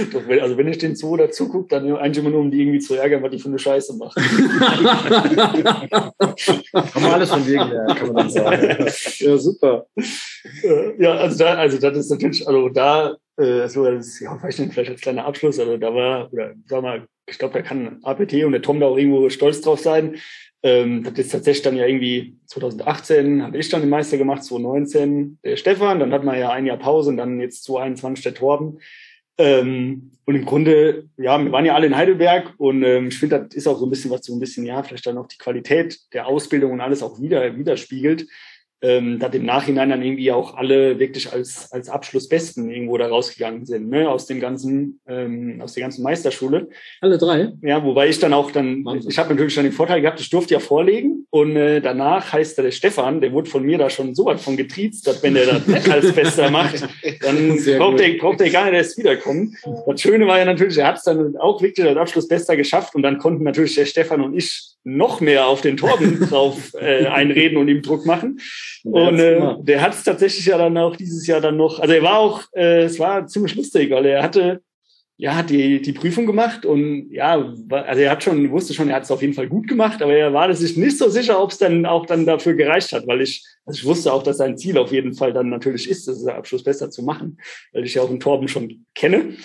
Also 0.40 0.56
wenn 0.56 0.68
ich 0.68 0.78
den 0.78 0.96
so 0.96 1.16
dazu 1.16 1.48
gucke, 1.48 1.68
dann 1.68 1.96
eigentlich 1.96 2.18
immer 2.18 2.30
nur, 2.30 2.40
um 2.40 2.50
die 2.50 2.60
irgendwie 2.60 2.80
zu 2.80 2.94
ärgern, 2.94 3.22
was 3.22 3.30
die 3.30 3.38
für 3.38 3.48
eine 3.48 3.58
Scheiße 3.58 3.96
machen. 3.96 4.22
kann 6.72 7.02
man 7.02 7.12
alles 7.12 7.30
von 7.30 7.46
wegen 7.46 7.68
lernen, 7.68 7.96
kann 7.96 8.08
man 8.08 8.16
dann 8.16 8.30
sagen. 8.30 8.86
Ja, 9.18 9.36
super. 9.38 9.86
Ja, 10.98 11.12
also 11.12 11.38
da, 11.38 11.54
also 11.54 11.78
das 11.78 11.96
ist 11.96 12.10
natürlich, 12.10 12.46
also 12.46 12.68
da, 12.68 13.16
äh, 13.36 13.68
so, 13.68 13.84
das 13.84 14.06
ist 14.06 14.20
ja 14.20 14.36
vielleicht 14.38 14.90
als 14.90 15.00
kleiner 15.00 15.24
Abschluss, 15.24 15.58
also 15.58 15.76
da 15.76 15.94
war, 15.94 16.32
oder 16.32 16.54
sag 16.66 16.82
mal, 16.82 17.06
ich 17.26 17.38
glaube, 17.38 17.54
da 17.54 17.62
kann 17.62 18.00
APT 18.02 18.44
und 18.44 18.52
der 18.52 18.62
Tom 18.62 18.80
da 18.80 18.86
auch 18.86 18.98
irgendwo 18.98 19.28
stolz 19.30 19.60
drauf 19.60 19.80
sein, 19.80 20.16
ähm, 20.64 21.02
das 21.04 21.12
ist 21.18 21.30
tatsächlich 21.30 21.62
dann 21.62 21.76
ja 21.76 21.86
irgendwie 21.86 22.38
2018 22.46 23.42
habe 23.42 23.58
ich 23.58 23.68
dann 23.68 23.82
den 23.82 23.90
Meister 23.90 24.16
gemacht, 24.16 24.42
2019 24.42 25.38
der 25.44 25.56
Stefan, 25.56 26.00
dann 26.00 26.12
hat 26.12 26.24
man 26.24 26.38
ja 26.38 26.50
ein 26.50 26.64
Jahr 26.64 26.78
Pause 26.78 27.10
und 27.10 27.18
dann 27.18 27.38
jetzt 27.38 27.64
2021 27.64 28.24
der 28.24 28.34
Torben. 28.34 28.78
Ähm, 29.36 30.12
und 30.24 30.34
im 30.36 30.46
Grunde, 30.46 31.04
ja, 31.18 31.42
wir 31.42 31.52
waren 31.52 31.66
ja 31.66 31.74
alle 31.74 31.86
in 31.86 31.96
Heidelberg 31.96 32.54
und 32.56 32.82
ähm, 32.82 33.08
ich 33.08 33.18
finde, 33.18 33.40
das 33.40 33.54
ist 33.54 33.66
auch 33.66 33.78
so 33.78 33.84
ein 33.84 33.90
bisschen 33.90 34.10
was 34.10 34.24
so 34.24 34.34
ein 34.34 34.40
bisschen, 34.40 34.64
ja, 34.64 34.82
vielleicht 34.82 35.06
dann 35.06 35.18
auch 35.18 35.28
die 35.28 35.36
Qualität 35.36 35.98
der 36.14 36.26
Ausbildung 36.26 36.72
und 36.72 36.80
alles 36.80 37.02
auch 37.02 37.20
wieder 37.20 37.54
widerspiegelt. 37.58 38.26
Ähm, 38.84 39.18
dass 39.18 39.34
im 39.34 39.46
Nachhinein 39.46 39.88
dann 39.88 40.02
irgendwie 40.02 40.30
auch 40.30 40.56
alle 40.56 40.98
wirklich 40.98 41.32
als, 41.32 41.72
als 41.72 41.88
Abschlussbesten 41.88 42.70
irgendwo 42.70 42.98
da 42.98 43.06
rausgegangen 43.06 43.64
sind, 43.64 43.88
ne, 43.88 44.10
aus 44.10 44.26
dem 44.26 44.40
ganzen, 44.40 45.00
ähm, 45.08 45.60
aus 45.62 45.72
der 45.72 45.84
ganzen 45.84 46.02
Meisterschule. 46.02 46.68
Alle 47.00 47.16
drei? 47.16 47.52
Ja, 47.62 47.82
wobei 47.82 48.08
ich 48.08 48.18
dann 48.18 48.34
auch 48.34 48.50
dann, 48.50 48.84
Wahnsinn. 48.84 49.10
ich 49.10 49.18
habe 49.18 49.30
natürlich 49.30 49.54
schon 49.54 49.64
den 49.64 49.72
Vorteil 49.72 50.02
gehabt, 50.02 50.20
ich 50.20 50.28
durfte 50.28 50.52
ja 50.52 50.60
vorlegen 50.60 51.26
und 51.30 51.56
äh, 51.56 51.80
danach 51.80 52.30
heißt 52.30 52.58
der 52.58 52.70
Stefan, 52.72 53.22
der 53.22 53.32
wurde 53.32 53.48
von 53.48 53.62
mir 53.62 53.78
da 53.78 53.88
schon 53.88 54.14
so 54.14 54.26
weit 54.26 54.40
von 54.40 54.54
getriezt, 54.54 55.06
dass 55.06 55.22
wenn 55.22 55.32
der 55.32 55.46
das 55.46 55.66
nicht 55.66 55.88
als 55.88 56.12
Bester 56.12 56.50
macht, 56.50 56.86
dann 57.22 57.56
braucht 57.78 58.00
der, 58.00 58.18
braucht 58.18 58.40
der 58.40 58.50
gar 58.50 58.66
nicht 58.66 58.74
erst 58.74 58.98
wiederkommen. 58.98 59.56
Das 59.86 59.98
Schöne 59.98 60.26
war 60.26 60.38
ja 60.38 60.44
natürlich, 60.44 60.76
er 60.76 60.88
hat 60.88 60.98
es 60.98 61.04
dann 61.04 61.38
auch 61.38 61.62
wirklich 61.62 61.86
als 61.86 61.96
Abschlussbester 61.96 62.54
geschafft 62.54 62.94
und 62.94 63.02
dann 63.02 63.16
konnten 63.16 63.44
natürlich 63.44 63.76
der 63.76 63.86
Stefan 63.86 64.20
und 64.20 64.36
ich 64.36 64.73
noch 64.84 65.20
mehr 65.20 65.46
auf 65.46 65.62
den 65.62 65.76
Torben 65.76 66.20
drauf 66.28 66.72
äh, 66.74 67.06
einreden 67.06 67.56
und 67.56 67.68
ihm 67.68 67.82
Druck 67.82 68.06
machen. 68.06 68.40
Und 68.84 69.18
äh, 69.18 69.40
der 69.60 69.80
hat 69.80 69.94
es 69.94 70.04
tatsächlich 70.04 70.46
ja 70.46 70.58
dann 70.58 70.76
auch 70.76 70.96
dieses 70.96 71.26
Jahr 71.26 71.40
dann 71.40 71.56
noch, 71.56 71.80
also 71.80 71.92
er 71.92 72.02
war 72.02 72.18
auch, 72.18 72.42
äh, 72.54 72.82
es 72.82 72.98
war 72.98 73.26
ziemlich 73.26 73.56
lustig, 73.56 73.90
weil 73.90 74.06
er 74.06 74.22
hatte 74.22 74.60
ja, 75.16 75.36
hat 75.36 75.50
die, 75.50 75.80
die 75.80 75.92
Prüfung 75.92 76.26
gemacht 76.26 76.66
und 76.66 77.08
ja, 77.10 77.34
also 77.70 78.00
er 78.00 78.10
hat 78.10 78.24
schon, 78.24 78.50
wusste 78.50 78.74
schon, 78.74 78.88
er 78.88 78.96
hat 78.96 79.04
es 79.04 79.12
auf 79.12 79.22
jeden 79.22 79.34
Fall 79.34 79.48
gut 79.48 79.68
gemacht, 79.68 80.02
aber 80.02 80.12
er 80.12 80.32
war 80.32 80.52
sich 80.54 80.76
nicht 80.76 80.98
so 80.98 81.08
sicher, 81.08 81.40
ob 81.40 81.52
es 81.52 81.58
dann 81.58 81.86
auch 81.86 82.06
dann 82.06 82.26
dafür 82.26 82.54
gereicht 82.54 82.92
hat, 82.92 83.06
weil 83.06 83.20
ich, 83.20 83.44
also 83.64 83.78
ich 83.78 83.84
wusste 83.84 84.12
auch, 84.12 84.24
dass 84.24 84.38
sein 84.38 84.58
Ziel 84.58 84.76
auf 84.76 84.90
jeden 84.90 85.14
Fall 85.14 85.32
dann 85.32 85.50
natürlich 85.50 85.88
ist, 85.88 86.08
das 86.08 86.26
Abschluss 86.26 86.64
besser 86.64 86.90
zu 86.90 87.04
machen, 87.04 87.38
weil 87.72 87.84
ich 87.84 87.94
ja 87.94 88.02
auch 88.02 88.08
den 88.08 88.18
Torben 88.18 88.48
schon 88.48 88.86
kenne 88.94 89.36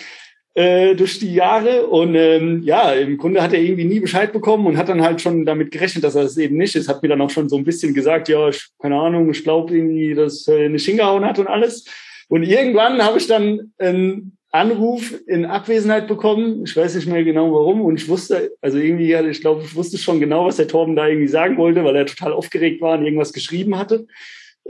äh, 0.54 0.94
durch 0.94 1.18
die 1.18 1.34
Jahre. 1.34 1.86
Und 1.86 2.14
ähm, 2.14 2.62
ja, 2.62 2.92
im 2.92 3.16
Grunde 3.16 3.42
hat 3.42 3.52
er 3.52 3.60
irgendwie 3.60 3.84
nie 3.84 4.00
Bescheid 4.00 4.32
bekommen 4.32 4.66
und 4.66 4.76
hat 4.76 4.88
dann 4.88 5.02
halt 5.02 5.20
schon 5.20 5.44
damit 5.44 5.70
gerechnet, 5.70 6.04
dass 6.04 6.14
er 6.14 6.22
es 6.22 6.34
das 6.34 6.42
eben 6.42 6.56
nicht 6.56 6.74
ist. 6.76 6.88
Hat 6.88 7.02
mir 7.02 7.08
dann 7.08 7.20
auch 7.20 7.30
schon 7.30 7.48
so 7.48 7.56
ein 7.56 7.64
bisschen 7.64 7.94
gesagt, 7.94 8.28
ja, 8.28 8.48
ich, 8.48 8.68
keine 8.80 8.96
Ahnung, 8.96 9.30
ich 9.30 9.44
glaube 9.44 9.76
irgendwie, 9.76 10.14
dass 10.14 10.46
er 10.48 10.68
nicht 10.68 10.86
hingehauen 10.86 11.24
hat 11.24 11.38
und 11.38 11.46
alles. 11.46 11.84
Und 12.28 12.44
irgendwann 12.44 13.02
habe 13.02 13.18
ich 13.18 13.26
dann 13.26 13.72
einen 13.78 14.36
Anruf 14.52 15.14
in 15.26 15.44
Abwesenheit 15.44 16.08
bekommen. 16.08 16.64
Ich 16.64 16.76
weiß 16.76 16.96
nicht 16.96 17.06
mehr 17.06 17.22
genau 17.22 17.52
warum. 17.52 17.82
Und 17.82 18.00
ich 18.00 18.08
wusste, 18.08 18.52
also 18.60 18.78
irgendwie, 18.78 19.14
ich 19.14 19.40
glaube, 19.40 19.62
ich 19.64 19.74
wusste 19.74 19.98
schon 19.98 20.18
genau, 20.18 20.46
was 20.46 20.56
der 20.56 20.68
Torben 20.68 20.96
da 20.96 21.06
irgendwie 21.06 21.28
sagen 21.28 21.56
wollte, 21.56 21.84
weil 21.84 21.94
er 21.94 22.06
total 22.06 22.32
aufgeregt 22.32 22.80
war 22.80 22.98
und 22.98 23.04
irgendwas 23.04 23.32
geschrieben 23.32 23.78
hatte. 23.78 24.06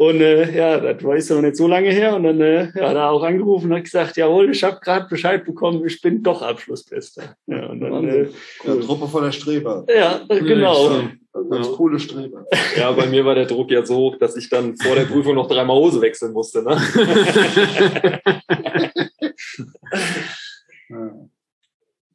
Und 0.01 0.23
äh, 0.23 0.51
ja, 0.57 0.81
das 0.81 1.05
war 1.05 1.15
ist 1.15 1.29
ja 1.29 1.37
noch 1.37 1.43
nicht 1.43 1.57
so 1.57 1.69
lange 1.69 1.91
her. 1.91 2.17
Und 2.17 2.23
dann 2.23 2.41
äh, 2.41 2.71
ja, 2.75 2.95
da 2.95 3.11
auch 3.11 3.23
angerufen 3.23 3.71
und 3.71 3.77
hat 3.77 3.85
gesagt, 3.85 4.17
jawohl, 4.17 4.51
ich 4.51 4.65
habe 4.65 4.81
gerade 4.81 5.07
Bescheid 5.07 5.45
bekommen, 5.45 5.85
ich 5.85 6.01
bin 6.01 6.23
doch 6.23 6.41
Abschlussbester. 6.41 7.37
Ja, 7.47 7.67
und 7.67 7.81
dann, 7.81 8.09
äh, 8.09 8.21
cool. 8.21 8.31
ja, 8.65 8.77
Truppe 8.77 9.07
voller 9.07 9.31
Streber. 9.31 9.85
Ja, 9.95 10.23
genau. 10.27 10.91
Ja, 10.91 11.11
Ganz 11.51 11.67
ja. 11.67 11.73
coole 11.75 11.99
Streber. 12.01 12.47
Ja, 12.79 12.93
bei 12.93 13.09
mir 13.09 13.27
war 13.27 13.35
der 13.35 13.45
Druck 13.45 13.71
ja 13.71 13.85
so 13.85 13.97
hoch, 13.97 14.17
dass 14.17 14.39
ich 14.39 14.49
dann 14.49 14.75
vor 14.79 14.95
der 14.95 15.05
Prüfung 15.05 15.35
noch 15.35 15.49
dreimal 15.49 15.77
Hose 15.77 16.01
wechseln 16.01 16.33
musste. 16.33 16.63
Ne? 16.63 16.81
ja. 20.89 21.13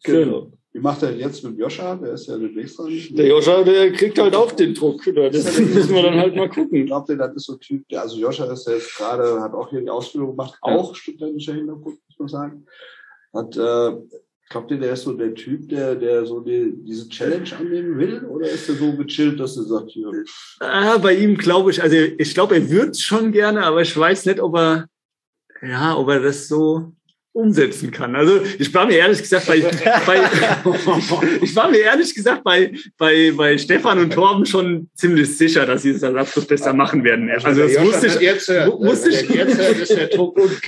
Genau. 0.04 0.52
Wie 0.76 0.82
macht 0.82 1.03
er 1.03 1.15
jetzt 1.15 1.41
mit 1.41 1.57
Joscha? 1.57 1.95
Der 1.95 2.15
ist 2.15 2.28
ja 2.28 2.38
demnächst 2.38 2.78
dran. 2.78 2.91
Der 3.11 3.28
Joscha, 3.28 3.63
der 3.63 3.93
kriegt 3.93 4.19
halt 4.19 4.36
auch 4.36 4.51
den 4.51 4.73
Druck. 4.73 5.05
Das 5.05 5.57
müssen 5.57 5.95
wir 5.95 6.03
dann 6.03 6.15
halt 6.15 6.36
mal 6.36 6.49
gucken. 6.49 6.80
Ich 6.80 6.88
glaube, 6.88 7.15
das 7.15 7.34
ist 7.34 7.45
so 7.45 7.53
ein 7.53 7.59
Typ, 7.61 7.88
der, 7.88 8.01
also 8.01 8.17
Joscha 8.17 8.43
ist 8.51 8.67
jetzt 8.67 8.97
gerade, 8.97 9.39
hat 9.39 9.53
auch 9.53 9.69
hier 9.69 9.80
die 9.80 9.89
Ausbildung 9.89 10.32
gemacht, 10.32 10.59
ja. 10.65 10.76
auch 10.76 10.93
studentischer 10.93 11.53
Hintergrund, 11.53 11.97
muss 12.09 12.19
man 12.19 12.28
sagen. 12.28 12.65
Hat, 13.34 13.55
äh, 13.55 13.95
glaubt 14.49 14.69
ihr, 14.69 14.78
der 14.78 14.91
ist 14.91 15.03
so 15.03 15.13
der 15.13 15.34
Typ, 15.34 15.69
der, 15.69 15.95
der 15.95 16.26
so 16.26 16.41
die, 16.41 16.73
diese 16.84 17.07
Challenge 17.07 17.49
annehmen 17.57 17.97
will? 17.97 18.26
Oder 18.26 18.49
ist 18.49 18.67
er 18.67 18.76
so 18.76 18.97
gechillt, 18.97 19.39
dass 19.39 19.55
er 19.55 19.63
sagt, 19.63 19.91
hier? 19.91 20.11
Ah, 20.59 20.97
bei 20.97 21.15
ihm 21.15 21.38
glaube 21.38 21.71
ich, 21.71 21.82
also 21.82 21.95
ich 21.95 22.34
glaube, 22.34 22.55
er 22.55 22.69
würde 22.69 22.95
schon 22.95 23.32
gerne, 23.32 23.63
aber 23.63 23.82
ich 23.82 23.97
weiß 23.97 24.26
nicht, 24.26 24.41
ob 24.41 24.57
er, 24.57 24.89
ja, 25.61 25.95
ob 25.95 26.09
er 26.09 26.19
das 26.19 26.49
so, 26.49 26.91
umsetzen 27.36 27.92
kann. 27.92 28.16
Also 28.16 28.40
ich 28.58 28.74
war 28.74 28.86
mir 28.86 28.98
ehrlich 28.98 29.20
gesagt 29.20 29.46
bei, 29.48 29.60
bei 29.60 30.22
ich 31.42 31.54
war 31.54 31.70
mir 31.70 31.80
ehrlich 31.80 32.16
gesagt 32.16 32.46
bei, 32.46 32.72
bei, 32.98 33.34
bei 33.36 33.58
Stefan 33.58 34.00
und 34.00 34.14
Torben 34.14 34.46
schon 34.46 34.90
ziemlich 34.96 35.38
sicher, 35.38 35.66
dass 35.66 35.82
sie 35.82 35.90
es 35.90 36.04
als 36.04 36.16
Abschluss 36.16 36.46
besser 36.46 36.74
machen 36.74 37.04
werden. 37.04 37.30
Also 37.30 37.64
das 37.64 37.78
wusste 37.82 38.08
ich. 38.08 38.20
Jetzt, 38.22 38.48
wusste 38.80 39.10
ich 39.10 39.30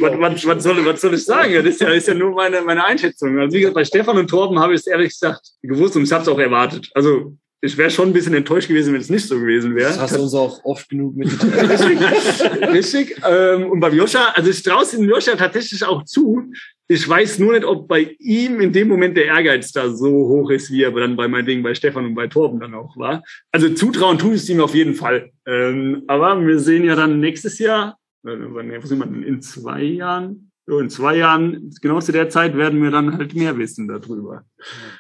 was, 0.01 0.45
was, 0.45 0.63
soll, 0.63 0.85
was 0.85 0.99
soll 0.99 1.13
ich 1.13 1.23
sagen? 1.23 1.53
Das 1.53 1.65
ist 1.65 1.79
ja, 1.79 1.89
ist 1.89 2.09
ja 2.09 2.13
nur 2.13 2.31
meine, 2.31 2.61
meine 2.61 2.83
Einschätzung. 2.83 3.39
Also 3.39 3.55
wie 3.55 3.61
gesagt, 3.61 3.75
bei 3.75 3.85
Stefan 3.85 4.17
und 4.17 4.27
Torben 4.27 4.59
habe 4.59 4.73
ich 4.73 4.81
es 4.81 4.87
ehrlich 4.87 5.09
gesagt 5.09 5.49
gewusst 5.61 5.95
und 5.95 6.03
ich 6.03 6.11
habe 6.11 6.23
es 6.23 6.27
auch 6.27 6.39
erwartet. 6.39 6.89
Also 6.93 7.37
ich 7.59 7.75
wäre 7.77 7.89
schon 7.89 8.09
ein 8.09 8.13
bisschen 8.13 8.35
enttäuscht 8.35 8.67
gewesen, 8.67 8.93
wenn 8.93 9.01
es 9.01 9.09
nicht 9.09 9.27
so 9.27 9.39
gewesen 9.39 9.75
wäre. 9.75 9.89
Das 9.89 9.99
hast 9.99 10.15
du 10.15 10.21
uns 10.21 10.33
auch 10.35 10.63
oft 10.63 10.87
genug 10.89 11.15
mitgeteilt. 11.15 11.69
richtig. 11.69 12.69
richtig. 12.69 13.21
Ähm, 13.27 13.71
und 13.71 13.79
beim 13.79 13.95
Joscha, 13.95 14.31
also 14.35 14.49
ich 14.49 14.61
traue 14.61 14.83
es 14.83 14.91
dem 14.91 15.09
Joscha 15.09 15.35
tatsächlich 15.35 15.83
auch 15.83 16.03
zu. 16.03 16.51
Ich 16.87 17.07
weiß 17.07 17.39
nur 17.39 17.53
nicht, 17.53 17.65
ob 17.65 17.87
bei 17.87 18.15
ihm 18.19 18.61
in 18.61 18.71
dem 18.71 18.87
Moment 18.87 19.17
der 19.17 19.25
Ehrgeiz 19.25 19.71
da 19.71 19.89
so 19.89 20.07
hoch 20.07 20.51
ist, 20.51 20.71
wie 20.71 20.83
er 20.83 20.91
dann 20.91 21.15
bei 21.15 21.27
meinem 21.27 21.47
Ding 21.47 21.63
bei 21.63 21.73
Stefan 21.73 22.05
und 22.05 22.15
bei 22.15 22.27
Torben 22.27 22.59
dann 22.59 22.75
auch 22.75 22.95
war. 22.95 23.23
Also 23.51 23.69
zutrauen 23.69 24.19
tue 24.19 24.35
ich 24.35 24.43
es 24.43 24.49
ihm 24.49 24.61
auf 24.61 24.75
jeden 24.75 24.93
Fall. 24.93 25.31
Ähm, 25.47 26.03
aber 26.07 26.39
wir 26.45 26.59
sehen 26.59 26.85
ja 26.85 26.95
dann 26.95 27.19
nächstes 27.19 27.57
Jahr, 27.57 27.97
äh, 28.25 28.33
in 28.33 29.41
zwei 29.41 29.81
Jahren, 29.81 30.51
in 30.67 30.89
zwei 30.89 31.15
Jahren, 31.15 31.71
genau 31.81 31.99
zu 32.01 32.11
der 32.11 32.29
Zeit 32.29 32.55
werden 32.55 32.83
wir 32.83 32.91
dann 32.91 33.17
halt 33.17 33.33
mehr 33.33 33.57
wissen 33.57 33.87
darüber. 33.87 34.43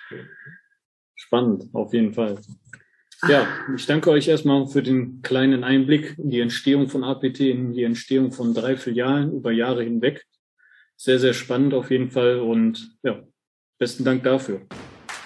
Okay. 0.07 0.23
Spannend, 1.27 1.65
auf 1.73 1.93
jeden 1.93 2.13
Fall. 2.13 2.39
Ja, 3.27 3.47
ich 3.75 3.85
danke 3.85 4.11
euch 4.11 4.29
erstmal 4.29 4.65
für 4.67 4.81
den 4.81 5.21
kleinen 5.23 5.65
Einblick 5.65 6.17
in 6.17 6.29
die 6.29 6.39
Entstehung 6.39 6.87
von 6.87 7.03
APT, 7.03 7.41
in 7.41 7.73
die 7.73 7.83
Entstehung 7.83 8.31
von 8.31 8.53
drei 8.53 8.77
Filialen 8.77 9.33
über 9.33 9.51
Jahre 9.51 9.83
hinweg. 9.83 10.25
Sehr, 10.95 11.19
sehr 11.19 11.33
spannend 11.33 11.73
auf 11.73 11.91
jeden 11.91 12.11
Fall 12.11 12.39
und 12.39 12.97
ja, 13.03 13.21
besten 13.77 14.05
Dank 14.05 14.23
dafür. 14.23 14.61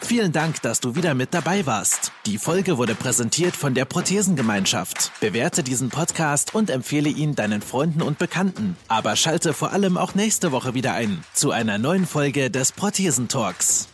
Vielen 0.02 0.32
Dank, 0.32 0.62
dass 0.64 0.80
du 0.80 0.96
wieder 0.96 1.14
mit 1.14 1.36
dabei 1.36 1.68
warst. 1.68 2.12
Die 2.26 2.40
Folge 2.40 2.80
wurde 2.80 2.96
präsentiert 2.96 3.56
von 3.56 3.76
der 3.76 3.86
Prothesengemeinschaft. 3.86 5.12
Bewerte 5.22 5.62
diesen 5.62 5.90
Podcast 5.90 6.56
und 6.56 6.72
empfehle 6.72 7.10
ihn 7.10 7.36
deinen 7.36 7.62
Freunden 7.62 8.02
und 8.02 8.18
Bekannten. 8.18 8.76
Aber 8.88 9.16
schalte 9.16 9.54
vor 9.54 9.72
allem 9.72 9.98
auch 9.98 10.16
nächste 10.16 10.52
Woche 10.52 10.74
wieder 10.74 10.96
ein 10.96 11.24
zu 11.34 11.52
einer 11.52 11.78
neuen 11.78 12.08
Folge 12.08 12.50
des 12.50 12.72
Prothesentalks. 12.72 13.88